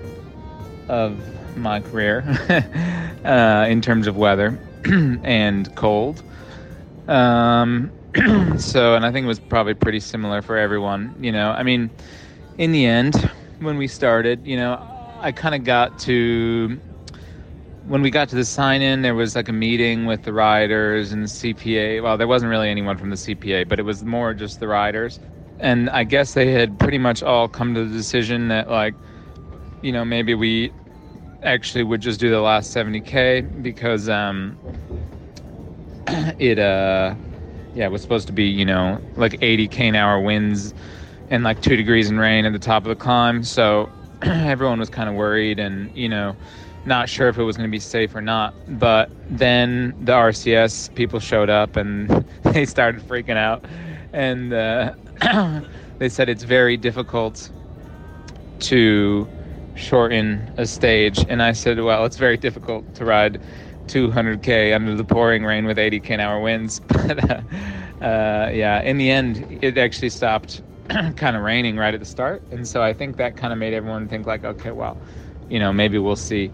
of 0.89 1.17
my 1.57 1.81
career 1.81 2.25
uh, 3.25 3.67
in 3.69 3.81
terms 3.81 4.09
of 4.09 4.17
weather 4.17 4.59
and 5.23 5.73
cold. 5.77 6.25
Um, 7.07 7.93
so, 8.59 8.97
and 8.97 9.07
I 9.07 9.13
think 9.13 9.25
it 9.25 9.29
was 9.29 9.39
probably 9.39 9.75
pretty 9.75 10.01
similar 10.01 10.43
for 10.43 10.59
everyone. 10.59 11.15
You 11.21 11.31
know, 11.31 11.53
I 11.53 11.63
mean, 11.63 11.91
in 12.59 12.73
the 12.73 12.87
end, 12.87 13.31
when 13.61 13.79
we 13.79 13.87
started, 13.87 14.45
you 14.45 14.57
know, 14.57 14.98
I 15.21 15.33
kind 15.33 15.55
of 15.55 15.65
got 15.65 15.99
to 16.01 16.81
when 17.89 18.03
we 18.03 18.11
got 18.11 18.29
to 18.29 18.37
the 18.37 18.45
sign 18.45 18.83
in, 18.83 19.03
there 19.03 19.15
was 19.15 19.35
like 19.35 19.49
a 19.49 19.53
meeting 19.53 20.05
with 20.07 20.23
the 20.23 20.33
riders 20.33 21.13
and 21.13 21.23
the 21.25 21.29
CPA. 21.29 22.03
Well, 22.03 22.17
there 22.19 22.29
wasn't 22.29 22.51
really 22.51 22.69
anyone 22.69 22.99
from 22.99 23.11
the 23.11 23.17
CPA, 23.17 23.69
but 23.69 23.79
it 23.79 23.85
was 23.85 24.05
more 24.05 24.35
just 24.35 24.61
the 24.61 24.69
riders. 24.69 25.21
And 25.59 25.89
I 25.91 26.05
guess 26.05 26.35
they 26.35 26.53
had 26.53 26.79
pretty 26.79 26.99
much 26.99 27.23
all 27.23 27.49
come 27.49 27.75
to 27.75 27.85
the 27.85 27.97
decision 27.97 28.49
that, 28.49 28.69
like, 28.69 28.95
you 29.81 29.93
know, 29.93 30.05
maybe 30.05 30.35
we 30.35 30.73
actually 31.43 31.85
would 31.85 32.01
just 32.01 32.21
do 32.21 32.31
the 32.31 32.41
last 32.41 32.75
70K 32.75 33.63
because 33.63 34.09
um, 34.09 34.59
it, 36.39 36.59
uh, 36.59 37.15
yeah, 37.75 37.87
it 37.87 37.93
was 37.93 38.03
supposed 38.03 38.27
to 38.27 38.33
be, 38.33 38.45
you 38.45 38.65
know, 38.67 39.01
like 39.17 39.37
80 39.41 39.69
k 39.69 39.89
an 39.89 39.95
hour 39.95 40.21
winds 40.21 40.75
and 41.31 41.43
like 41.45 41.61
two 41.61 41.77
degrees 41.77 42.11
in 42.11 42.19
rain 42.19 42.45
at 42.45 42.53
the 42.53 42.59
top 42.59 42.85
of 42.85 42.89
the 42.89 42.97
climb. 42.97 43.43
So 43.45 43.91
everyone 44.23 44.79
was 44.79 44.91
kind 44.91 45.09
of 45.09 45.15
worried 45.15 45.59
and, 45.59 45.95
you 45.97 46.09
know, 46.09 46.37
not 46.85 47.09
sure 47.09 47.29
if 47.29 47.39
it 47.39 47.43
was 47.43 47.57
going 47.57 47.69
to 47.69 47.73
be 47.73 47.79
safe 47.79 48.15
or 48.15 48.21
not. 48.21 48.55
But 48.79 49.11
then 49.31 49.95
the 50.01 50.13
RCS 50.13 50.95
people 50.95 51.21
showed 51.21 51.51
up 51.51 51.77
and 51.77 52.09
they 52.43 52.65
started 52.65 53.03
freaking 53.03 53.37
out, 53.37 53.65
and 54.13 54.53
uh, 54.53 54.93
they 55.99 56.09
said 56.09 56.29
it's 56.29 56.43
very 56.43 56.77
difficult 56.77 57.51
to 58.61 59.29
shorten 59.75 60.53
a 60.57 60.67
stage. 60.67 61.25
And 61.29 61.43
I 61.43 61.53
said, 61.53 61.81
well, 61.81 62.05
it's 62.05 62.17
very 62.17 62.37
difficult 62.37 62.95
to 62.95 63.05
ride 63.05 63.41
200k 63.87 64.75
under 64.75 64.95
the 64.95 65.05
pouring 65.05 65.45
rain 65.45 65.65
with 65.65 65.79
80k 65.79 66.11
an 66.11 66.21
hour 66.21 66.41
winds. 66.41 66.81
But 66.89 67.31
uh, 67.31 68.05
uh, 68.05 68.51
yeah, 68.53 68.81
in 68.83 68.99
the 68.99 69.11
end, 69.11 69.59
it 69.63 69.79
actually 69.79 70.11
stopped 70.11 70.63
kind 71.17 71.37
of 71.37 71.43
raining 71.43 71.77
right 71.77 71.95
at 71.95 72.01
the 72.01 72.07
start, 72.07 72.45
and 72.51 72.67
so 72.69 72.83
I 72.83 72.95
think 72.95 73.17
that 73.19 73.37
kind 73.37 73.53
of 73.53 73.59
made 73.59 73.75
everyone 73.75 74.09
think 74.09 74.27
like, 74.27 74.45
okay, 74.45 74.71
well, 74.73 75.01
you 75.49 75.59
know, 75.59 75.73
maybe 75.73 75.99
we'll 75.99 76.17
see. 76.17 76.53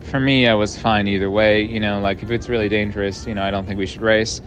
For 0.00 0.20
me, 0.20 0.48
I 0.48 0.54
was 0.54 0.76
fine 0.76 1.08
either 1.08 1.30
way. 1.30 1.62
You 1.62 1.80
know, 1.80 2.00
like 2.00 2.22
if 2.22 2.30
it's 2.30 2.48
really 2.48 2.68
dangerous, 2.68 3.26
you 3.26 3.34
know, 3.34 3.42
I 3.42 3.50
don't 3.50 3.66
think 3.66 3.78
we 3.78 3.86
should 3.86 4.02
race. 4.02 4.40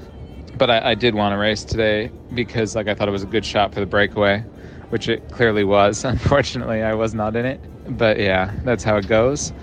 But 0.56 0.70
I, 0.72 0.92
I 0.92 0.96
did 0.96 1.16
want 1.16 1.34
to 1.34 1.38
race 1.38 1.66
today 1.66 2.12
because, 2.34 2.76
like, 2.76 2.88
I 2.88 2.96
thought 2.96 3.08
it 3.10 3.12
was 3.12 3.24
a 3.24 3.28
good 3.28 3.46
shot 3.46 3.74
for 3.74 3.82
the 3.82 3.86
breakaway, 3.88 4.46
which 4.90 5.10
it 5.10 5.30
clearly 5.32 5.64
was. 5.66 6.06
Unfortunately, 6.06 6.84
I 6.84 6.94
was 6.94 7.14
not 7.14 7.36
in 7.36 7.46
it. 7.46 7.66
But 7.86 8.20
yeah, 8.20 8.54
that's 8.64 8.84
how 8.84 8.98
it 8.98 9.08
goes. 9.08 9.54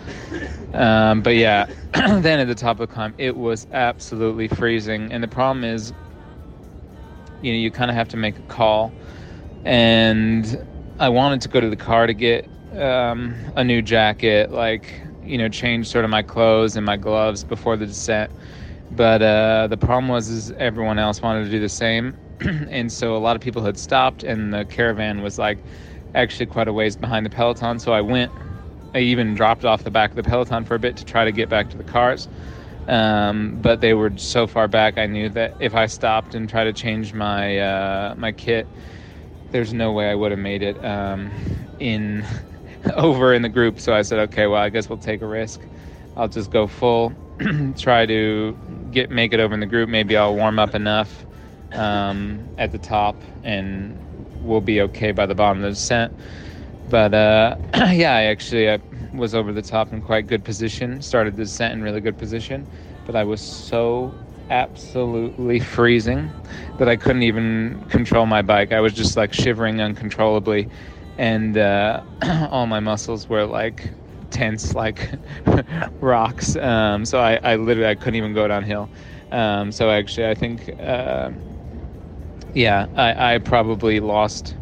Um, 0.72 1.22
but 1.22 1.36
yeah, 1.36 1.66
then 1.94 2.40
at 2.40 2.46
the 2.48 2.54
top 2.54 2.80
of 2.80 2.88
the 2.88 2.92
climb, 2.92 3.14
it 3.18 3.36
was 3.36 3.66
absolutely 3.72 4.48
freezing. 4.48 5.12
And 5.12 5.22
the 5.22 5.28
problem 5.28 5.64
is, 5.64 5.92
you 7.40 7.52
know, 7.52 7.58
you 7.58 7.70
kind 7.70 7.90
of 7.90 7.96
have 7.96 8.08
to 8.08 8.16
make 8.16 8.38
a 8.38 8.42
call. 8.42 8.96
And 9.64 10.64
I 10.98 11.08
wanted 11.08 11.42
to 11.42 11.48
go 11.48 11.60
to 11.60 11.70
the 11.70 11.76
car 11.76 12.06
to 12.06 12.14
get 12.14 12.48
um, 12.72 13.34
a 13.56 13.64
new 13.64 13.82
jacket, 13.82 14.50
like, 14.50 15.00
you 15.22 15.38
know, 15.38 15.48
change 15.48 15.88
sort 15.88 16.04
of 16.04 16.10
my 16.10 16.22
clothes 16.22 16.76
and 16.76 16.84
my 16.84 16.96
gloves 16.96 17.44
before 17.44 17.76
the 17.76 17.86
descent. 17.86 18.30
But 18.90 19.22
uh, 19.22 19.68
the 19.68 19.76
problem 19.76 20.08
was, 20.08 20.28
is 20.28 20.50
everyone 20.52 20.98
else 20.98 21.22
wanted 21.22 21.44
to 21.44 21.50
do 21.50 21.60
the 21.60 21.68
same. 21.68 22.18
and 22.40 22.92
so 22.92 23.16
a 23.16 23.18
lot 23.18 23.36
of 23.36 23.42
people 23.42 23.64
had 23.64 23.78
stopped, 23.78 24.22
and 24.24 24.52
the 24.52 24.64
caravan 24.64 25.22
was 25.22 25.38
like 25.38 25.64
actually 26.14 26.46
quite 26.46 26.68
a 26.68 26.72
ways 26.72 26.96
behind 26.96 27.24
the 27.24 27.30
peloton. 27.30 27.78
So 27.78 27.92
I 27.92 28.00
went, 28.00 28.32
I 28.94 28.98
even 28.98 29.34
dropped 29.34 29.64
off 29.64 29.84
the 29.84 29.90
back 29.90 30.10
of 30.10 30.16
the 30.16 30.22
peloton 30.22 30.64
for 30.64 30.74
a 30.74 30.78
bit 30.78 30.96
to 30.98 31.04
try 31.04 31.24
to 31.24 31.32
get 31.32 31.48
back 31.48 31.70
to 31.70 31.78
the 31.78 31.84
cars. 31.84 32.28
Um, 32.88 33.60
but 33.60 33.80
they 33.80 33.94
were 33.94 34.12
so 34.16 34.46
far 34.46 34.66
back, 34.68 34.98
I 34.98 35.06
knew 35.06 35.28
that 35.30 35.54
if 35.60 35.74
I 35.74 35.86
stopped 35.86 36.34
and 36.34 36.48
tried 36.48 36.64
to 36.64 36.72
change 36.72 37.14
my 37.14 37.58
uh, 37.58 38.14
my 38.16 38.32
kit, 38.32 38.72
there's 39.52 39.72
no 39.72 39.92
way 39.92 40.10
I 40.10 40.14
would 40.14 40.30
have 40.32 40.40
made 40.40 40.62
it 40.62 40.82
um, 40.84 41.30
in 41.78 42.24
over 42.96 43.34
in 43.34 43.42
the 43.42 43.48
group. 43.48 43.78
So 43.80 43.94
I 43.94 44.02
said, 44.02 44.18
okay, 44.30 44.46
well, 44.46 44.60
I 44.60 44.68
guess 44.70 44.88
we'll 44.88 44.98
take 44.98 45.22
a 45.22 45.26
risk. 45.26 45.60
I'll 46.16 46.28
just 46.28 46.50
go 46.50 46.66
full, 46.66 47.12
try 47.76 48.06
to 48.06 48.56
get 48.90 49.10
make 49.10 49.32
it 49.32 49.40
over 49.40 49.54
in 49.54 49.60
the 49.60 49.66
group. 49.66 49.88
Maybe 49.88 50.16
I'll 50.16 50.34
warm 50.34 50.58
up 50.58 50.74
enough 50.74 51.24
um, 51.72 52.50
at 52.58 52.72
the 52.72 52.78
top, 52.78 53.16
and 53.44 53.98
we'll 54.40 54.60
be 54.60 54.80
okay 54.82 55.12
by 55.12 55.26
the 55.26 55.34
bottom 55.34 55.58
of 55.58 55.62
the 55.62 55.70
descent. 55.70 56.12
But 56.88 57.14
uh, 57.14 57.56
yeah, 57.74 58.14
I 58.14 58.24
actually 58.24 58.70
I 58.70 58.80
was 59.14 59.34
over 59.34 59.52
the 59.52 59.62
top 59.62 59.92
in 59.92 60.02
quite 60.02 60.26
good 60.26 60.44
position. 60.44 61.00
Started 61.00 61.36
the 61.36 61.44
descent 61.44 61.72
in 61.72 61.82
really 61.82 62.00
good 62.00 62.18
position, 62.18 62.68
but 63.06 63.16
I 63.16 63.24
was 63.24 63.40
so 63.40 64.14
absolutely 64.52 65.60
freezing 65.60 66.34
that 66.78 66.88
I 66.88 66.96
couldn't 66.96 67.22
even 67.22 67.84
control 67.88 68.26
my 68.26 68.42
bike. 68.42 68.72
I 68.72 68.80
was 68.80 68.92
just 68.92 69.16
like 69.16 69.32
shivering 69.32 69.80
uncontrollably, 69.80 70.68
and 71.18 71.56
uh, 71.56 72.02
all 72.50 72.66
my 72.66 72.80
muscles 72.80 73.28
were 73.28 73.46
like 73.46 73.94
tense 74.30 74.74
like 74.74 75.10
rocks. 76.00 76.56
Um, 76.56 77.04
so 77.06 77.20
I, 77.20 77.40
I 77.42 77.56
literally 77.56 77.88
I 77.88 77.94
couldn't 77.96 78.16
even 78.16 78.34
go 78.34 78.46
downhill. 78.46 78.92
Um, 79.32 79.72
so 79.72 79.90
actually, 79.90 80.28
I 80.28 80.34
think, 80.34 80.70
uh, 80.78 81.30
yeah, 82.54 82.86
I, 82.94 83.34
I 83.34 83.38
probably 83.38 84.00
lost 84.00 84.56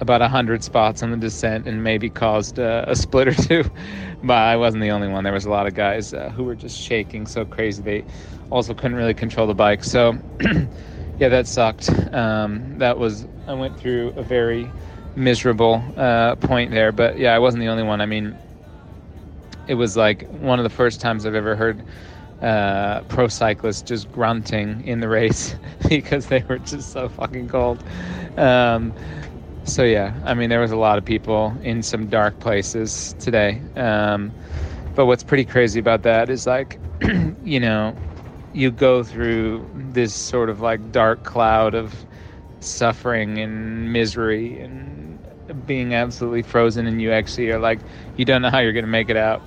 about 0.00 0.22
a 0.22 0.28
hundred 0.28 0.62
spots 0.64 1.02
on 1.02 1.10
the 1.10 1.16
descent 1.16 1.66
and 1.66 1.82
maybe 1.84 2.10
caused 2.10 2.58
uh, 2.58 2.84
a 2.88 2.96
split 2.96 3.28
or 3.28 3.34
two. 3.34 3.64
but 4.22 4.34
I 4.36 4.56
wasn't 4.56 4.82
the 4.82 4.90
only 4.90 5.08
one. 5.08 5.24
There 5.24 5.32
was 5.32 5.44
a 5.46 5.50
lot 5.50 5.66
of 5.66 5.74
guys 5.74 6.12
uh, 6.12 6.30
who 6.30 6.44
were 6.44 6.56
just 6.56 6.78
shaking 6.78 7.26
so 7.26 7.44
crazy 7.46 7.82
they 7.82 8.06
also 8.50 8.74
couldn't 8.74 8.96
really 8.96 9.14
control 9.14 9.46
the 9.46 9.54
bike. 9.54 9.84
So 9.84 10.18
yeah, 11.18 11.28
that 11.28 11.46
sucked. 11.46 11.90
Um, 12.12 12.78
that 12.78 12.98
was 12.98 13.26
I 13.46 13.54
went 13.54 13.78
through 13.78 14.12
a 14.16 14.22
very 14.22 14.70
miserable 15.16 15.82
uh, 15.96 16.36
point 16.36 16.70
there. 16.70 16.92
But 16.92 17.18
yeah, 17.18 17.34
I 17.34 17.38
wasn't 17.38 17.60
the 17.62 17.68
only 17.68 17.82
one. 17.82 18.00
I 18.00 18.06
mean, 18.06 18.36
it 19.66 19.74
was 19.74 19.96
like 19.96 20.26
one 20.28 20.58
of 20.58 20.64
the 20.64 20.70
first 20.70 21.00
times 21.00 21.26
I've 21.26 21.34
ever 21.34 21.56
heard 21.56 21.84
uh, 22.40 23.02
pro 23.02 23.28
cyclists 23.28 23.82
just 23.82 24.10
grunting 24.12 24.86
in 24.86 25.00
the 25.00 25.08
race 25.08 25.56
because 25.88 26.26
they 26.26 26.44
were 26.48 26.58
just 26.58 26.90
so 26.90 27.08
fucking 27.08 27.48
cold. 27.48 27.82
Um, 28.36 28.94
so 29.64 29.82
yeah, 29.82 30.14
I 30.24 30.34
mean, 30.34 30.48
there 30.48 30.60
was 30.60 30.72
a 30.72 30.76
lot 30.76 30.98
of 30.98 31.04
people 31.04 31.54
in 31.62 31.82
some 31.82 32.06
dark 32.06 32.38
places 32.38 33.14
today. 33.18 33.60
Um, 33.76 34.32
but 34.94 35.06
what's 35.06 35.22
pretty 35.22 35.44
crazy 35.44 35.78
about 35.78 36.02
that 36.02 36.30
is 36.30 36.46
like, 36.46 36.80
you 37.44 37.60
know, 37.60 37.94
you 38.52 38.70
go 38.70 39.02
through 39.02 39.70
this 39.74 40.14
sort 40.14 40.48
of 40.50 40.60
like 40.60 40.90
dark 40.90 41.22
cloud 41.22 41.74
of 41.74 42.06
suffering 42.60 43.38
and 43.38 43.92
misery 43.92 44.58
and 44.60 45.24
being 45.64 45.94
absolutely 45.94 46.42
frozen, 46.42 46.86
and 46.86 47.00
you 47.00 47.12
actually 47.12 47.50
are 47.50 47.58
like, 47.58 47.80
you 48.16 48.24
don't 48.24 48.42
know 48.42 48.50
how 48.50 48.58
you're 48.58 48.72
gonna 48.72 48.86
make 48.86 49.08
it 49.10 49.16
out. 49.16 49.42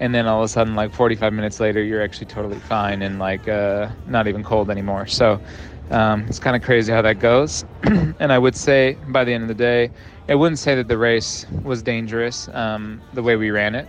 And 0.00 0.14
then 0.14 0.26
all 0.26 0.40
of 0.40 0.44
a 0.44 0.48
sudden 0.48 0.74
like 0.74 0.92
45 0.92 1.32
minutes 1.32 1.60
later 1.60 1.82
you're 1.82 2.02
actually 2.02 2.26
totally 2.26 2.58
fine 2.60 3.02
and 3.02 3.18
like 3.18 3.46
uh, 3.48 3.90
not 4.04 4.26
even 4.26 4.42
cold 4.42 4.70
anymore. 4.70 5.06
So 5.06 5.40
um, 5.90 6.24
it's 6.28 6.38
kind 6.38 6.56
of 6.56 6.62
crazy 6.62 6.92
how 6.92 7.02
that 7.02 7.18
goes. 7.18 7.64
And 8.18 8.32
i 8.32 8.38
would 8.38 8.56
say 8.56 8.98
by 9.08 9.24
the 9.24 9.32
end 9.32 9.42
of 9.42 9.48
the 9.48 9.54
day 9.54 9.90
i 10.28 10.34
wouldn't 10.34 10.58
say 10.58 10.74
that 10.76 10.88
the 10.88 10.96
race 10.98 11.44
was 11.62 11.82
dangerous 11.82 12.48
um, 12.48 13.02
the 13.12 13.22
way 13.22 13.36
we 13.36 13.50
ran 13.50 13.74
it 13.74 13.88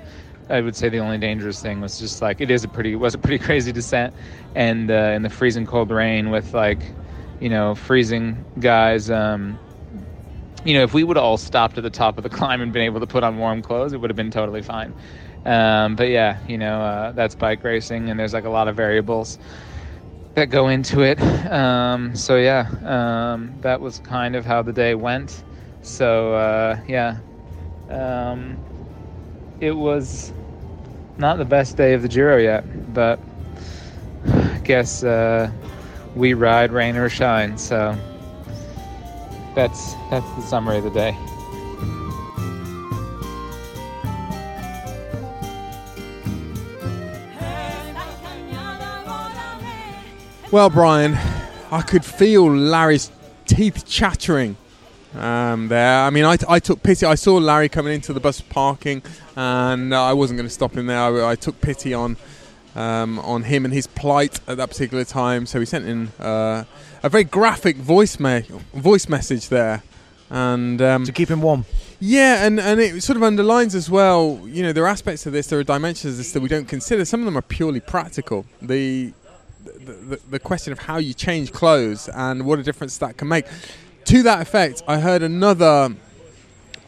i 0.50 0.62
would 0.62 0.76
say 0.76 0.90
the 0.90 1.00
only 1.00 1.18
dangerous 1.18 1.62
thing 1.62 1.82
was 1.82 1.98
just 1.98 2.22
like 2.22 2.42
it 2.42 2.52
is 2.52 2.64
a 2.64 2.68
pretty 2.68 2.96
was 2.96 3.14
a 3.14 3.20
pretty 3.20 3.40
crazy 3.46 3.72
descent 3.72 4.14
and 4.56 4.92
uh, 4.92 5.14
in 5.16 5.22
the 5.24 5.30
freezing 5.30 5.66
cold 5.66 5.92
rain 5.92 6.30
with 6.30 6.54
like 6.54 6.96
you 7.40 7.50
know 7.50 7.76
freezing 7.76 8.46
guys 8.60 9.10
um, 9.10 9.60
you 10.64 10.74
know 10.74 10.84
if 10.84 10.94
we 10.94 11.04
would 11.04 11.18
all 11.18 11.38
stopped 11.38 11.78
at 11.78 11.84
the 11.84 11.90
top 11.90 12.18
of 12.18 12.24
the 12.24 12.30
climb 12.38 12.62
and 12.62 12.74
been 12.74 12.84
able 12.84 13.00
to 13.00 13.08
put 13.08 13.24
on 13.24 13.38
warm 13.38 13.62
clothes 13.62 13.94
it 13.94 13.98
would 14.00 14.10
have 14.10 14.18
been 14.18 14.32
totally 14.32 14.62
fine 14.62 14.96
um, 15.46 15.96
but 15.96 16.10
yeah, 16.10 16.40
you 16.48 16.58
know, 16.58 16.82
uh, 16.82 17.12
that's 17.12 17.36
bike 17.36 17.64
racing, 17.64 18.10
and 18.10 18.20
there's 18.20 18.34
like 18.34 18.46
a 18.46 18.50
lot 18.50 18.68
of 18.68 18.76
variables 18.76 19.38
that 20.36 20.50
go 20.50 20.68
into 20.68 21.02
it. 21.02 21.22
Um, 21.22 22.16
so 22.16 22.38
yeah, 22.38 22.68
um, 22.84 23.58
that 23.62 23.80
was 23.82 24.00
kind 24.00 24.36
of 24.36 24.46
how 24.46 24.64
the 24.64 24.74
day 24.74 24.96
went. 24.96 25.44
So 25.82 26.34
uh, 26.34 26.82
yeah, 26.88 27.20
um, 27.90 28.65
it 29.60 29.72
was 29.72 30.34
not 31.18 31.38
the 31.38 31.46
best 31.46 31.78
day 31.78 31.94
of 31.94 32.02
the 32.02 32.08
Giro 32.08 32.38
yet, 32.38 32.94
but 32.94 33.20
I 34.28 34.60
guess 34.64 35.04
uh, 35.04 35.50
we 36.16 36.34
ride 36.34 36.72
rain 36.72 36.96
or 36.96 37.10
shine. 37.10 37.58
So 37.58 37.96
that's 39.56 39.94
that's 40.10 40.30
the 40.36 40.42
summary 40.42 40.78
of 40.78 40.84
the 40.84 40.90
day. 40.92 41.18
Well, 50.52 50.70
Brian, 50.70 51.18
I 51.70 51.82
could 51.82 52.06
feel 52.06 52.50
Larry's 52.50 53.12
teeth 53.46 53.86
chattering 53.86 54.56
um, 55.14 55.68
there. 55.68 56.02
I 56.02 56.10
mean, 56.12 56.24
I, 56.24 56.38
I 56.48 56.60
took 56.60 56.82
pity. 56.82 57.06
I 57.06 57.16
saw 57.16 57.36
Larry 57.36 57.68
coming 57.68 57.94
into 57.94 58.14
the 58.14 58.20
bus 58.20 58.42
parking, 58.42 59.02
and 59.36 59.94
I 59.94 60.14
wasn't 60.14 60.38
going 60.38 60.48
to 60.48 60.54
stop 60.54 60.74
him 60.74 60.88
there. 60.88 61.00
I, 61.00 61.32
I 61.32 61.36
took 61.36 61.62
pity 61.62 61.94
on 61.94 62.18
um, 62.76 63.20
on 63.20 63.44
him 63.44 63.66
and 63.66 63.74
his 63.74 63.88
plight 63.88 64.40
at 64.48 64.58
that 64.58 64.70
particular 64.70 65.06
time. 65.06 65.46
So 65.46 65.60
he 65.60 65.66
sent 65.66 65.86
in 65.86 66.08
uh, 66.20 66.66
a 67.04 67.10
very 67.10 67.24
graphic 67.24 67.78
voice 67.78 68.16
voice 68.16 69.10
message 69.10 69.50
there, 69.50 69.84
and 70.30 70.82
um, 70.82 71.06
to 71.06 71.12
keep 71.12 71.30
him 71.30 71.42
warm. 71.42 71.66
Yeah, 72.00 72.46
and, 72.46 72.60
and 72.60 72.80
it 72.80 73.02
sort 73.02 73.16
of 73.16 73.24
underlines 73.24 73.74
as 73.74 73.90
well. 73.90 74.42
You 74.46 74.64
know, 74.64 74.74
there 74.74 74.84
are 74.84 74.88
aspects 74.88 75.26
of 75.26 75.32
this, 75.32 75.48
there 75.48 75.58
are 75.58 75.64
dimensions 75.64 76.14
of 76.14 76.18
this 76.18 76.34
that 76.34 76.42
we 76.42 76.50
don't 76.50 76.68
consider. 76.68 77.06
Some 77.06 77.22
of 77.22 77.26
them 77.26 77.38
are 77.38 77.42
purely 77.42 77.80
practical. 77.80 78.46
The 78.62 79.14
the, 79.64 79.94
the, 79.94 80.20
the 80.30 80.40
question 80.40 80.72
of 80.74 80.80
how 80.80 80.98
you 80.98 81.14
change 81.14 81.52
clothes 81.52 82.08
and 82.10 82.46
what 82.46 82.60
a 82.60 82.64
difference 82.64 82.98
that 83.00 83.18
can 83.18 83.28
make. 83.28 83.46
To 84.06 84.24
that 84.24 84.42
effect, 84.42 84.84
I 84.88 85.00
heard 85.00 85.24
another 85.24 85.96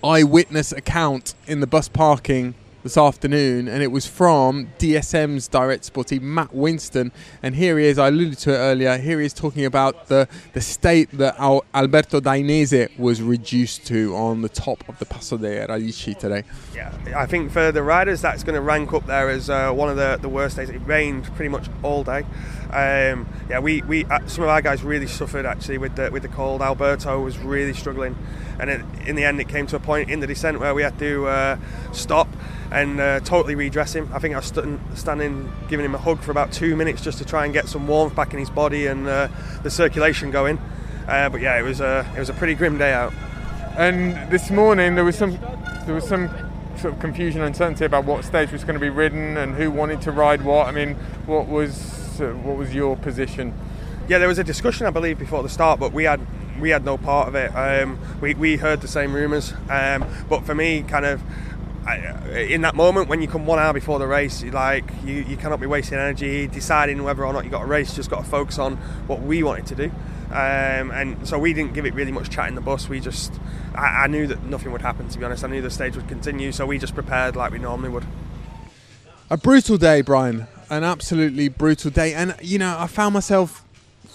eyewitness 0.08 0.72
account 0.72 1.36
in 1.48 1.60
the 1.60 1.68
bus 1.68 1.90
parking 1.90 2.56
this 2.88 2.96
afternoon, 2.96 3.68
and 3.68 3.84
it 3.84 3.92
was 3.92 4.08
from 4.08 4.68
DSM's 4.80 5.50
directeur 5.50 5.92
sportif 5.92 6.22
Matt 6.22 6.54
Winston. 6.54 7.12
And 7.44 7.54
here 7.54 7.78
he 7.78 7.86
is. 7.86 8.00
I 8.00 8.08
alluded 8.08 8.38
to 8.40 8.54
it 8.54 8.58
earlier. 8.58 8.98
Here 8.98 9.20
he 9.20 9.26
is 9.26 9.34
talking 9.34 9.66
about 9.66 10.08
the 10.08 10.30
the 10.54 10.62
state 10.62 11.12
that 11.18 11.38
Al- 11.38 11.66
Alberto 11.74 12.22
Dainese 12.22 12.98
was 12.98 13.22
reduced 13.22 13.86
to 13.88 14.16
on 14.16 14.42
the 14.42 14.48
top 14.48 14.88
of 14.88 14.98
the 15.00 15.06
Passo 15.06 15.38
de 15.38 15.68
Radici 15.68 16.18
today. 16.18 16.44
Yeah, 16.74 16.94
I 17.14 17.26
think 17.26 17.52
for 17.52 17.74
the 17.74 17.84
riders, 17.84 18.22
that's 18.22 18.44
going 18.44 18.56
to 18.56 18.62
rank 18.62 18.94
up 18.94 19.06
there 19.06 19.30
as 19.30 19.50
uh, 19.50 19.74
one 19.74 19.90
of 19.90 19.98
the, 19.98 20.18
the 20.22 20.30
worst 20.30 20.56
days. 20.56 20.70
It 20.70 20.80
rained 20.86 21.26
pretty 21.36 21.50
much 21.50 21.68
all 21.84 22.06
day. 22.06 22.24
Um, 22.72 23.28
yeah, 23.50 23.60
we, 23.60 23.82
we 23.82 24.06
uh, 24.06 24.26
some 24.28 24.44
of 24.44 24.50
our 24.50 24.62
guys 24.62 24.84
really 24.84 25.08
suffered 25.08 25.46
actually 25.46 25.78
with 25.78 25.96
the 25.98 26.10
with 26.10 26.22
the 26.22 26.30
cold. 26.30 26.62
Alberto 26.62 27.22
was 27.22 27.38
really 27.38 27.74
struggling, 27.74 28.16
and 28.60 28.70
it, 28.70 28.82
in 29.06 29.16
the 29.16 29.24
end, 29.24 29.40
it 29.40 29.48
came 29.48 29.68
to 29.68 29.76
a 29.76 29.80
point 29.80 30.10
in 30.10 30.20
the 30.20 30.28
descent 30.28 30.60
where 30.60 30.74
we 30.74 30.82
had 30.82 30.98
to 31.00 31.28
uh, 31.28 31.58
stop 31.92 32.28
and 32.72 33.00
uh, 33.00 33.20
totally 33.22 33.56
redress 33.56 33.96
him. 33.96 34.10
I 34.14 34.20
think 34.20 34.34
I 34.34 34.38
was 34.38 34.48
st- 34.48 34.80
standing, 34.96 35.52
giving 35.70 35.86
him 35.86 35.96
a 35.96 35.98
hug 35.98 36.22
for 36.22 36.32
about 36.32 36.52
two 36.52 36.76
minutes 36.76 37.02
just 37.02 37.18
to 37.20 37.26
try 37.26 37.46
and 37.46 37.54
get 37.54 37.68
some 37.68 37.88
warmth 37.88 38.16
back 38.16 38.34
in 38.34 38.40
his 38.40 38.50
body 38.50 38.88
and 38.88 39.08
uh, 39.08 39.30
the 39.64 39.70
circulation 39.70 40.32
going. 40.32 40.60
Uh, 41.08 41.30
but 41.30 41.40
yeah, 41.40 41.58
it 41.58 41.64
was 41.64 41.80
a 41.80 42.06
it 42.16 42.20
was 42.20 42.30
a 42.30 42.34
pretty 42.34 42.54
grim 42.54 42.78
day 42.78 42.94
out. 42.94 43.14
And 43.78 44.30
this 44.30 44.50
morning 44.50 44.96
there 44.96 45.06
was 45.06 45.18
some 45.18 45.40
there 45.86 45.96
was 45.96 46.08
some 46.08 46.30
sort 46.78 46.94
of 46.94 47.00
confusion 47.00 47.42
and 47.42 47.48
uncertainty 47.48 47.86
about 47.86 48.06
what 48.06 48.24
stage 48.26 48.52
was 48.52 48.64
going 48.64 48.76
to 48.76 48.80
be 48.80 48.90
ridden 48.90 49.38
and 49.38 49.56
who 49.56 49.72
wanted 49.72 50.02
to 50.02 50.12
ride 50.12 50.44
what. 50.44 50.68
I 50.68 50.72
mean, 50.72 50.96
what 51.26 51.48
was 51.48 52.20
uh, 52.20 52.32
what 52.44 52.58
was 52.58 52.74
your 52.74 52.98
position? 52.98 53.54
Yeah, 54.10 54.20
there 54.20 54.28
was 54.28 54.40
a 54.40 54.44
discussion, 54.44 54.86
I 54.86 54.90
believe, 54.90 55.20
before 55.20 55.44
the 55.44 55.50
start, 55.50 55.80
but 55.80 55.92
we 55.92 56.06
had 56.06 56.20
we 56.60 56.70
had 56.70 56.84
no 56.84 56.98
part 56.98 57.28
of 57.28 57.36
it. 57.36 57.50
Um, 57.56 58.00
we 58.22 58.34
we 58.34 58.58
heard 58.58 58.82
the 58.82 58.88
same 58.88 59.14
rumours, 59.14 59.54
um, 59.70 60.06
but 60.30 60.46
for 60.46 60.56
me, 60.56 60.84
kind 60.84 61.06
of. 61.06 61.22
I, 61.86 61.96
in 62.36 62.64
that 62.64 62.76
moment 62.76 63.08
when 63.08 63.22
you 63.22 63.30
come 63.30 63.46
one 63.46 63.60
hour 63.60 63.72
before 63.72 63.98
the 63.98 64.08
race, 64.08 64.44
you 64.44 64.52
like 64.52 64.84
you, 65.06 65.24
you 65.24 65.38
cannot 65.38 65.62
be 65.62 65.68
wasting 65.68 65.98
energy 65.98 66.46
deciding 66.46 67.02
whether 67.02 67.26
or 67.26 67.32
not 67.32 67.46
you 67.46 67.50
got 67.50 67.64
a 67.64 67.66
race. 67.66 67.96
Just 67.96 68.10
got 68.10 68.26
to 68.26 68.30
focus 68.30 68.60
on 68.60 68.76
what 69.08 69.22
we 69.22 69.42
wanted 69.42 69.68
to 69.68 69.76
do, 69.76 69.86
um, 70.32 70.92
and 70.92 71.26
so 71.26 71.40
we 71.40 71.54
didn't 71.54 71.74
give 71.74 71.86
it 71.86 71.94
really 71.94 72.12
much 72.12 72.30
chat 72.30 72.50
in 72.50 72.56
the 72.56 72.62
bus. 72.62 72.90
We 72.90 73.00
just 73.00 73.34
I, 73.74 74.04
I 74.04 74.08
knew 74.08 74.28
that 74.28 74.44
nothing 74.44 74.74
would 74.74 74.82
happen. 74.82 75.08
To 75.08 75.18
be 75.18 75.24
honest, 75.24 75.46
I 75.46 75.48
knew 75.48 75.62
the 75.62 75.70
stage 75.70 75.96
would 75.96 76.10
continue, 76.10 76.52
so 76.52 76.66
we 76.66 76.78
just 76.78 76.94
prepared 76.94 77.38
like 77.38 77.54
we 77.54 77.60
normally 77.60 77.90
would. 77.90 78.06
A 79.30 79.38
brutal 79.38 79.78
day, 79.78 80.02
Brian. 80.02 80.48
An 80.70 80.84
absolutely 80.84 81.48
brutal 81.48 81.92
day, 81.92 82.14
and 82.14 82.36
you 82.42 82.60
know 82.60 82.76
I 82.78 82.88
found 82.88 83.14
myself 83.14 83.64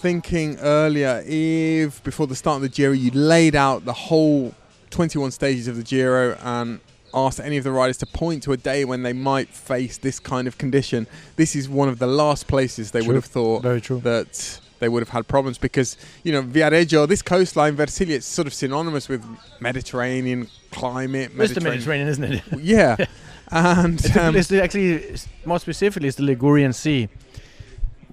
thinking 0.03 0.57
earlier 0.59 1.23
if 1.25 2.03
before 2.03 2.27
the 2.27 2.35
start 2.35 2.57
of 2.57 2.61
the 2.61 2.67
Giro 2.67 2.91
you 2.91 3.09
laid 3.11 3.55
out 3.55 3.85
the 3.85 3.93
whole 3.93 4.53
21 4.89 5.31
stages 5.31 5.69
of 5.69 5.77
the 5.77 5.81
Giro 5.83 6.37
and 6.43 6.81
asked 7.13 7.39
any 7.39 7.55
of 7.55 7.63
the 7.63 7.71
riders 7.71 7.95
to 7.99 8.05
point 8.05 8.43
to 8.43 8.51
a 8.51 8.57
day 8.57 8.83
when 8.83 9.03
they 9.03 9.13
might 9.13 9.47
face 9.47 9.97
this 9.97 10.19
kind 10.19 10.45
of 10.45 10.57
condition, 10.57 11.07
this 11.37 11.55
is 11.55 11.69
one 11.69 11.87
of 11.87 11.99
the 11.99 12.07
last 12.07 12.47
places 12.47 12.91
they 12.91 12.99
True. 12.99 13.07
would 13.07 13.15
have 13.15 13.23
thought 13.25 13.61
Very 13.63 13.79
true. 13.79 14.01
that 14.01 14.59
they 14.79 14.89
would 14.89 15.01
have 15.01 15.09
had 15.09 15.25
problems 15.25 15.57
because 15.57 15.95
you 16.23 16.33
know 16.33 16.43
Viareggio, 16.43 17.07
this 17.07 17.21
coastline, 17.21 17.77
Versilia, 17.77 18.15
it's 18.15 18.25
sort 18.25 18.45
of 18.45 18.53
synonymous 18.53 19.07
with 19.07 19.23
Mediterranean 19.61 20.49
climate. 20.71 21.31
It's 21.37 21.53
the 21.53 21.61
Mediterranean, 21.61 22.09
isn't 22.09 22.23
it? 22.25 22.41
Yeah, 22.59 22.97
and 23.51 23.93
It's, 23.99 24.13
the- 24.13 24.25
um, 24.27 24.35
it's 24.35 24.47
the- 24.49 24.61
actually 24.61 24.95
it's- 24.95 25.27
more 25.45 25.59
specifically, 25.59 26.09
it's 26.09 26.17
the 26.17 26.23
Ligurian 26.23 26.73
Sea, 26.73 27.07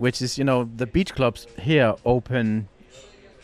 which 0.01 0.23
is 0.23 0.39
you 0.39 0.45
know 0.45 0.69
the 0.77 0.87
beach 0.87 1.15
clubs 1.15 1.47
here 1.61 1.95
open 2.05 2.69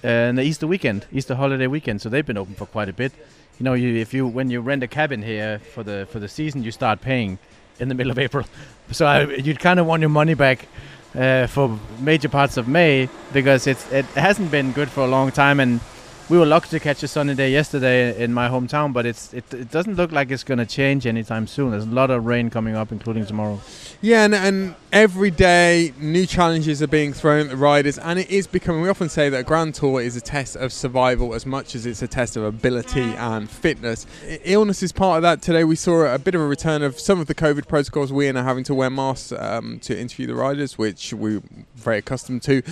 uh, 0.02 0.08
in 0.08 0.36
the 0.36 0.42
Easter 0.42 0.66
weekend, 0.66 1.06
Easter 1.12 1.34
holiday 1.34 1.66
weekend. 1.66 2.00
So 2.00 2.08
they've 2.08 2.24
been 2.24 2.38
open 2.38 2.54
for 2.54 2.66
quite 2.66 2.88
a 2.88 2.92
bit. 2.92 3.12
You 3.58 3.64
know, 3.64 3.74
you, 3.74 3.94
if 3.96 4.14
you 4.14 4.26
when 4.26 4.50
you 4.50 4.60
rent 4.60 4.82
a 4.82 4.88
cabin 4.88 5.22
here 5.22 5.58
for 5.74 5.82
the 5.82 6.06
for 6.10 6.18
the 6.18 6.28
season, 6.28 6.62
you 6.62 6.70
start 6.70 7.00
paying 7.02 7.38
in 7.78 7.88
the 7.88 7.94
middle 7.94 8.10
of 8.10 8.18
April. 8.18 8.46
So 8.92 9.04
I, 9.04 9.24
you'd 9.24 9.58
kind 9.58 9.80
of 9.80 9.86
want 9.86 10.00
your 10.00 10.10
money 10.10 10.34
back 10.34 10.68
uh, 11.16 11.48
for 11.48 11.76
major 11.98 12.28
parts 12.28 12.56
of 12.56 12.68
May 12.68 13.08
because 13.32 13.66
it's 13.66 13.90
it 13.90 14.04
hasn't 14.14 14.52
been 14.52 14.70
good 14.70 14.88
for 14.88 15.00
a 15.00 15.08
long 15.08 15.30
time 15.30 15.60
and. 15.60 15.80
We 16.28 16.38
were 16.38 16.46
lucky 16.46 16.70
to 16.70 16.80
catch 16.80 17.04
a 17.04 17.08
sunny 17.08 17.36
day 17.36 17.52
yesterday 17.52 18.20
in 18.20 18.34
my 18.34 18.48
hometown, 18.48 18.92
but 18.92 19.06
it's 19.06 19.32
it, 19.32 19.44
it 19.54 19.70
doesn't 19.70 19.94
look 19.94 20.10
like 20.10 20.32
it's 20.32 20.42
going 20.42 20.58
to 20.58 20.66
change 20.66 21.06
anytime 21.06 21.46
soon. 21.46 21.70
There's 21.70 21.84
a 21.84 21.88
lot 21.88 22.10
of 22.10 22.26
rain 22.26 22.50
coming 22.50 22.74
up, 22.74 22.90
including 22.90 23.26
tomorrow. 23.26 23.60
Yeah, 24.02 24.24
and, 24.24 24.34
and 24.34 24.74
every 24.92 25.30
day 25.30 25.92
new 26.00 26.26
challenges 26.26 26.82
are 26.82 26.88
being 26.88 27.12
thrown 27.12 27.42
at 27.42 27.50
the 27.50 27.56
riders, 27.56 27.96
and 27.96 28.18
it 28.18 28.28
is 28.28 28.48
becoming. 28.48 28.82
We 28.82 28.88
often 28.88 29.08
say 29.08 29.28
that 29.28 29.38
a 29.38 29.42
Grand 29.44 29.76
Tour 29.76 30.00
is 30.00 30.16
a 30.16 30.20
test 30.20 30.56
of 30.56 30.72
survival 30.72 31.32
as 31.32 31.46
much 31.46 31.76
as 31.76 31.86
it's 31.86 32.02
a 32.02 32.08
test 32.08 32.36
of 32.36 32.42
ability 32.42 33.02
and 33.14 33.48
fitness. 33.48 34.04
Illness 34.42 34.82
is 34.82 34.90
part 34.90 35.18
of 35.18 35.22
that. 35.22 35.42
Today 35.42 35.62
we 35.62 35.76
saw 35.76 36.12
a 36.12 36.18
bit 36.18 36.34
of 36.34 36.40
a 36.40 36.46
return 36.46 36.82
of 36.82 36.98
some 36.98 37.20
of 37.20 37.28
the 37.28 37.36
COVID 37.36 37.68
protocols. 37.68 38.12
We 38.12 38.28
are 38.28 38.32
now 38.32 38.42
having 38.42 38.64
to 38.64 38.74
wear 38.74 38.90
masks 38.90 39.30
um, 39.30 39.78
to 39.78 39.96
interview 39.96 40.26
the 40.26 40.34
riders, 40.34 40.76
which 40.76 41.12
we're 41.12 41.42
very 41.76 41.98
accustomed 41.98 42.42
to. 42.42 42.64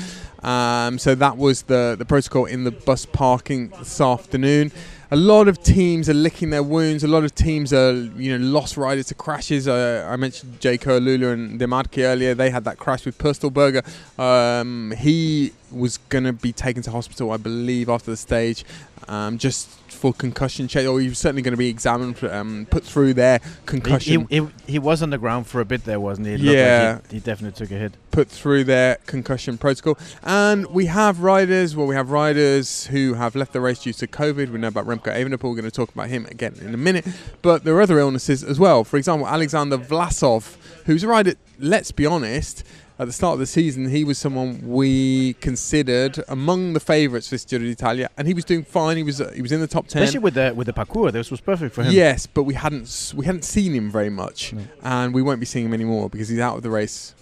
Um, 0.43 0.99
so 0.99 1.15
that 1.15 1.37
was 1.37 1.63
the 1.63 1.95
the 1.97 2.05
protocol 2.05 2.47
in 2.47 2.65
the 2.65 2.73
bus 2.73 3.07
this 3.45 4.01
afternoon. 4.01 4.73
A 5.11 5.17
lot 5.17 5.49
of 5.49 5.63
teams 5.63 6.09
are 6.09 6.15
licking 6.15 6.51
their 6.51 6.63
wounds. 6.63 7.05
A 7.05 7.09
lot 7.09 7.25
of 7.25 7.35
teams 7.35 7.73
are, 7.73 7.93
you 7.93 8.37
know, 8.37 8.45
lost 8.45 8.77
riders 8.77 9.07
to 9.07 9.15
crashes. 9.15 9.69
Uh, 9.69 10.09
I 10.11 10.17
mentioned 10.17 10.61
Jay 10.61 10.79
Lula 10.85 11.29
and 11.29 11.59
De 11.59 11.67
Marchi 11.67 12.05
earlier. 12.05 12.35
They 12.35 12.51
had 12.51 12.65
that 12.65 12.79
crash 12.79 13.05
with 13.05 13.19
Pöstlberger. 13.19 13.85
Um, 14.19 14.93
he 14.99 15.53
was 15.75 15.99
going 15.99 16.25
to 16.25 16.33
be 16.33 16.53
taken 16.53 16.83
to 16.85 16.91
hospital, 16.91 17.31
I 17.31 17.37
believe, 17.37 17.89
after 17.89 18.11
the 18.11 18.17
stage, 18.17 18.65
um, 19.09 19.39
just 19.39 19.69
for 19.91 20.13
concussion 20.13 20.69
check. 20.69 20.87
Or 20.87 21.01
he 21.01 21.09
was 21.09 21.19
certainly 21.19 21.43
going 21.43 21.53
to 21.53 21.59
be 21.59 21.69
examined, 21.69 22.23
um, 22.25 22.67
put 22.71 22.85
through 22.85 23.15
their 23.15 23.41
concussion, 23.67 24.27
he, 24.29 24.41
he, 24.41 24.49
he 24.67 24.79
was 24.79 25.03
on 25.03 25.11
the 25.11 25.19
ground 25.19 25.47
for 25.47 25.61
a 25.61 25.65
bit 25.65 25.85
there, 25.85 26.01
wasn't 26.01 26.27
he? 26.27 26.35
It 26.35 26.41
looked 26.41 26.47
like 26.49 26.57
Yeah. 26.57 26.99
he, 27.11 27.17
he 27.17 27.21
definitely 27.21 27.57
took 27.67 27.71
a 27.75 27.79
hit. 27.79 27.95
put 28.11 28.29
through 28.29 28.65
their 28.65 28.97
concussion 29.07 29.59
protocol. 29.59 29.99
And 30.23 30.67
we 30.67 30.87
have 30.87 31.21
riders, 31.21 31.75
well, 31.77 31.87
we 31.87 31.95
have 31.95 32.11
riders 32.11 32.87
who 32.87 33.15
have 33.15 33.35
left 33.35 33.53
the 33.53 33.61
race 33.61 33.81
due 33.83 33.93
to 33.95 34.07
COVID. 34.07 34.51
We 34.51 34.59
know 34.59 34.69
about 34.69 34.87
Remco 34.87 35.15
Evenepoel. 35.15 35.45
We're 35.51 35.61
going 35.61 35.65
to 35.65 35.71
talk 35.71 35.93
about 35.93 36.09
him 36.09 36.27
again 36.27 36.55
in 36.61 36.75
a 36.75 36.79
minute. 36.79 37.07
But 37.43 37.65
there 37.65 37.75
are 37.77 37.83
other 37.83 37.99
illnesses 37.99 38.43
as 38.45 38.59
well. 38.59 38.85
For 38.85 38.97
example, 38.97 39.27
Alexander 39.27 39.79
Vlasov, 39.79 40.57
who's 40.87 41.03
a 41.03 41.09
rider, 41.09 41.35
let's 41.59 41.93
be 41.93 42.05
honest, 42.07 42.65
at 42.99 43.07
the 43.07 43.13
start 43.13 43.35
of 43.35 43.39
the 43.41 43.47
season, 43.47 43.89
he 43.91 44.05
was 44.05 44.19
someone 44.19 44.61
we 44.69 45.35
considered 45.35 46.23
among 46.29 46.75
the 46.75 46.81
favourites 46.81 47.29
for 47.29 47.35
this 47.35 47.45
Giro 47.45 47.65
d'Italia, 47.65 48.09
and 48.17 48.29
he 48.29 48.35
was 48.35 48.45
doing 48.45 48.63
fine. 48.65 48.97
He 48.97 49.03
was 49.03 49.21
uh, 49.21 49.33
he 49.35 49.43
was 49.43 49.53
in 49.53 49.61
the 49.61 49.67
top 49.67 49.89
ten. 49.89 50.03
Especially 50.03 50.21
with 50.21 50.35
the 50.35 50.53
with 50.55 50.67
the 50.67 50.73
parcours, 50.73 51.13
this 51.13 51.31
was 51.31 51.41
perfect 51.41 51.75
for 51.75 51.83
him. 51.83 51.93
Yes, 51.93 52.27
but 52.27 52.45
we 52.45 52.55
hadn't 52.55 53.13
we 53.17 53.27
hadn't 53.27 53.45
seen 53.45 53.73
him 53.75 53.91
very 53.91 54.11
much, 54.11 54.53
No. 54.53 54.63
and 54.83 55.15
we 55.15 55.23
won't 55.23 55.41
be 55.41 55.47
seeing 55.47 55.67
him 55.67 55.75
anymore 55.75 56.09
because 56.09 56.29
he's 56.29 56.39
out 56.41 56.57
of 56.57 56.63
the 56.63 56.71
race 56.71 57.15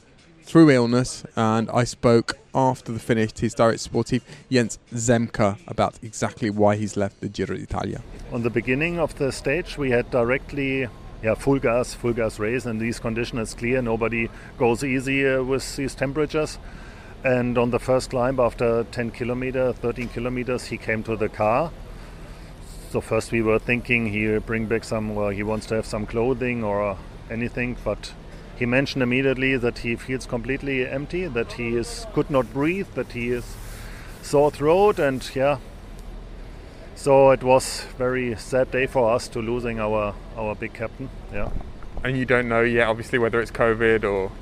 through 0.43 0.71
illness. 0.71 1.25
And 1.37 1.71
I 1.71 1.85
spoke 1.85 2.35
after 2.55 2.93
the 2.93 2.99
finish 2.99 3.33
to 3.33 3.43
his 3.43 3.55
directeur 3.55 3.89
sportif 3.89 4.21
Jens 4.51 4.79
Zemke 4.93 5.57
about 5.67 5.95
exactly 6.03 6.51
why 6.51 6.77
he's 6.77 6.97
left 6.99 7.21
the 7.21 7.29
Giro 7.31 7.57
d'Italia. 7.57 8.03
On 8.33 8.43
the 8.43 8.51
beginning 8.51 8.99
of 8.99 9.17
the 9.17 9.33
stage, 9.33 9.79
we 9.79 9.91
had 9.91 10.11
directly, 10.11 10.89
yeah, 11.23 11.35
full 11.35 11.59
gas, 11.59 11.95
full 11.95 12.13
gas 12.13 12.39
race. 12.39 12.67
In 12.67 12.79
these 12.79 12.99
conditions, 12.99 13.41
it's 13.41 13.55
clear 13.55 13.81
nobody 13.81 14.29
goes 14.59 14.83
easy 14.83 15.27
uh, 15.27 15.43
with 15.43 15.77
these 15.77 15.95
temperatures. 15.95 16.59
And 17.25 17.57
on 17.57 17.71
the 17.71 17.79
first 17.79 18.11
climb, 18.11 18.41
after 18.41 18.85
10 18.85 19.13
kilometers, 19.13 19.77
13 19.77 20.09
kilometers, 20.09 20.65
he 20.67 20.77
came 20.77 21.05
to 21.05 21.17
the 21.17 21.29
car. 21.29 21.71
So 22.91 23.01
first 23.01 23.31
we 23.31 23.41
were 23.41 23.61
thinking 23.61 24.07
he 24.07 24.39
bring 24.39 24.67
back 24.67 24.85
some, 24.85 25.15
well, 25.15 25.31
he 25.31 25.43
wants 25.43 25.67
to 25.67 25.77
have 25.77 25.87
some 25.87 26.05
clothing 26.05 26.65
or 26.65 26.99
anything, 27.31 27.77
but 27.85 28.13
he 28.57 28.67
mentioned 28.67 29.03
immediately 29.03 29.57
that 29.57 29.79
he 29.79 29.97
feels 29.97 30.27
completely 30.27 30.87
empty, 30.87 31.27
that 31.29 31.53
he 31.53 31.77
is 31.77 32.07
could 32.13 32.29
not 32.29 32.53
breathe, 32.53 32.89
that 32.95 33.13
he 33.13 33.31
is 33.31 33.57
sore 34.21 34.51
throat, 34.51 34.99
and 34.99 35.31
yeah, 35.35 35.59
so 36.95 37.31
it 37.31 37.43
was 37.43 37.85
very 37.99 38.37
sad 38.37 38.71
day 38.71 38.87
for 38.87 39.11
us 39.11 39.29
to 39.29 39.41
losing 39.41 39.81
our 39.81 40.15
our 40.37 40.55
big 40.55 40.73
captain. 40.73 41.09
Yeah. 41.33 41.51
And 42.05 42.17
you 42.17 42.25
don't 42.25 42.49
know 42.49 42.63
yet, 42.63 42.89
obviously, 42.89 43.19
whether 43.19 43.41
it's 43.41 43.51
COVID 43.51 44.05
or. 44.05 44.33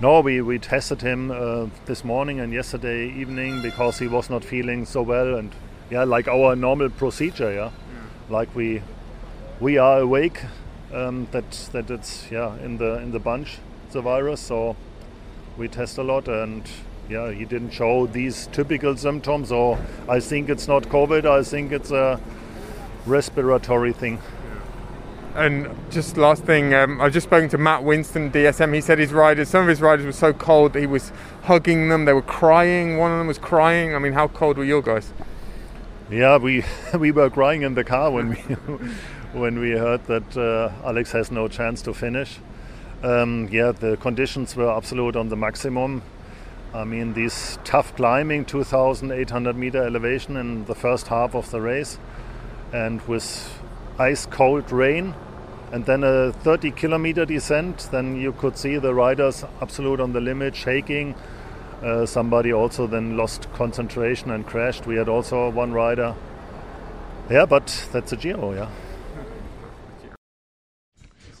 No, 0.00 0.20
we, 0.20 0.40
we 0.40 0.58
tested 0.58 1.02
him 1.02 1.30
uh, 1.30 1.66
this 1.86 2.04
morning 2.04 2.40
and 2.40 2.52
yesterday 2.52 3.08
evening 3.08 3.62
because 3.62 3.98
he 3.98 4.06
was 4.06 4.28
not 4.28 4.44
feeling 4.44 4.84
so 4.84 5.02
well 5.02 5.36
and 5.36 5.52
yeah, 5.90 6.04
like 6.04 6.28
our 6.28 6.56
normal 6.56 6.90
procedure. 6.90 7.52
Yeah, 7.52 7.70
like 8.28 8.54
we 8.54 8.82
we 9.60 9.78
are 9.78 10.00
awake 10.00 10.42
um, 10.92 11.28
that 11.32 11.50
that 11.72 11.90
it's 11.90 12.30
yeah 12.30 12.56
in 12.58 12.78
the 12.78 12.98
in 12.98 13.12
the 13.12 13.18
bunch 13.18 13.58
the 13.94 14.02
virus. 14.02 14.40
So 14.40 14.76
we 15.56 15.68
test 15.68 15.96
a 15.98 16.02
lot 16.02 16.28
and 16.28 16.68
yeah, 17.08 17.30
he 17.30 17.44
didn't 17.44 17.70
show 17.70 18.06
these 18.06 18.48
typical 18.48 18.96
symptoms. 18.96 19.48
So 19.48 19.78
I 20.08 20.20
think 20.20 20.48
it's 20.48 20.66
not 20.68 20.84
COVID. 20.84 21.26
I 21.26 21.42
think 21.42 21.72
it's 21.72 21.90
a 21.90 22.20
respiratory 23.06 23.92
thing. 23.92 24.20
And 25.34 25.68
just 25.90 26.16
last 26.16 26.44
thing, 26.44 26.74
um, 26.74 27.00
I've 27.00 27.12
just 27.12 27.26
spoken 27.26 27.48
to 27.50 27.58
Matt 27.58 27.82
Winston, 27.82 28.30
DSM. 28.30 28.72
He 28.72 28.80
said 28.80 29.00
his 29.00 29.12
riders, 29.12 29.48
some 29.48 29.62
of 29.62 29.68
his 29.68 29.80
riders 29.80 30.06
were 30.06 30.12
so 30.12 30.32
cold 30.32 30.74
that 30.74 30.80
he 30.80 30.86
was 30.86 31.10
hugging 31.42 31.88
them. 31.88 32.04
They 32.04 32.12
were 32.12 32.22
crying. 32.22 32.98
One 32.98 33.10
of 33.10 33.18
them 33.18 33.26
was 33.26 33.38
crying. 33.38 33.94
I 33.96 33.98
mean, 33.98 34.12
how 34.12 34.28
cold 34.28 34.56
were 34.56 34.64
your 34.64 34.80
guys? 34.80 35.12
Yeah, 36.10 36.36
we 36.36 36.64
we 36.98 37.10
were 37.10 37.30
crying 37.30 37.62
in 37.62 37.74
the 37.74 37.82
car 37.82 38.12
when 38.12 38.30
we 38.30 38.36
when 39.32 39.58
we 39.58 39.72
heard 39.72 40.06
that 40.06 40.36
uh, 40.36 40.86
Alex 40.86 41.10
has 41.12 41.32
no 41.32 41.48
chance 41.48 41.82
to 41.82 41.92
finish. 41.92 42.38
Um, 43.02 43.48
yeah, 43.50 43.72
the 43.72 43.96
conditions 43.96 44.54
were 44.54 44.70
absolute 44.70 45.16
on 45.16 45.28
the 45.28 45.36
maximum. 45.36 46.02
I 46.74 46.82
mean, 46.82 47.12
this 47.12 47.56
tough 47.62 47.94
climbing, 47.94 48.46
2,800 48.46 49.56
meter 49.56 49.84
elevation 49.84 50.36
in 50.36 50.64
the 50.64 50.74
first 50.74 51.06
half 51.06 51.36
of 51.36 51.48
the 51.52 51.60
race, 51.60 51.98
and 52.72 53.00
with 53.02 53.60
ice 53.96 54.26
cold 54.26 54.72
rain, 54.72 55.14
and 55.70 55.86
then 55.86 56.02
a 56.02 56.32
30 56.32 56.72
kilometer 56.72 57.24
descent, 57.24 57.88
then 57.92 58.16
you 58.16 58.32
could 58.32 58.58
see 58.58 58.76
the 58.78 58.92
riders 58.92 59.44
absolute 59.62 60.00
on 60.00 60.12
the 60.12 60.20
limit, 60.20 60.56
shaking. 60.56 61.14
Uh, 61.80 62.06
somebody 62.06 62.52
also 62.52 62.88
then 62.88 63.16
lost 63.16 63.46
concentration 63.52 64.32
and 64.32 64.44
crashed. 64.44 64.84
We 64.84 64.96
had 64.96 65.08
also 65.08 65.50
one 65.50 65.72
rider. 65.72 66.16
Yeah, 67.30 67.46
but 67.46 67.86
that's 67.92 68.12
a 68.12 68.16
Giro, 68.16 68.52
yeah. 68.52 68.68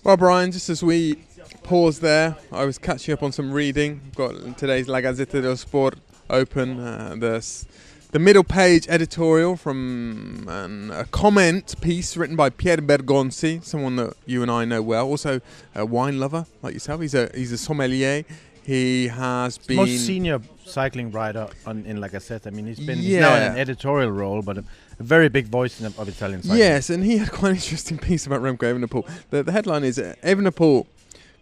Well, 0.04 0.16
Brian, 0.16 0.52
just 0.52 0.68
as 0.68 0.82
we 0.82 1.24
pause 1.64 2.00
there, 2.00 2.36
I 2.52 2.64
was 2.66 2.78
catching 2.78 3.14
up 3.14 3.22
on 3.22 3.32
some 3.32 3.50
reading. 3.50 4.00
I've 4.06 4.14
got 4.14 4.58
today's 4.58 4.86
La 4.86 5.00
Gazzetta 5.00 5.40
dello 5.42 5.54
Sport 5.54 5.98
open. 6.28 6.78
Uh, 6.78 7.16
the, 7.18 7.66
the 8.12 8.18
middle 8.18 8.44
page 8.44 8.86
editorial 8.88 9.56
from 9.56 10.46
um, 10.48 10.90
a 10.90 11.06
comment 11.06 11.74
piece 11.80 12.16
written 12.16 12.36
by 12.36 12.50
Pier 12.50 12.76
Bergonzi, 12.76 13.64
someone 13.64 13.96
that 13.96 14.14
you 14.26 14.42
and 14.42 14.50
I 14.50 14.66
know 14.66 14.82
well. 14.82 15.08
Also 15.08 15.40
a 15.74 15.86
wine 15.86 16.20
lover 16.20 16.46
like 16.62 16.74
yourself. 16.74 17.00
He's 17.00 17.14
a 17.14 17.30
he's 17.34 17.50
a 17.50 17.58
sommelier. 17.58 18.24
He 18.62 19.08
has 19.08 19.58
been 19.58 19.76
Most 19.76 20.06
senior 20.06 20.40
cycling 20.64 21.10
rider 21.10 21.48
on, 21.66 21.84
in 21.84 22.00
La 22.00 22.08
Gazzetta. 22.08 22.46
I 22.46 22.50
mean, 22.50 22.66
he's 22.66 22.80
been 22.80 22.98
he's 22.98 23.16
now 23.16 23.34
in 23.36 23.42
an 23.52 23.58
editorial 23.58 24.10
role, 24.10 24.40
but 24.40 24.58
a, 24.58 24.64
a 24.98 25.02
very 25.02 25.28
big 25.28 25.46
voice 25.46 25.80
in, 25.80 25.86
of 25.86 26.08
Italian 26.08 26.42
cycling. 26.42 26.60
Yes, 26.60 26.88
and 26.88 27.04
he 27.04 27.18
had 27.18 27.30
quite 27.30 27.50
an 27.50 27.56
interesting 27.56 27.98
piece 27.98 28.26
about 28.26 28.40
Remco 28.40 28.60
Evenepoel. 28.60 29.06
The, 29.30 29.42
the 29.42 29.52
headline 29.52 29.84
is 29.84 29.98
Evenepoel, 29.98 30.86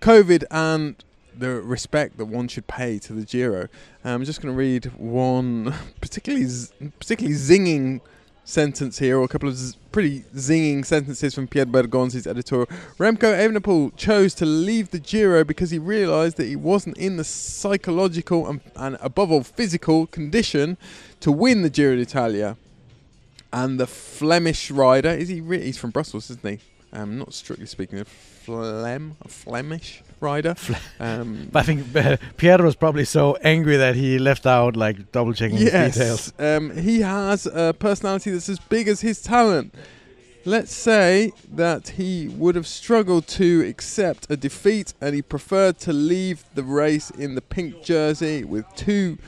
COVID 0.03 0.45
and 0.51 0.97
the 1.39 1.61
respect 1.63 2.19
that 2.19 2.27
one 2.27 2.49
should 2.49 2.67
pay 2.67 2.99
to 2.99 3.13
the 3.13 3.25
Giro. 3.25 3.63
Um, 4.05 4.17
I'm 4.17 4.25
just 4.25 4.43
going 4.43 4.53
to 4.53 4.59
read 4.59 4.87
one 4.97 5.73
particularly 6.01 6.47
particularly 6.99 7.37
zinging 7.39 8.01
sentence 8.45 8.99
here, 8.99 9.19
or 9.19 9.25
a 9.25 9.29
couple 9.29 9.49
of 9.49 9.55
z- 9.55 9.77
pretty 9.93 10.21
zinging 10.35 10.85
sentences 10.85 11.35
from 11.35 11.47
Pier 11.47 11.65
Bergonzi's 11.65 12.27
editorial. 12.27 12.67
Remco 12.99 13.33
Evenepoel 13.33 13.97
chose 13.97 14.35
to 14.35 14.45
leave 14.45 14.91
the 14.91 14.99
Giro 14.99 15.45
because 15.45 15.71
he 15.71 15.79
realised 15.79 16.37
that 16.39 16.47
he 16.47 16.57
wasn't 16.57 16.99
in 16.99 17.17
the 17.17 17.25
psychological 17.25 18.49
and, 18.49 18.61
and 18.75 18.99
above 19.01 19.31
all 19.31 19.45
physical 19.45 20.09
condition 20.09 20.77
to 21.21 21.31
win 21.31 21.63
the 21.63 21.71
Giro 21.71 21.95
d'Italia 21.97 22.57
and 23.53 23.79
the 23.79 23.87
Flemish 23.87 24.71
rider 24.71 25.11
is 25.11 25.29
he? 25.29 25.41
Re- 25.41 25.63
he's 25.63 25.79
from 25.79 25.91
Brussels, 25.91 26.31
isn't 26.31 26.49
he? 26.49 26.59
Um, 26.93 27.19
not 27.19 27.33
strictly 27.33 27.67
speaking, 27.67 28.01
a 28.01 28.05
Flem, 28.05 29.17
a 29.23 29.29
Flemish 29.29 30.03
rider. 30.21 30.55
Um, 31.01 31.49
But 31.53 31.61
I 31.61 31.63
think 31.63 31.97
uh, 31.97 32.17
Pierre 32.37 32.63
was 32.63 32.75
probably 32.77 33.05
so 33.07 33.37
angry 33.43 33.77
that 33.79 33.95
he 33.95 34.19
left 34.19 34.47
out 34.47 34.77
like 34.77 35.11
double 35.13 35.33
checking 35.33 35.57
his 35.57 35.71
details. 35.73 36.33
um, 36.39 36.77
he 36.77 37.01
has 37.01 37.47
a 37.47 37.73
personality 37.79 38.31
that's 38.31 38.49
as 38.49 38.59
big 38.59 38.89
as 38.89 39.01
his 39.01 39.23
talent. 39.23 39.75
Let's 40.45 40.75
say 40.75 41.33
that 41.53 41.91
he 41.91 42.29
would 42.29 42.57
have 42.57 42.67
struggled 42.67 43.29
to 43.29 43.65
accept 43.67 44.27
a 44.29 44.37
defeat, 44.37 44.93
and 45.01 45.15
he 45.15 45.23
preferred 45.23 45.79
to 45.81 45.93
leave 45.93 46.45
the 46.55 46.65
race 46.65 47.11
in 47.11 47.37
the 47.37 47.41
pink 47.41 47.83
jersey 47.85 48.43
with 48.45 48.67
two 48.75 49.19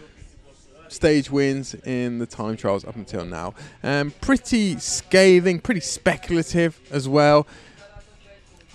stage 0.94 1.30
wins 1.30 1.74
in 1.74 2.18
the 2.18 2.26
time 2.26 2.56
trials 2.56 2.84
up 2.84 2.96
until 2.96 3.24
now. 3.24 3.54
Um, 3.82 4.12
pretty 4.20 4.78
scathing, 4.78 5.60
pretty 5.60 5.80
speculative 5.80 6.80
as 6.90 7.08
well. 7.08 7.46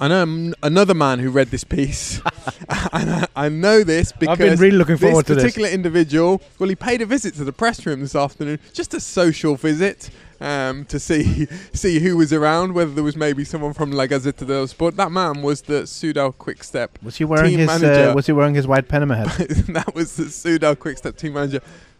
I 0.01 0.07
know 0.07 0.53
another 0.63 0.93
man 0.93 1.19
who 1.19 1.29
read 1.29 1.49
this 1.49 1.65
piece, 1.65 2.19
and 2.93 3.09
I, 3.09 3.27
I 3.35 3.49
know 3.49 3.83
this 3.83 4.13
because 4.13 4.33
I've 4.33 4.37
been 4.37 4.57
really 4.57 4.77
looking 4.77 4.95
forward 4.95 5.25
to 5.25 5.35
this 5.35 5.43
this. 5.43 5.51
particular 5.51 5.69
individual. 5.69 6.41
Well, 6.57 6.69
he 6.69 6.75
paid 6.75 7.01
a 7.01 7.05
visit 7.05 7.33
to 7.35 7.43
the 7.43 7.51
press 7.51 7.85
room 7.85 7.99
this 7.99 8.15
afternoon, 8.15 8.59
just 8.73 8.93
a 8.93 9.01
social 9.01 9.55
visit 9.55 10.09
um, 10.39 10.85
to 10.85 10.99
see 10.99 11.47
see 11.73 11.99
who 11.99 12.15
was 12.15 12.31
around, 12.31 12.73
whether 12.73 12.91
there 12.91 13.03
was 13.03 13.17
maybe 13.17 13.43
someone 13.43 13.73
from 13.73 13.91
La 13.91 14.05
Gazzetta 14.05 14.47
dello 14.47 14.65
Sport. 14.67 14.95
That 14.95 15.11
man 15.11 15.41
was 15.41 15.63
the 15.63 15.81
Soudal 15.81 16.37
Quick-Step 16.37 16.97
Was 17.03 17.17
he 17.17 17.25
wearing 17.25 17.51
team 17.51 17.59
his 17.59 17.67
manager. 17.67 18.11
uh, 18.11 18.15
Was 18.15 18.25
he 18.25 18.31
wearing 18.31 18.55
his 18.55 18.67
white 18.67 18.87
Panama 18.87 19.15
hat? 19.15 19.49
that 19.67 19.93
was 19.93 20.15
the 20.15 20.23
Soudal 20.25 20.79
Quick-Step 20.79 21.17
team 21.17 21.33
manager, 21.33 21.59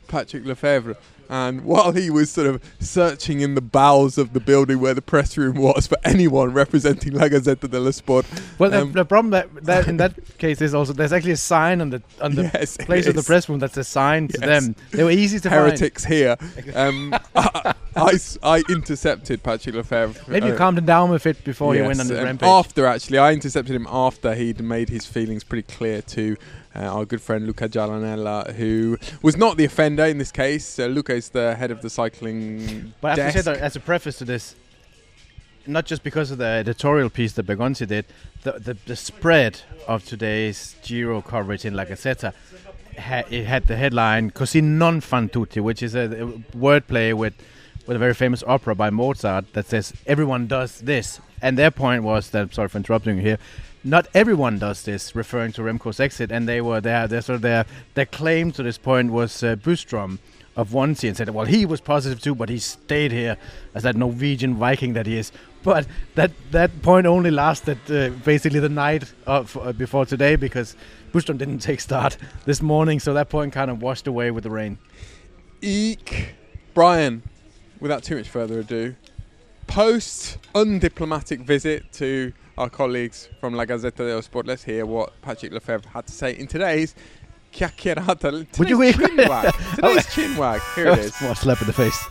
Patrick 0.10 0.44
Lefevere. 0.44 0.98
And 1.30 1.64
while 1.72 1.92
he 1.92 2.10
was 2.10 2.32
sort 2.32 2.48
of 2.48 2.62
searching 2.80 3.42
in 3.42 3.56
the 3.56 3.62
bowels 3.62 4.18
of 4.18 4.34
the 4.34 4.40
building 4.40 4.80
where 4.80 4.94
the 4.96 5.02
press 5.02 5.38
room 5.38 5.58
was 5.58 5.88
for 5.88 5.98
anyone 6.04 6.52
representing 6.52 7.14
La 7.14 7.26
Gazzetta 7.26 7.70
dello 7.70 7.92
Sport, 7.92 8.26
Well, 8.58 8.74
um, 8.74 8.92
the, 8.92 9.04
the 9.04 9.06
problem 9.06 9.32
that, 9.32 9.64
that 9.64 9.88
in 9.88 9.98
that 9.98 10.38
case 10.40 10.62
is 10.62 10.74
also 10.74 10.92
there's 10.92 11.14
actually 11.14 11.34
a 11.34 11.38
sign 11.38 11.80
on 11.82 11.92
the 11.92 12.02
on 12.20 12.36
the 12.36 12.44
Yes, 12.54 12.78
place 12.78 13.06
of 13.06 13.16
the 13.16 13.24
press 13.24 13.48
room 13.48 13.60
that's 13.60 13.78
a 13.78 13.84
sign 13.84 14.28
to 14.30 14.40
them. 14.40 14.76
They 14.92 15.04
were 15.04 15.12
easy 15.12 15.40
to 15.42 15.50
heretics 15.50 16.04
here. 16.04 16.36
Um, 16.74 17.14
I, 17.36 17.76
I 18.02 18.58
I 18.58 18.64
intercepted 18.70 19.44
Patrick 19.44 19.76
Lefevere. 19.76 20.28
Maybe 20.28 20.48
you 20.48 20.54
uh, 20.54 20.58
calmed 20.58 20.78
him 20.78 20.86
down 20.86 21.10
with 21.10 21.26
it 21.26 21.44
before 21.44 21.74
he 21.74 21.82
went 21.82 22.00
on 22.00 22.08
Yes, 22.08 22.10
the 22.10 22.20
um, 22.20 22.26
rampage. 22.26 22.48
After 22.48 22.86
actually, 22.86 23.18
I 23.18 23.34
intercepted 23.34 23.76
him 23.76 23.88
after 23.90 24.34
he'd 24.36 24.62
made 24.62 24.90
his 24.90 25.06
feelings 25.06 25.44
pretty 25.44 25.64
clear 25.74 26.02
to 26.02 26.36
uh, 26.76 26.80
our 26.80 27.06
good 27.06 27.22
friend 27.22 27.46
Luca 27.46 27.68
Gialanella, 27.70 28.54
who 28.54 28.98
was 29.22 29.36
not 29.38 29.58
the 29.58 29.66
offender 29.66 30.06
in 30.06 30.18
this 30.18 30.32
case. 30.32 30.80
Uh, 30.80 30.86
Luca 30.86 31.14
is 31.14 31.30
the 31.30 31.56
head 31.56 31.72
of 31.72 31.82
the 31.82 31.90
cycling. 31.90 32.94
But 33.02 33.20
I 33.20 33.24
have 33.24 33.34
to 33.34 33.44
say 33.44 33.52
that 33.52 33.62
as 33.62 33.76
a 33.76 33.80
preface 33.80 34.18
to 34.20 34.26
this, 34.26 34.56
not 35.68 35.86
just 35.86 36.04
because 36.04 36.32
of 36.32 36.38
the 36.38 36.46
editorial 36.46 37.10
piece 37.10 37.34
that 37.34 37.46
Bergonzi 37.46 37.88
did, 37.88 38.06
the, 38.44 38.54
the, 38.54 38.78
the 38.86 38.96
spread 38.96 39.62
of 39.88 40.06
today's 40.06 40.76
Giro 40.84 41.22
coverage 41.22 41.66
in 41.66 41.74
La 41.74 41.86
Gazzetta, 41.86 42.34
ha- 42.98 43.24
it 43.30 43.46
had 43.46 43.68
the 43.68 43.76
headline 43.76 44.32
Così 44.32 44.62
non 44.64 45.02
fan 45.02 45.30
tutti, 45.30 45.60
which 45.60 45.84
is 45.84 45.96
a, 45.96 46.06
a 46.06 46.28
wordplay 46.58 47.14
with, 47.14 47.34
with 47.90 47.96
a 47.96 48.00
very 48.00 48.14
famous 48.14 48.44
opera 48.46 48.76
by 48.76 48.92
Mozart 48.92 49.52
that 49.54 49.66
says 49.66 49.94
everyone 50.06 50.46
does 50.46 50.80
this. 50.82 51.20
And 51.42 51.58
their 51.58 51.72
point 51.72 52.04
was 52.04 52.30
that, 52.30 52.54
sorry 52.54 52.68
for 52.68 52.78
interrupting 52.78 53.16
you 53.18 53.24
here, 53.24 53.40
not 53.84 54.08
everyone 54.14 54.60
does 54.60 54.84
this, 54.84 55.16
referring 55.16 55.54
to 55.54 55.64
Remco's 55.64 56.00
exit, 56.00 56.32
and 56.32 56.48
they 56.48 56.62
were 56.62 56.80
their, 56.82 57.08
their 57.08 57.22
sort 57.22 57.38
of 57.38 57.42
their, 57.42 57.66
their 57.96 58.06
claim 58.06 58.52
to 58.52 58.62
this 58.62 58.78
point 58.78 59.12
was 59.12 59.42
uh, 59.42 59.56
Bystrøm 59.56 60.20
of 60.56 60.70
Wanty 60.70 61.08
and 61.08 61.18
said, 61.18 61.30
well, 61.32 61.48
he 61.48 61.66
was 61.66 61.82
positive 61.82 62.22
too, 62.22 62.36
but 62.36 62.48
he 62.48 62.60
stayed 62.60 63.12
here 63.12 63.38
as 63.74 63.82
that 63.82 63.96
Norwegian 63.96 64.54
Viking 64.54 64.94
that 64.94 65.08
he 65.08 65.18
is. 65.18 65.32
But 65.64 65.88
that 66.14 66.30
that 66.52 66.84
point 66.84 67.08
only 67.08 67.32
lasted 67.32 67.80
uh, 67.90 68.10
basically 68.24 68.60
the 68.60 68.70
night 68.70 69.12
of, 69.26 69.58
uh, 69.58 69.74
before 69.74 70.06
today 70.06 70.36
because 70.36 70.76
Bystrøm 71.12 71.40
didn't 71.40 71.60
take 71.60 71.80
start 71.80 72.18
this 72.46 72.62
morning, 72.62 73.00
so 73.00 73.16
that 73.16 73.30
point 73.30 73.52
kind 73.52 73.72
of 73.72 73.82
washed 73.82 74.06
away 74.06 74.30
with 74.30 74.44
the 74.44 74.52
rain. 74.52 74.78
Eek. 75.64 76.36
Brian, 76.76 77.24
without 77.80 78.04
too 78.04 78.16
much 78.18 78.30
further 78.30 78.60
ado, 78.60 78.96
post 79.68 80.38
undiplomatic 80.56 81.42
visit 81.42 81.92
to 81.94 82.34
our 82.58 82.70
colleagues 82.70 83.30
from 83.40 83.54
La 83.54 83.66
Gazzetta 83.66 83.98
dello 83.98 84.22
Sport, 84.22 84.46
let's 84.48 84.64
hear 84.64 84.86
what 84.86 85.20
Patrick 85.22 85.52
Lefevere 85.54 85.86
had 85.86 86.06
to 86.08 86.14
say 86.14 86.32
in 86.38 86.48
today's 86.48 86.94
chiacchierata. 87.54 88.58
Would 88.60 88.70
you 88.70 88.78
Today's 88.78 88.98
wait- 88.98 89.18
chinwag. 89.18 89.76
Today's 89.76 89.82
oh. 89.84 90.12
chinwag. 90.12 90.76
Here 90.76 90.88
it 90.90 91.00
is. 91.00 91.16
What 91.22 91.32
a 91.32 91.36
slap 91.36 91.62
in 91.62 91.68
the 91.68 91.74
face. 91.74 92.06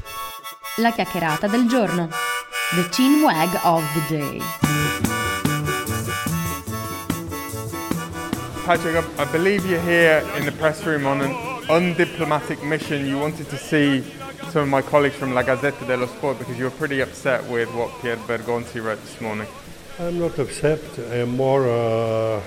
La 0.79 0.91
chiacchierata 0.93 1.51
del 1.51 1.69
giorno. 1.69 2.09
The 2.77 2.89
chin 2.93 3.23
wag 3.23 3.49
of 3.65 3.83
the 3.95 4.17
day. 4.17 4.39
Patrick, 8.65 8.97
I, 8.97 9.23
I 9.23 9.33
believe 9.33 9.65
you're 9.69 9.81
here 9.81 10.23
in 10.37 10.45
the 10.45 10.53
press 10.53 10.85
room 10.85 11.07
on 11.07 11.23
an 11.23 11.33
undiplomatic 11.69 12.63
mission. 12.63 13.07
You 13.07 13.19
wanted 13.19 13.49
to 13.49 13.57
see 13.57 14.05
some 14.47 14.63
of 14.63 14.69
my 14.69 14.83
colleagues 14.83 15.17
from 15.17 15.35
La 15.35 15.43
Gazzetta 15.43 15.87
dello 15.87 16.07
Sport 16.07 16.39
because 16.39 16.59
you 16.59 16.65
were 16.65 16.71
pretty 16.71 17.01
upset 17.01 17.45
with 17.51 17.69
what 17.75 17.91
Pier 18.01 18.17
Bergonzi 18.17 18.83
wrote 18.83 19.01
this 19.03 19.21
morning. 19.21 19.47
I'm 19.99 20.19
not 20.19 20.39
upset. 20.39 20.81
I 21.11 21.17
am 21.17 21.37
more 21.37 21.69
uh, 21.69 22.41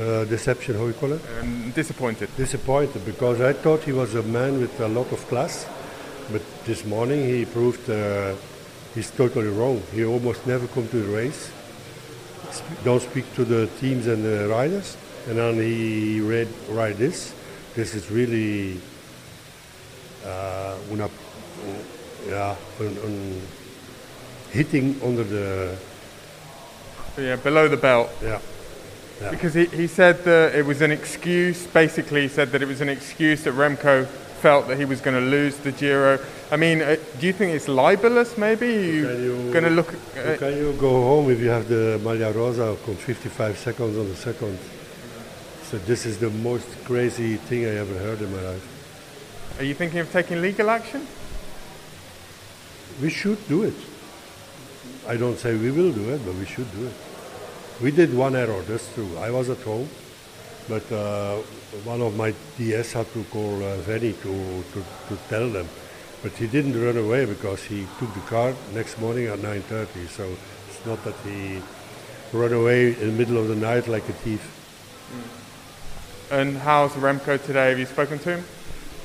uh, 0.00 0.24
deception. 0.24 0.74
How 0.76 0.86
you 0.86 0.92
call 0.92 1.12
it? 1.12 1.20
Um, 1.40 1.70
disappointed. 1.70 2.28
Disappointed 2.36 3.04
because 3.04 3.40
I 3.40 3.52
thought 3.52 3.84
he 3.84 3.92
was 3.92 4.14
a 4.14 4.22
man 4.22 4.60
with 4.60 4.78
a 4.80 4.88
lot 4.88 5.10
of 5.12 5.26
class, 5.28 5.66
but 6.30 6.42
this 6.64 6.84
morning 6.84 7.24
he 7.24 7.44
proved 7.44 7.88
uh, 7.88 8.34
he's 8.94 9.10
totally 9.10 9.48
wrong. 9.48 9.82
He 9.92 10.04
almost 10.04 10.46
never 10.46 10.66
come 10.66 10.88
to 10.88 10.96
the 11.00 11.16
race. 11.16 11.50
Don't 12.84 13.00
speak 13.00 13.32
to 13.34 13.44
the 13.44 13.66
teams 13.80 14.06
and 14.06 14.24
the 14.24 14.48
riders, 14.48 14.96
and 15.28 15.38
then 15.38 15.54
he 15.54 16.20
read 16.20 16.48
write 16.68 16.98
this. 16.98 17.32
This 17.74 17.94
is 17.94 18.10
really 18.10 18.80
uh, 20.24 20.74
una, 20.90 21.08
yeah, 22.28 22.54
un, 22.80 22.96
un 23.04 23.42
hitting 24.52 25.00
under 25.02 25.24
the 25.24 25.76
Yeah, 27.18 27.36
below 27.36 27.68
the 27.68 27.76
belt. 27.76 28.10
yeah. 28.22 28.40
Because 29.30 29.54
he, 29.54 29.66
he 29.66 29.86
said 29.86 30.24
that 30.24 30.54
it 30.54 30.64
was 30.66 30.80
an 30.82 30.90
excuse, 30.90 31.66
basically, 31.66 32.22
he 32.22 32.28
said 32.28 32.50
that 32.52 32.62
it 32.62 32.66
was 32.66 32.80
an 32.80 32.88
excuse 32.88 33.44
that 33.44 33.54
Remco 33.54 34.06
felt 34.40 34.66
that 34.66 34.76
he 34.78 34.84
was 34.84 35.00
going 35.00 35.14
to 35.14 35.24
lose 35.30 35.56
the 35.58 35.70
Giro. 35.70 36.18
I 36.50 36.56
mean, 36.56 36.82
uh, 36.82 36.96
do 37.20 37.26
you 37.28 37.32
think 37.32 37.52
it's 37.54 37.68
libelous? 37.68 38.36
Maybe 38.36 38.66
you, 38.66 39.08
you 39.10 39.52
going 39.52 39.64
to 39.64 39.70
look. 39.70 39.94
How 40.16 40.36
can 40.36 40.56
you 40.56 40.72
go 40.72 40.90
home 40.90 41.30
if 41.30 41.38
you 41.38 41.50
have 41.50 41.68
the 41.68 42.00
Maglia 42.02 42.34
Rosa 42.34 42.76
con 42.84 42.96
55 42.96 43.56
seconds 43.58 43.96
on 43.96 44.08
the 44.08 44.16
second? 44.16 44.58
So 45.70 45.78
this 45.78 46.04
is 46.04 46.18
the 46.18 46.30
most 46.30 46.66
crazy 46.84 47.36
thing 47.36 47.64
I 47.64 47.76
ever 47.76 47.96
heard 47.98 48.20
in 48.20 48.32
my 48.34 48.42
life. 48.42 48.71
Are 49.58 49.64
you 49.64 49.74
thinking 49.74 50.00
of 50.00 50.10
taking 50.10 50.40
legal 50.40 50.70
action? 50.70 51.06
We 53.00 53.10
should 53.10 53.46
do 53.48 53.64
it. 53.64 53.74
I 55.06 55.16
don't 55.16 55.38
say 55.38 55.54
we 55.54 55.70
will 55.70 55.92
do 55.92 56.10
it, 56.10 56.24
but 56.24 56.34
we 56.34 56.46
should 56.46 56.70
do 56.72 56.86
it. 56.86 56.94
We 57.82 57.90
did 57.90 58.14
one 58.14 58.34
error, 58.34 58.62
that's 58.62 58.92
true. 58.94 59.16
I 59.18 59.30
was 59.30 59.50
at 59.50 59.58
home, 59.58 59.88
but 60.68 60.90
uh, 60.90 61.36
one 61.84 62.00
of 62.00 62.16
my 62.16 62.34
DS 62.56 62.92
had 62.92 63.12
to 63.12 63.24
call 63.24 63.56
uh, 63.56 63.76
Vegni 63.78 64.14
to, 64.22 64.64
to, 64.72 64.84
to 65.08 65.22
tell 65.28 65.48
them. 65.48 65.68
But 66.22 66.32
he 66.32 66.46
didn't 66.46 66.80
run 66.80 66.96
away 66.96 67.26
because 67.26 67.64
he 67.64 67.86
took 67.98 68.14
the 68.14 68.20
car 68.20 68.54
next 68.72 69.00
morning 69.00 69.26
at 69.26 69.40
9.30. 69.40 70.08
So 70.08 70.36
it's 70.68 70.86
not 70.86 71.02
that 71.04 71.16
he 71.24 71.60
ran 72.32 72.52
away 72.52 72.94
in 72.94 73.06
the 73.08 73.12
middle 73.12 73.38
of 73.38 73.48
the 73.48 73.56
night 73.56 73.88
like 73.88 74.08
a 74.08 74.12
thief. 74.12 74.58
And 76.30 76.56
how's 76.56 76.92
Remco 76.92 77.44
today? 77.44 77.70
Have 77.70 77.78
you 77.78 77.86
spoken 77.86 78.18
to 78.20 78.36
him? 78.36 78.44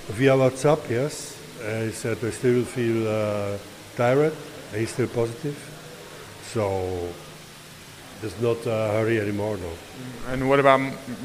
Via 0.10 0.32
WhatsApp, 0.32 0.90
yes. 0.90 1.38
Uh, 1.62 1.82
he 1.82 1.92
said 1.92 2.18
I 2.24 2.30
still 2.30 2.64
feel 2.64 3.08
uh, 3.08 3.58
tired. 3.98 4.34
He's 4.74 4.92
still 4.92 5.08
positive. 5.08 5.58
So 6.44 7.10
there's 8.22 8.40
not 8.42 8.66
a 8.66 8.92
hurry 8.94 9.20
anymore, 9.20 9.58
no. 9.58 9.70
And 10.30 10.48
what 10.48 10.60
about 10.62 10.80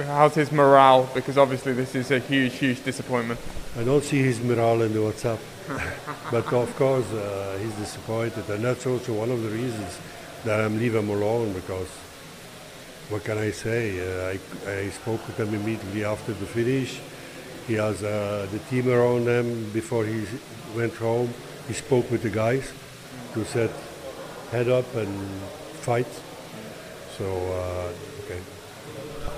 how's 0.04 0.34
his 0.34 0.50
morale? 0.50 1.08
Because 1.14 1.38
obviously 1.38 1.74
this 1.74 1.94
is 1.94 2.10
a 2.10 2.18
huge, 2.18 2.54
huge 2.54 2.82
disappointment. 2.82 3.38
I 3.78 3.84
don't 3.84 4.02
see 4.02 4.18
his 4.18 4.40
morale 4.40 4.82
in 4.82 4.92
the 4.92 4.98
WhatsApp. 4.98 5.38
but 6.32 6.52
of 6.52 6.74
course, 6.76 7.10
uh, 7.12 7.58
he's 7.62 7.74
disappointed. 7.74 8.48
And 8.50 8.64
that's 8.64 8.84
also 8.84 9.12
one 9.12 9.30
of 9.30 9.42
the 9.42 9.50
reasons 9.50 9.98
that 10.44 10.60
I'm 10.60 10.78
leaving 10.78 11.04
him 11.04 11.10
alone 11.10 11.52
because 11.52 11.88
what 13.10 13.22
can 13.22 13.38
I 13.38 13.52
say? 13.52 14.00
Uh, 14.00 14.36
I, 14.66 14.70
I 14.70 14.88
spoke 14.90 15.24
with 15.26 15.38
him 15.38 15.54
immediately 15.54 16.04
after 16.04 16.32
the 16.32 16.46
finish. 16.46 17.00
He 17.66 17.74
has 17.74 18.02
uh, 18.02 18.46
the 18.50 18.58
team 18.70 18.88
around 18.88 19.28
him 19.28 19.70
before 19.70 20.04
he 20.04 20.24
went 20.74 20.94
home. 20.94 21.32
He 21.68 21.74
spoke 21.74 22.10
with 22.10 22.22
the 22.22 22.30
guys 22.30 22.72
to 23.34 23.44
set 23.44 23.70
head 24.50 24.68
up 24.68 24.94
and 24.94 25.40
fight. 25.80 26.06
So, 27.16 27.24
uh, 27.24 28.24
okay. 28.24 28.40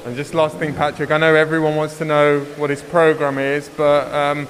And 0.06 0.16
just 0.16 0.34
last 0.34 0.56
thing, 0.56 0.74
Patrick, 0.74 1.10
I 1.10 1.18
know 1.18 1.34
everyone 1.34 1.76
wants 1.76 1.98
to 1.98 2.04
know 2.04 2.40
what 2.56 2.70
his 2.70 2.82
program 2.82 3.38
is, 3.38 3.68
but 3.68 4.12
um, 4.12 4.48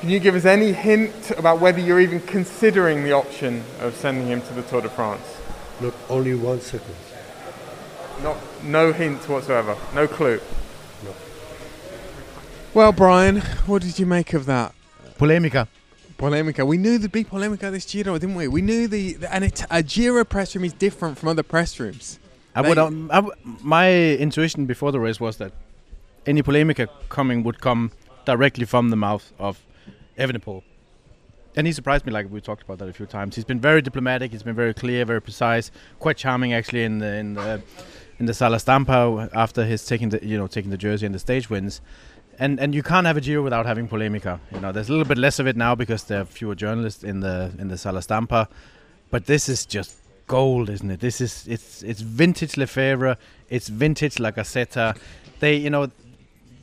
can 0.00 0.10
you 0.10 0.18
give 0.18 0.34
us 0.34 0.44
any 0.44 0.72
hint 0.72 1.30
about 1.32 1.60
whether 1.60 1.80
you're 1.80 2.00
even 2.00 2.20
considering 2.20 3.04
the 3.04 3.12
option 3.12 3.62
of 3.80 3.94
sending 3.94 4.26
him 4.26 4.42
to 4.42 4.54
the 4.54 4.62
Tour 4.62 4.82
de 4.82 4.88
France? 4.88 5.26
Not 5.80 5.94
only 6.08 6.34
one 6.34 6.60
second. 6.60 6.94
Not, 8.22 8.36
no 8.62 8.92
hint 8.92 9.28
whatsoever, 9.28 9.76
no 9.94 10.06
clue. 10.06 10.40
Well, 12.72 12.92
Brian, 12.92 13.40
what 13.66 13.82
did 13.82 13.98
you 13.98 14.06
make 14.06 14.32
of 14.32 14.46
that? 14.46 14.72
Polemica. 15.18 15.66
Polemica. 16.16 16.64
We 16.64 16.76
knew 16.78 16.98
there'd 16.98 17.10
be 17.10 17.24
polemica 17.24 17.68
this 17.70 17.84
Giro, 17.84 18.16
didn't 18.16 18.36
we? 18.36 18.46
We 18.46 18.62
knew 18.62 18.86
the, 18.86 19.14
the 19.14 19.34
and 19.34 19.42
it, 19.44 19.64
a 19.70 19.82
Giro 19.82 20.24
press 20.24 20.54
room 20.54 20.64
is 20.64 20.72
different 20.72 21.18
from 21.18 21.30
other 21.30 21.42
press 21.42 21.80
rooms. 21.80 22.20
I 22.54 22.60
would, 22.60 22.78
um, 22.78 23.10
I 23.10 23.16
w- 23.16 23.34
my 23.44 23.92
intuition 23.92 24.66
before 24.66 24.92
the 24.92 25.00
race 25.00 25.18
was 25.18 25.38
that 25.38 25.52
any 26.26 26.42
polemica 26.42 26.88
coming 27.08 27.42
would 27.42 27.60
come 27.60 27.90
directly 28.24 28.66
from 28.66 28.90
the 28.90 28.96
mouth 28.96 29.32
of 29.38 29.60
Evenepoel. 30.16 30.62
And 31.56 31.66
he 31.66 31.72
surprised 31.72 32.06
me, 32.06 32.12
like 32.12 32.30
we 32.30 32.40
talked 32.40 32.62
about 32.62 32.78
that 32.78 32.88
a 32.88 32.92
few 32.92 33.06
times. 33.06 33.34
He's 33.34 33.44
been 33.44 33.60
very 33.60 33.82
diplomatic. 33.82 34.30
He's 34.30 34.44
been 34.44 34.54
very 34.54 34.74
clear, 34.74 35.04
very 35.04 35.20
precise, 35.20 35.72
quite 35.98 36.16
charming 36.16 36.52
actually 36.52 36.84
in 36.84 36.98
the 36.98 37.16
in 37.16 37.34
the 37.34 37.62
in 38.20 38.26
the 38.26 38.34
Sala 38.34 38.60
Stampa 38.60 39.28
after 39.34 39.64
his 39.64 39.84
taking 39.84 40.10
the 40.10 40.24
you 40.24 40.38
know 40.38 40.46
taking 40.46 40.70
the 40.70 40.76
jersey 40.76 41.06
and 41.06 41.14
the 41.14 41.18
stage 41.18 41.50
wins. 41.50 41.80
And 42.40 42.58
and 42.58 42.74
you 42.74 42.82
can't 42.82 43.06
have 43.06 43.18
a 43.18 43.20
Giro 43.20 43.42
without 43.42 43.66
having 43.66 43.86
polemica. 43.86 44.40
You 44.50 44.60
know, 44.60 44.72
there's 44.72 44.88
a 44.88 44.92
little 44.92 45.06
bit 45.06 45.18
less 45.18 45.38
of 45.38 45.46
it 45.46 45.56
now 45.56 45.74
because 45.74 46.04
there 46.04 46.22
are 46.22 46.24
fewer 46.24 46.54
journalists 46.54 47.04
in 47.04 47.20
the 47.20 47.52
in 47.58 47.68
the 47.68 47.76
Sala 47.76 48.00
Stampa. 48.00 48.48
But 49.10 49.26
this 49.26 49.48
is 49.48 49.66
just 49.66 49.96
gold, 50.26 50.70
isn't 50.70 50.90
it? 50.90 51.00
This 51.00 51.20
is 51.20 51.46
it's 51.46 51.82
it's 51.82 52.00
vintage 52.00 52.56
Lefevere, 52.56 53.16
it's 53.50 53.68
vintage 53.68 54.18
La 54.18 54.30
Gazzetta. 54.30 54.96
They 55.40 55.56
you 55.56 55.68
know, 55.68 55.90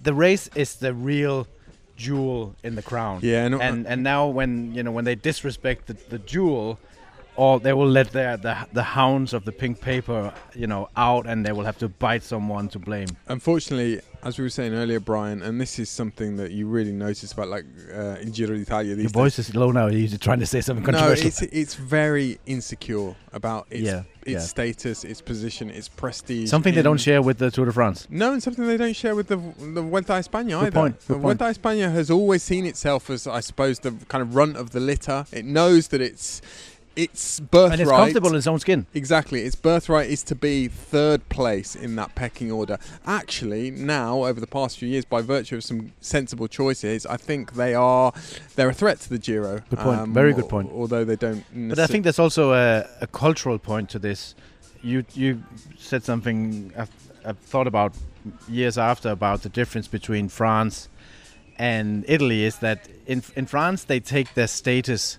the 0.01 0.13
race 0.13 0.49
is 0.55 0.75
the 0.75 0.93
real 0.93 1.47
jewel 1.95 2.55
in 2.63 2.75
the 2.75 2.81
crown. 2.81 3.19
Yeah, 3.21 3.45
and 3.45 3.61
and, 3.61 3.85
and 3.85 4.01
now 4.03 4.27
when 4.27 4.73
you 4.73 4.81
know 4.81 4.91
when 4.91 5.05
they 5.05 5.15
disrespect 5.15 5.87
the, 5.87 5.93
the 6.09 6.19
jewel, 6.19 6.79
or 7.37 7.59
they 7.59 7.71
will 7.73 7.89
let 7.89 8.11
their 8.11 8.35
the 8.37 8.55
the 8.73 8.83
hounds 8.83 9.33
of 9.33 9.45
the 9.45 9.51
pink 9.51 9.79
paper 9.79 10.33
you 10.53 10.67
know 10.67 10.89
out, 10.97 11.25
and 11.27 11.45
they 11.45 11.53
will 11.53 11.63
have 11.65 11.77
to 11.77 11.87
bite 11.87 12.23
someone 12.23 12.67
to 12.69 12.79
blame. 12.79 13.07
Unfortunately, 13.27 14.01
as 14.23 14.37
we 14.37 14.43
were 14.43 14.49
saying 14.49 14.73
earlier, 14.73 14.99
Brian, 14.99 15.41
and 15.43 15.61
this 15.61 15.79
is 15.79 15.89
something 15.89 16.35
that 16.37 16.51
you 16.51 16.67
really 16.67 16.91
notice 16.91 17.31
about 17.31 17.47
like 17.47 17.65
uh, 17.93 18.17
in 18.23 18.31
Giro 18.31 18.55
d'Italia. 18.57 18.95
These 18.95 19.03
Your 19.03 19.23
voice 19.23 19.39
is 19.39 19.55
low 19.55 19.71
now. 19.71 19.87
You're 19.87 20.17
trying 20.17 20.39
to 20.39 20.45
say 20.45 20.61
something 20.61 20.83
controversial 20.83 21.25
no, 21.25 21.27
it's 21.27 21.41
it's 21.41 21.75
very 21.75 22.39
insecure 22.45 23.15
about 23.31 23.67
its 23.69 23.83
Yeah, 23.83 24.03
its 24.23 24.31
yeah. 24.31 24.39
status, 24.39 25.03
its 25.03 25.21
position, 25.21 25.69
its 25.69 25.87
prestige. 25.87 26.49
Something 26.49 26.73
they 26.73 26.81
don't 26.81 26.99
share 26.99 27.21
with 27.21 27.37
the 27.37 27.51
Tour 27.51 27.65
de 27.67 27.71
France. 27.71 28.07
No, 28.09 28.33
and 28.33 28.41
something 28.41 28.65
they 28.65 28.77
don't 28.77 28.95
share 28.95 29.15
with 29.15 29.27
the 29.27 29.37
the 29.75 29.81
Vuelta 29.83 30.13
a 30.15 30.19
España 30.19 30.59
Good 30.59 30.67
either. 30.67 30.71
point, 30.71 30.99
The 31.01 31.13
good 31.13 31.21
point. 31.21 31.37
Vuelta 31.39 31.45
a 31.45 31.53
España 31.53 31.91
has 31.93 32.09
always 32.09 32.41
seen 32.41 32.65
itself 32.65 33.09
as, 33.11 33.27
I 33.27 33.41
suppose, 33.41 33.79
the 33.79 33.91
kind 34.07 34.21
of 34.23 34.35
runt 34.35 34.57
of 34.57 34.71
the 34.71 34.79
litter. 34.79 35.25
It 35.31 35.45
knows 35.45 35.89
that 35.89 36.01
it's 36.01 36.41
its 36.97 37.39
birthright. 37.39 37.73
And 37.73 37.81
it's 37.81 37.91
comfortable 37.91 38.29
in 38.29 38.35
its 38.35 38.47
own 38.47 38.59
skin. 38.59 38.87
Exactly, 38.93 39.41
its 39.43 39.55
birthright 39.55 40.09
is 40.09 40.23
to 40.23 40.35
be 40.35 40.67
third 40.67 41.27
place 41.29 41.75
in 41.75 41.95
that 41.95 42.15
pecking 42.15 42.51
order. 42.51 42.77
Actually, 43.05 43.71
now 43.71 44.25
over 44.25 44.39
the 44.39 44.47
past 44.47 44.79
few 44.79 44.89
years, 44.89 45.05
by 45.05 45.21
virtue 45.21 45.57
of 45.57 45.63
some 45.63 45.93
sensible 46.01 46.47
choices, 46.47 47.05
I 47.05 47.17
think 47.17 47.53
they 47.53 47.75
are 47.75 48.11
they're 48.55 48.69
a 48.69 48.73
threat 48.73 48.99
to 49.01 49.09
the 49.09 49.19
Giro. 49.19 49.61
Good 49.69 49.79
point. 49.79 49.99
Um, 49.99 50.13
Very 50.13 50.33
good 50.33 50.49
point. 50.49 50.71
Although 50.73 51.05
they 51.05 51.15
don't. 51.15 51.45
But 51.69 51.79
I 51.79 51.87
think 51.87 52.03
there's 52.03 52.19
also 52.19 52.53
a, 52.53 52.87
a 52.99 53.07
cultural 53.07 53.59
point 53.59 53.89
to 53.91 53.99
this. 53.99 54.35
You 54.81 55.05
you 55.13 55.43
said 55.77 56.03
something 56.03 56.73
I've, 56.77 56.91
I've 57.23 57.39
thought 57.39 57.67
about 57.67 57.93
years 58.49 58.77
after 58.77 59.09
about 59.09 59.43
the 59.43 59.49
difference 59.49 59.87
between 59.87 60.29
France 60.29 60.89
and 61.57 62.05
Italy 62.07 62.43
is 62.43 62.57
that 62.57 62.87
in 63.05 63.23
in 63.35 63.45
France 63.45 63.83
they 63.83 63.99
take 63.99 64.33
their 64.33 64.47
status 64.47 65.17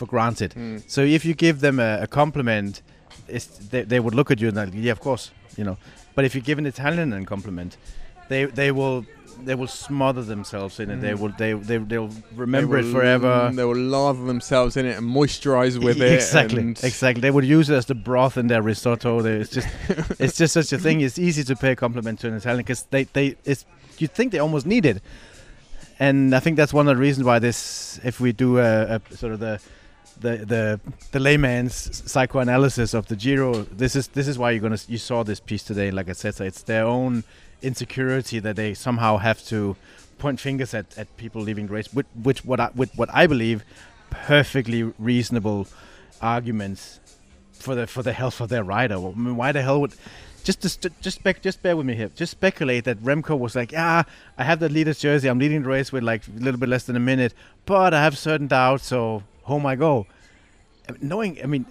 for 0.00 0.06
granted. 0.06 0.50
Mm. 0.56 0.82
So 0.94 1.00
if 1.16 1.22
you 1.24 1.34
give 1.46 1.56
them 1.66 1.78
a, 1.78 1.90
a 2.02 2.06
compliment, 2.06 2.82
it's, 3.28 3.46
they, 3.72 3.82
they 3.92 4.00
would 4.04 4.14
look 4.14 4.30
at 4.30 4.38
you 4.40 4.48
and 4.48 4.56
like, 4.56 4.70
yeah, 4.74 4.92
of 4.92 5.00
course, 5.00 5.30
you 5.58 5.64
know. 5.64 5.76
But 6.16 6.24
if 6.24 6.34
you 6.34 6.40
give 6.40 6.58
an 6.58 6.66
Italian 6.66 7.12
a 7.12 7.24
compliment, 7.34 7.76
they 8.28 8.42
they 8.60 8.70
will 8.72 9.04
they 9.46 9.54
will 9.60 9.68
smother 9.86 10.22
themselves 10.34 10.80
in 10.80 10.90
it. 10.90 11.00
They 11.00 11.12
Mm. 11.14 11.20
will 11.20 11.34
they 11.42 11.52
they 11.70 11.78
they'll 11.90 12.10
remember 12.46 12.74
They 12.82 12.88
it 12.88 12.92
forever. 12.92 13.34
They 13.58 13.64
will 13.70 13.84
lather 13.96 14.24
themselves 14.32 14.76
in 14.76 14.84
it 14.90 14.94
and 14.98 15.06
moisturize 15.18 15.76
with 15.86 15.98
it. 16.00 16.12
Exactly, 16.20 16.62
exactly. 16.90 17.20
They 17.20 17.30
would 17.36 17.48
use 17.58 17.66
it 17.72 17.76
as 17.80 17.86
the 17.86 17.94
broth 18.08 18.36
in 18.36 18.46
their 18.48 18.62
risotto. 18.70 19.22
They- 19.22 19.40
It's 19.42 19.52
just, 19.56 19.68
it's 20.24 20.36
just 20.42 20.52
such 20.58 20.72
a 20.72 20.78
thing. 20.78 21.00
It's 21.06 21.18
easy 21.18 21.42
to 21.50 21.54
pay 21.64 21.72
a 21.72 21.76
compliment 21.76 22.20
to 22.20 22.26
an 22.28 22.34
Italian 22.34 22.62
because 22.66 22.82
they, 22.90 23.04
they, 23.16 23.26
it's, 23.44 23.64
you 24.02 24.08
think 24.16 24.32
they 24.32 24.40
almost 24.40 24.66
need 24.66 24.84
it, 24.92 24.98
and 25.98 26.34
I 26.34 26.40
think 26.40 26.56
that's 26.56 26.72
one 26.74 26.88
of 26.88 26.96
the 26.96 27.00
reasons 27.00 27.24
why 27.26 27.38
this, 27.38 28.00
if 28.04 28.20
we 28.20 28.32
do 28.32 28.58
a, 28.58 28.96
a 28.96 29.00
sort 29.16 29.32
of 29.34 29.40
the, 29.40 29.60
the, 30.20 30.44
the, 30.44 30.80
the 31.12 31.20
layman's 31.20 31.74
psychoanalysis 32.10 32.94
of 32.94 33.06
the 33.06 33.16
Giro, 33.16 33.62
this 33.62 33.96
is, 33.96 34.08
this 34.08 34.28
is 34.28 34.38
why 34.38 34.50
you're 34.50 34.60
gonna, 34.60 34.78
you 34.88 34.98
saw 34.98 35.22
this 35.22 35.40
piece 35.40 35.62
today. 35.62 35.90
Like 35.90 36.08
I 36.08 36.12
said, 36.12 36.40
it's 36.40 36.62
their 36.62 36.84
own 36.84 37.24
insecurity 37.62 38.38
that 38.40 38.56
they 38.56 38.74
somehow 38.74 39.16
have 39.18 39.44
to 39.46 39.76
point 40.18 40.38
fingers 40.38 40.74
at, 40.74 40.96
at 40.98 41.16
people 41.16 41.40
leaving 41.42 41.66
race, 41.66 41.92
with, 41.92 42.06
which 42.22 42.44
what 42.44 42.60
I, 42.60 42.70
with 42.74 42.96
what 42.96 43.08
I 43.12 43.26
believe 43.26 43.64
perfectly 44.10 44.82
reasonable 44.98 45.66
arguments 46.20 47.00
for 47.52 47.74
the 47.74 47.86
for 47.86 48.02
the 48.02 48.12
health 48.12 48.40
of 48.40 48.48
their 48.48 48.64
rider. 48.64 48.96
I 48.96 49.12
mean, 49.12 49.36
why 49.36 49.52
the 49.52 49.62
hell 49.62 49.80
would 49.80 49.94
just 50.44 50.60
just 50.60 50.86
just 51.00 51.18
spec, 51.18 51.42
just 51.42 51.62
bear 51.62 51.76
with 51.76 51.86
me 51.86 51.94
here. 51.94 52.10
Just 52.14 52.32
speculate 52.32 52.84
that 52.84 52.98
Remco 53.02 53.38
was 53.38 53.54
like, 53.54 53.72
yeah, 53.72 54.02
I 54.38 54.44
have 54.44 54.60
the 54.60 54.68
leader's 54.68 54.98
jersey. 54.98 55.28
I'm 55.28 55.38
leading 55.38 55.62
the 55.62 55.68
race 55.68 55.92
with 55.92 56.02
like 56.02 56.26
a 56.26 56.40
little 56.40 56.58
bit 56.58 56.68
less 56.68 56.84
than 56.84 56.96
a 56.96 57.00
minute, 57.00 57.34
but 57.66 57.94
I 57.94 58.02
have 58.02 58.16
certain 58.18 58.46
doubts. 58.46 58.86
So 58.86 59.22
home 59.50 59.66
I 59.66 59.76
go. 59.76 60.06
Knowing, 61.00 61.38
I 61.42 61.46
mean, 61.46 61.66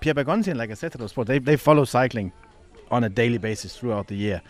Pierre 0.00 0.14
Bergonzi, 0.14 0.54
like 0.54 0.70
I 0.70 0.74
said 0.74 0.92
to 0.92 0.98
the 0.98 1.08
sport, 1.08 1.26
they 1.26 1.38
they 1.38 1.56
follow 1.56 1.84
cycling 1.84 2.32
on 2.90 3.04
a 3.04 3.08
daily 3.08 3.38
basis 3.38 3.76
throughout 3.76 4.06
the 4.06 4.14
year. 4.14 4.40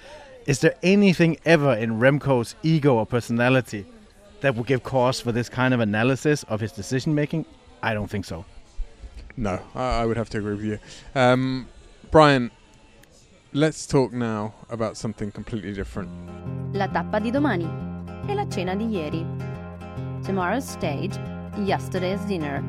Is 0.47 0.59
there 0.59 0.75
anything 0.83 1.39
ever 1.45 1.73
in 1.75 2.01
Remco's 2.01 2.55
ego 2.63 2.97
or 2.97 3.07
personality 3.07 3.87
that 4.41 4.57
would 4.57 4.67
give 4.67 4.83
cause 4.83 5.21
for 5.21 5.33
this 5.33 5.49
kind 5.49 5.73
of 5.73 5.81
analysis 5.81 6.45
of 6.49 6.61
his 6.61 6.73
decision 6.73 7.15
making? 7.15 7.47
I 7.83 7.95
don't 7.95 8.11
think 8.11 8.25
so. 8.25 8.45
No, 9.37 9.61
I, 9.75 10.03
I 10.03 10.07
would 10.07 10.17
have 10.17 10.29
to 10.31 10.39
agree 10.39 10.55
with 10.55 10.65
you. 10.65 10.79
Um, 11.15 11.69
Brian, 12.11 12.51
let's 13.53 13.87
talk 13.87 14.13
now 14.13 14.53
about 14.69 14.97
something 14.97 15.31
completely 15.31 15.73
different. 15.73 16.11
La 16.75 16.87
tappa 16.89 17.21
di 17.21 17.31
domani 17.31 17.69
e 18.29 18.35
la 18.35 18.45
cena 18.47 18.75
di 18.75 18.85
ieri. 18.85 19.25
Tomorrow's 20.25 20.69
stage, 20.69 21.19
yesterday's 21.59 22.21
dinner. 22.23 22.65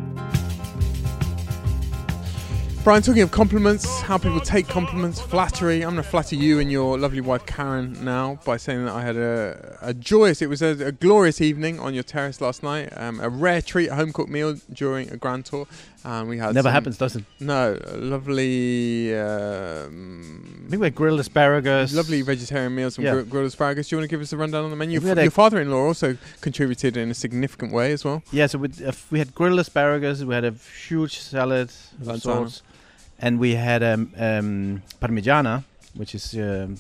Brian, 2.83 3.01
talking 3.01 3.21
of 3.21 3.31
compliments, 3.31 4.01
how 4.01 4.17
people 4.17 4.41
take 4.41 4.67
compliments, 4.67 5.21
flattery. 5.21 5.85
I'm 5.85 5.91
going 5.91 6.03
to 6.03 6.09
flatter 6.09 6.35
you 6.35 6.59
and 6.59 6.69
your 6.69 6.99
lovely 6.99 7.21
wife 7.21 7.45
Karen 7.45 8.03
now 8.03 8.39
by 8.43 8.57
saying 8.57 8.83
that 8.83 8.93
I 8.93 9.01
had 9.01 9.15
a, 9.15 9.77
a 9.81 9.93
joyous, 9.93 10.41
it 10.41 10.49
was 10.49 10.61
a, 10.61 10.87
a 10.87 10.91
glorious 10.91 11.39
evening 11.39 11.79
on 11.79 11.93
your 11.93 12.03
terrace 12.03 12.41
last 12.41 12.61
night. 12.61 12.89
Um, 12.97 13.21
a 13.21 13.29
rare 13.29 13.61
treat, 13.61 13.87
a 13.87 13.95
home 13.95 14.11
cooked 14.11 14.29
meal 14.29 14.57
during 14.73 15.09
a 15.11 15.15
grand 15.15 15.45
tour. 15.45 15.65
And 16.05 16.27
we 16.27 16.37
had 16.37 16.53
Never 16.53 16.67
some- 16.67 16.73
happens, 16.73 16.97
doesn't? 16.97 17.25
No, 17.39 17.79
lovely. 17.95 19.15
Um, 19.17 20.63
I 20.65 20.69
think 20.69 20.81
we 20.81 20.87
had 20.87 20.95
grilled 20.95 21.19
asparagus. 21.19 21.93
Lovely 21.93 22.21
vegetarian 22.21 22.75
meals, 22.75 22.95
some 22.95 23.05
Yeah. 23.05 23.13
gr- 23.13 23.21
grilled 23.21 23.47
asparagus. 23.47 23.87
Do 23.87 23.95
you 23.95 23.99
want 23.99 24.09
to 24.09 24.13
give 24.13 24.21
us 24.21 24.33
a 24.33 24.37
rundown 24.37 24.63
on 24.65 24.69
the 24.69 24.75
menu? 24.75 24.99
Your 24.99 25.31
father-in-law 25.31 25.77
also 25.85 26.17
contributed 26.41 26.97
in 26.97 27.09
a 27.11 27.13
significant 27.13 27.71
way 27.71 27.91
as 27.93 28.03
well. 28.03 28.21
Yeah, 28.31 28.47
so 28.47 28.57
we, 28.59 28.69
uh, 28.85 28.91
we 29.11 29.19
had 29.19 29.33
grilled 29.33 29.59
asparagus. 29.59 30.21
We 30.23 30.33
had 30.33 30.45
a 30.45 30.53
huge 30.87 31.19
salad 31.19 31.69
of 32.05 32.21
sorts, 32.21 32.61
and 33.19 33.39
we 33.39 33.55
had 33.55 33.81
um, 33.83 34.11
um, 34.17 34.81
parmigiana, 35.01 35.63
which 35.95 36.15
is 36.15 36.33
um, 36.35 36.77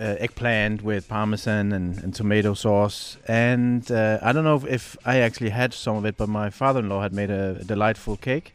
uh, 0.00 0.16
eggplant 0.18 0.82
with 0.82 1.08
parmesan 1.08 1.72
and, 1.72 1.98
and 2.02 2.14
tomato 2.14 2.54
sauce. 2.54 3.18
And 3.28 3.90
uh, 3.90 4.18
I 4.22 4.32
don't 4.32 4.44
know 4.44 4.56
if, 4.56 4.64
if 4.64 4.96
I 5.04 5.18
actually 5.18 5.50
had 5.50 5.74
some 5.74 5.96
of 5.96 6.06
it, 6.06 6.16
but 6.16 6.28
my 6.28 6.50
father-in-law 6.50 7.02
had 7.02 7.12
made 7.12 7.30
a, 7.30 7.62
delightful 7.64 8.16
cake. 8.16 8.54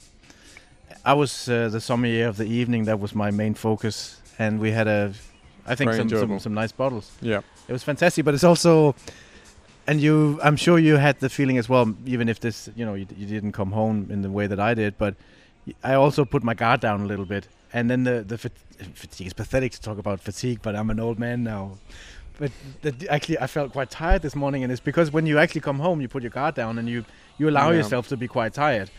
I 1.06 1.14
was 1.14 1.48
uh, 1.48 1.70
the 1.70 1.80
sommelier 1.80 2.28
of 2.28 2.38
the 2.38 2.46
evening. 2.46 2.86
That 2.86 3.00
was 3.00 3.14
my 3.14 3.30
main 3.30 3.54
focus, 3.54 4.20
and 4.39 4.60
we 4.60 4.72
had 4.72 4.88
a, 4.88 5.14
I 5.68 5.76
think 5.76 5.93
some, 5.93 6.10
some 6.10 6.39
some 6.39 6.54
nice 6.56 6.72
bottles. 6.72 7.12
Yeah. 7.22 7.41
It 7.68 7.74
was 7.74 7.84
fantastic, 7.84 8.26
but 8.26 8.34
it's 8.34 8.43
also, 8.43 8.96
and 9.86 10.02
you, 10.02 10.39
I'm 10.43 10.56
sure 10.56 10.80
you 10.80 10.98
had 10.98 11.20
the 11.20 11.30
feeling 11.30 11.60
as 11.60 11.70
well. 11.70 11.93
Even 12.08 12.28
if 12.28 12.39
this, 12.39 12.70
you 12.76 12.86
know, 12.86 12.96
you, 12.96 13.06
you 13.16 13.28
didn't 13.28 13.52
come 13.52 13.72
home 13.72 14.08
in 14.10 14.24
the 14.24 14.32
way 14.32 14.48
that 14.48 14.60
I 14.60 14.74
did, 14.74 14.98
but 14.98 15.16
I 15.84 15.93
also 15.93 16.26
put 16.26 16.43
my 16.43 16.56
guard 16.56 16.80
down 16.80 17.02
a 17.02 17.06
little 17.06 17.26
bit. 17.26 17.48
And 17.76 17.89
then 17.89 18.01
the 18.05 18.17
the 18.32 18.38
fat- 18.38 18.51
fatigue 18.93 19.28
is 19.28 19.34
pathetic 19.34 19.71
to 19.73 19.82
talk 19.82 19.97
about 19.97 20.17
fatigue, 20.21 20.59
but 20.61 20.73
I'm 20.76 20.89
an 20.89 20.99
old 20.99 21.17
man 21.19 21.43
now. 21.43 21.63
But 22.39 22.51
the, 22.82 22.91
actually, 23.09 23.39
I 23.39 23.47
felt 23.47 23.71
quite 23.73 23.89
tired 23.89 24.21
this 24.21 24.36
morning, 24.36 24.63
and 24.63 24.71
it's 24.71 24.82
because 24.91 25.11
when 25.11 25.26
you 25.26 25.38
actually 25.39 25.61
come 25.61 25.80
home, 25.80 26.01
you 26.01 26.07
put 26.07 26.23
your 26.23 26.30
guard 26.39 26.55
down 26.55 26.78
and 26.80 26.88
you 26.88 27.03
you 27.38 27.49
allow 27.49 27.69
Yeah. 27.71 27.78
yourself 27.80 28.07
to 28.09 28.17
be 28.17 28.28
quite 28.28 28.53
tired. 28.53 28.89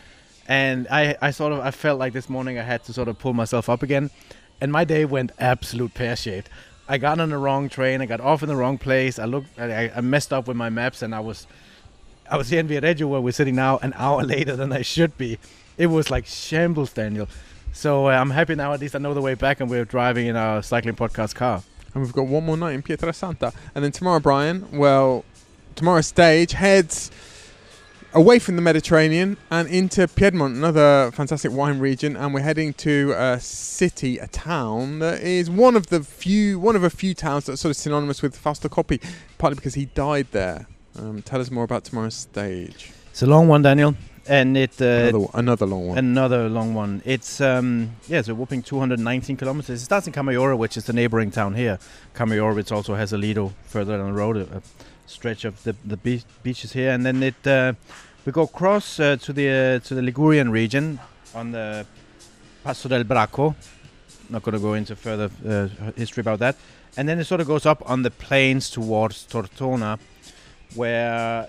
And 0.47 0.87
I, 0.89 1.15
I 1.21 1.31
sort 1.31 1.53
of 1.53 1.59
I 1.59 1.71
felt 1.71 1.97
like 1.99 2.13
this 2.13 2.29
morning 2.29 2.59
I 2.59 2.63
had 2.63 2.83
to 2.85 2.93
sort 2.93 3.07
of 3.07 3.17
pull 3.19 3.33
myself 3.33 3.67
up 3.67 3.81
again, 3.83 4.09
and 4.61 4.71
my 4.71 4.83
day 4.85 5.05
went 5.05 5.31
absolute 5.39 5.93
pear 5.93 6.15
shaped. 6.15 6.49
I 6.87 6.97
got 6.99 7.19
on 7.19 7.29
the 7.29 7.37
wrong 7.37 7.69
train. 7.69 8.01
I 8.01 8.05
got 8.05 8.21
off 8.21 8.43
in 8.43 8.47
the 8.49 8.55
wrong 8.55 8.77
place. 8.77 9.17
I 9.19 9.25
looked. 9.25 9.59
I, 9.59 9.91
I 9.95 10.01
messed 10.01 10.31
up 10.31 10.47
with 10.47 10.55
my 10.57 10.69
maps, 10.69 11.01
and 11.01 11.13
I 11.15 11.19
was, 11.19 11.47
I 12.29 12.37
was 12.37 12.49
here 12.49 12.59
in 12.59 12.67
Viareggio 12.67 13.09
where 13.09 13.21
we're 13.21 13.33
sitting 13.33 13.55
now, 13.55 13.77
an 13.79 13.93
hour 13.97 14.23
later 14.35 14.55
than 14.55 14.71
I 14.71 14.83
should 14.83 15.17
be. 15.17 15.37
It 15.77 15.87
was 15.87 16.09
like 16.11 16.25
shambles, 16.27 16.93
Daniel. 16.93 17.27
So 17.77 18.07
uh, 18.07 18.09
I'm 18.09 18.31
happy 18.31 18.55
now. 18.55 18.73
At 18.73 18.79
least 18.79 18.95
I 18.95 18.97
know 18.97 19.13
the 19.13 19.21
way 19.21 19.35
back, 19.35 19.59
and 19.59 19.69
we're 19.69 19.85
driving 19.85 20.25
in 20.25 20.35
our 20.35 20.63
cycling 20.63 20.95
podcast 20.95 21.35
car. 21.35 21.61
And 21.93 22.03
we've 22.03 22.11
got 22.11 22.25
one 22.25 22.43
more 22.43 22.57
night 22.57 22.71
in 22.71 22.81
Pietrasanta. 22.81 23.53
And 23.75 23.83
then 23.85 23.91
tomorrow, 23.91 24.19
Brian, 24.19 24.67
well, 24.75 25.23
tomorrow's 25.75 26.07
stage 26.07 26.53
heads 26.53 27.11
away 28.15 28.39
from 28.39 28.55
the 28.55 28.63
Mediterranean 28.63 29.37
and 29.51 29.67
into 29.67 30.07
Piedmont, 30.07 30.55
another 30.55 31.11
fantastic 31.11 31.51
wine 31.51 31.77
region. 31.77 32.17
And 32.17 32.33
we're 32.33 32.41
heading 32.41 32.73
to 32.73 33.13
a 33.15 33.39
city, 33.39 34.17
a 34.17 34.25
town 34.25 34.97
that 34.97 35.21
is 35.21 35.47
one 35.47 35.75
of 35.75 35.87
the 35.87 36.01
few, 36.01 36.57
one 36.57 36.75
of 36.75 36.83
a 36.83 36.89
few 36.89 37.13
towns 37.13 37.45
that's 37.45 37.61
sort 37.61 37.69
of 37.69 37.77
synonymous 37.77 38.23
with 38.23 38.35
Fausto 38.35 38.69
Coppi, 38.69 38.99
partly 39.37 39.55
because 39.55 39.75
he 39.75 39.85
died 39.85 40.25
there. 40.31 40.65
Um, 40.97 41.21
tell 41.21 41.39
us 41.39 41.51
more 41.51 41.65
about 41.65 41.83
tomorrow's 41.83 42.15
stage. 42.15 42.91
It's 43.11 43.21
a 43.21 43.27
long 43.27 43.47
one, 43.47 43.61
Daniel, 43.61 43.95
and 44.27 44.57
it 44.57 44.81
uh, 44.81 44.85
Another, 44.85 45.27
another 45.33 45.65
long 45.65 45.87
one. 45.87 45.97
Another 45.97 46.49
long 46.49 46.73
one. 46.73 47.01
It's 47.05 47.41
um 47.41 47.91
yeah, 48.07 48.19
it's 48.19 48.27
a 48.27 48.35
whopping 48.35 48.61
219 48.61 49.37
kilometers. 49.37 49.81
It 49.81 49.85
starts 49.85 50.07
in 50.07 50.13
Camaiore, 50.13 50.57
which 50.57 50.77
is 50.77 50.85
the 50.85 50.93
neighboring 50.93 51.31
town 51.31 51.55
here. 51.55 51.79
Camaiore, 52.13 52.55
which 52.55 52.71
also 52.71 52.95
has 52.95 53.13
a 53.13 53.17
Lido 53.17 53.53
further 53.65 53.97
down 53.97 54.07
the 54.07 54.13
road, 54.13 54.37
a, 54.37 54.57
a 54.57 54.61
stretch 55.05 55.45
of 55.45 55.63
the 55.63 55.75
the 55.85 55.97
be- 55.97 56.23
beaches 56.43 56.73
here, 56.73 56.91
and 56.91 57.05
then 57.05 57.23
it 57.23 57.47
uh, 57.47 57.73
we 58.25 58.31
go 58.31 58.43
across 58.43 58.99
uh, 58.99 59.15
to 59.17 59.33
the 59.33 59.49
uh, 59.49 59.79
to 59.87 59.95
the 59.95 60.01
Ligurian 60.01 60.51
region 60.51 60.99
on 61.33 61.51
the 61.51 61.85
Passo 62.63 62.89
del 62.89 63.03
Bracco. 63.03 63.55
Not 64.29 64.43
going 64.43 64.53
to 64.53 64.59
go 64.59 64.73
into 64.73 64.95
further 64.95 65.29
uh, 65.47 65.91
history 65.95 66.21
about 66.21 66.39
that, 66.39 66.57
and 66.97 67.07
then 67.07 67.17
it 67.19 67.25
sort 67.25 67.39
of 67.39 67.47
goes 67.47 67.65
up 67.65 67.81
on 67.89 68.01
the 68.03 68.11
plains 68.11 68.69
towards 68.69 69.25
Tortona, 69.25 69.97
where 70.75 71.47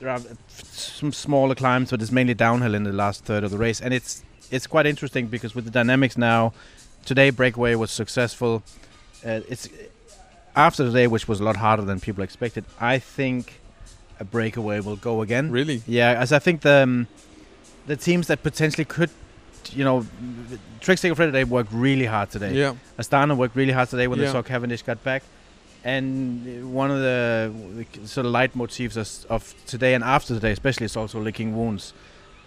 there 0.00 0.10
are 0.10 0.20
some 0.58 1.12
smaller 1.12 1.54
climbs, 1.54 1.90
but 1.90 2.02
it's 2.02 2.12
mainly 2.12 2.34
downhill 2.34 2.74
in 2.74 2.84
the 2.84 2.92
last 2.92 3.24
third 3.24 3.44
of 3.44 3.50
the 3.50 3.58
race, 3.58 3.80
and 3.80 3.94
it's 3.94 4.22
it's 4.50 4.66
quite 4.66 4.86
interesting 4.86 5.26
because 5.26 5.54
with 5.54 5.64
the 5.64 5.70
dynamics 5.70 6.16
now, 6.18 6.52
today 7.04 7.30
breakaway 7.30 7.74
was 7.74 7.90
successful. 7.90 8.62
Uh, 9.24 9.40
it's 9.48 9.68
after 10.56 10.84
today, 10.84 11.06
which 11.06 11.26
was 11.26 11.40
a 11.40 11.44
lot 11.44 11.56
harder 11.56 11.82
than 11.82 11.98
people 12.00 12.22
expected. 12.22 12.64
I 12.80 12.98
think 12.98 13.60
a 14.20 14.24
breakaway 14.24 14.80
will 14.80 14.96
go 14.96 15.22
again. 15.22 15.50
Really? 15.50 15.82
Yeah, 15.86 16.12
as 16.20 16.32
I 16.32 16.38
think 16.38 16.60
the 16.60 16.82
um, 16.82 17.06
the 17.86 17.96
teams 17.96 18.26
that 18.28 18.42
potentially 18.42 18.84
could, 18.84 19.10
you 19.72 19.84
know, 19.84 20.06
Trek 20.80 20.98
Segafredo 20.98 21.32
they 21.32 21.44
worked 21.44 21.72
really 21.72 22.06
hard 22.06 22.30
today. 22.30 22.52
Yeah. 22.52 22.74
Astana 22.98 23.36
worked 23.36 23.56
really 23.56 23.72
hard 23.72 23.88
today 23.88 24.06
when 24.06 24.18
Yeah. 24.18 24.26
they 24.26 24.32
saw 24.32 24.42
Cavendish 24.42 24.82
got 24.82 25.02
back. 25.02 25.22
And 25.84 26.72
one 26.72 26.90
of 26.90 26.98
the, 27.00 27.52
the 28.00 28.08
sort 28.08 28.26
of 28.26 28.32
leitmotifs 28.32 28.96
of, 28.96 29.30
of 29.30 29.54
today 29.66 29.92
and 29.92 30.02
after 30.02 30.34
today, 30.34 30.50
especially, 30.50 30.86
is 30.86 30.96
also 30.96 31.20
licking 31.20 31.54
wounds. 31.54 31.92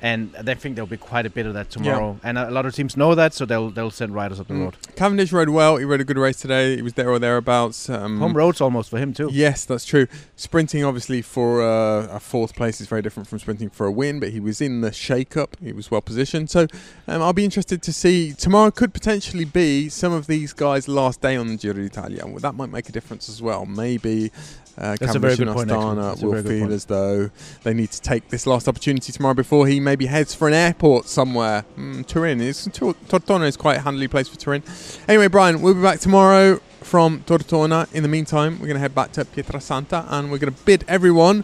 And 0.02 0.36
I 0.38 0.54
think 0.54 0.76
there'll 0.76 0.88
be 0.88 0.98
quite 0.98 1.26
a 1.26 1.30
bit 1.30 1.46
of 1.48 1.56
that 1.56 1.72
tomorrow. 1.72 2.20
And 2.24 2.38
a, 2.38 2.52
lot 2.52 2.66
of 2.68 2.76
teams 2.76 2.96
know 2.96 3.16
that, 3.16 3.34
so 3.34 3.46
they'll 3.46 3.72
they'll 3.72 3.90
send 3.92 4.14
riders 4.14 4.40
up 4.40 4.48
the 4.48 4.54
Mm. 4.54 4.64
road. 4.66 4.76
Cavendish 4.96 5.32
rode 5.32 5.50
well. 5.50 5.78
He 5.78 5.86
rode 5.86 6.02
a 6.02 6.04
good 6.04 6.18
race 6.20 6.38
today. 6.40 6.76
He 6.76 6.82
was 6.84 6.94
there 6.94 7.10
or 7.10 7.18
thereabouts. 7.20 7.90
Um, 7.90 8.20
Home 8.20 8.36
roads 8.38 8.62
almost 8.62 8.90
for 8.92 9.00
him 9.00 9.12
too. 9.14 9.30
Yes, 9.32 9.66
that's 9.66 9.86
true. 9.86 10.08
Sprinting, 10.36 10.84
obviously, 10.84 11.22
for 11.24 11.62
uh, 11.64 12.08
a 12.16 12.20
fourth 12.20 12.56
place 12.56 12.80
is 12.80 12.88
very 12.88 13.02
different 13.02 13.28
from 13.28 13.40
sprinting 13.40 13.70
for 13.72 13.88
a 13.88 13.92
win, 13.92 14.20
but 14.20 14.30
he 14.30 14.40
was 14.40 14.62
in 14.62 14.82
the 14.82 14.92
shake 14.92 15.36
up. 15.36 15.58
He 15.64 15.74
was 15.74 15.90
well 15.90 16.02
positioned. 16.02 16.50
So 16.52 16.68
um, 17.08 17.22
I'll 17.24 17.34
be 17.34 17.46
interested 17.46 17.82
to 17.82 17.92
see. 17.94 18.34
Tomorrow 18.34 18.72
could 18.72 18.94
potentially 18.94 19.46
be 19.46 19.90
some 19.90 20.14
of 20.14 20.28
these 20.28 20.54
guys' 20.54 20.88
last 20.88 21.22
day 21.22 21.36
on 21.36 21.48
the 21.48 21.56
Giro 21.58 21.74
d'Italia. 21.74 22.24
Well, 22.26 22.38
that 22.40 22.54
might 22.54 22.70
make 22.70 22.88
a 22.88 22.92
difference 22.92 23.30
as 23.30 23.42
well. 23.42 23.66
Maybe. 23.66 24.32
Uh, 24.78 24.96
That's 25.00 25.16
a 25.16 25.20
very 25.20 25.36
good 25.36 25.48
and 25.48 25.56
point, 25.56 25.70
Astana 25.70 26.22
will 26.22 26.44
feel 26.44 26.60
point. 26.62 26.72
as 26.72 26.86
though 26.86 27.32
they 27.64 27.74
need 27.74 27.90
to 27.92 28.02
take 28.02 28.30
this 28.30 28.46
last 28.46 28.68
opportunity 28.68 29.12
tomorrow 29.12 29.34
before 29.34 29.66
he 29.66 29.80
maybe 29.80 30.06
heads 30.06 30.36
for 30.36 30.48
an 30.48 30.54
airport 30.54 31.08
somewhere. 31.08 31.66
Mm, 31.78 32.06
Turin 32.06 32.40
is 32.42 32.70
Tor- 32.74 32.94
Tortona 33.08 33.48
is 33.48 33.58
quite 33.58 33.78
a 33.78 33.82
handily 33.82 34.08
place 34.08 34.28
for 34.28 34.38
Turin. 34.38 34.62
Anyway, 35.08 35.28
Brian, 35.28 35.62
we'll 35.62 35.74
be 35.74 35.82
back 35.82 36.00
tomorrow 36.00 36.60
from 36.82 37.22
Tortona. 37.22 37.92
In 37.94 38.04
the 38.04 38.10
meantime, 38.10 38.60
we're 38.60 38.68
going 38.68 38.76
to 38.76 38.80
head 38.80 38.94
back 38.94 39.12
to 39.14 39.26
Pietrasanta 39.26 40.06
and 40.10 40.32
we're 40.32 40.38
going 40.38 40.54
to 40.54 40.64
bid 40.64 40.86
everyone 40.88 41.44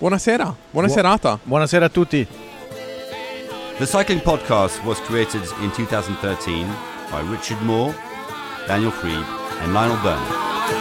buonasera, 0.00 0.56
buonaserata. 0.72 1.40
Buonasera 1.48 1.86
a 1.86 1.88
tutti. 1.88 2.26
The 3.80 3.86
Cycling 3.86 4.20
Podcast 4.20 4.84
was 4.84 5.00
created 5.00 5.42
in 5.62 5.72
2013 5.72 6.66
by 7.10 7.20
Richard 7.22 7.60
Moore, 7.62 7.94
Daniel 8.68 8.92
Friebe, 8.92 9.24
and 9.62 9.74
Lionel 9.74 9.96
Birnie. 10.02 10.79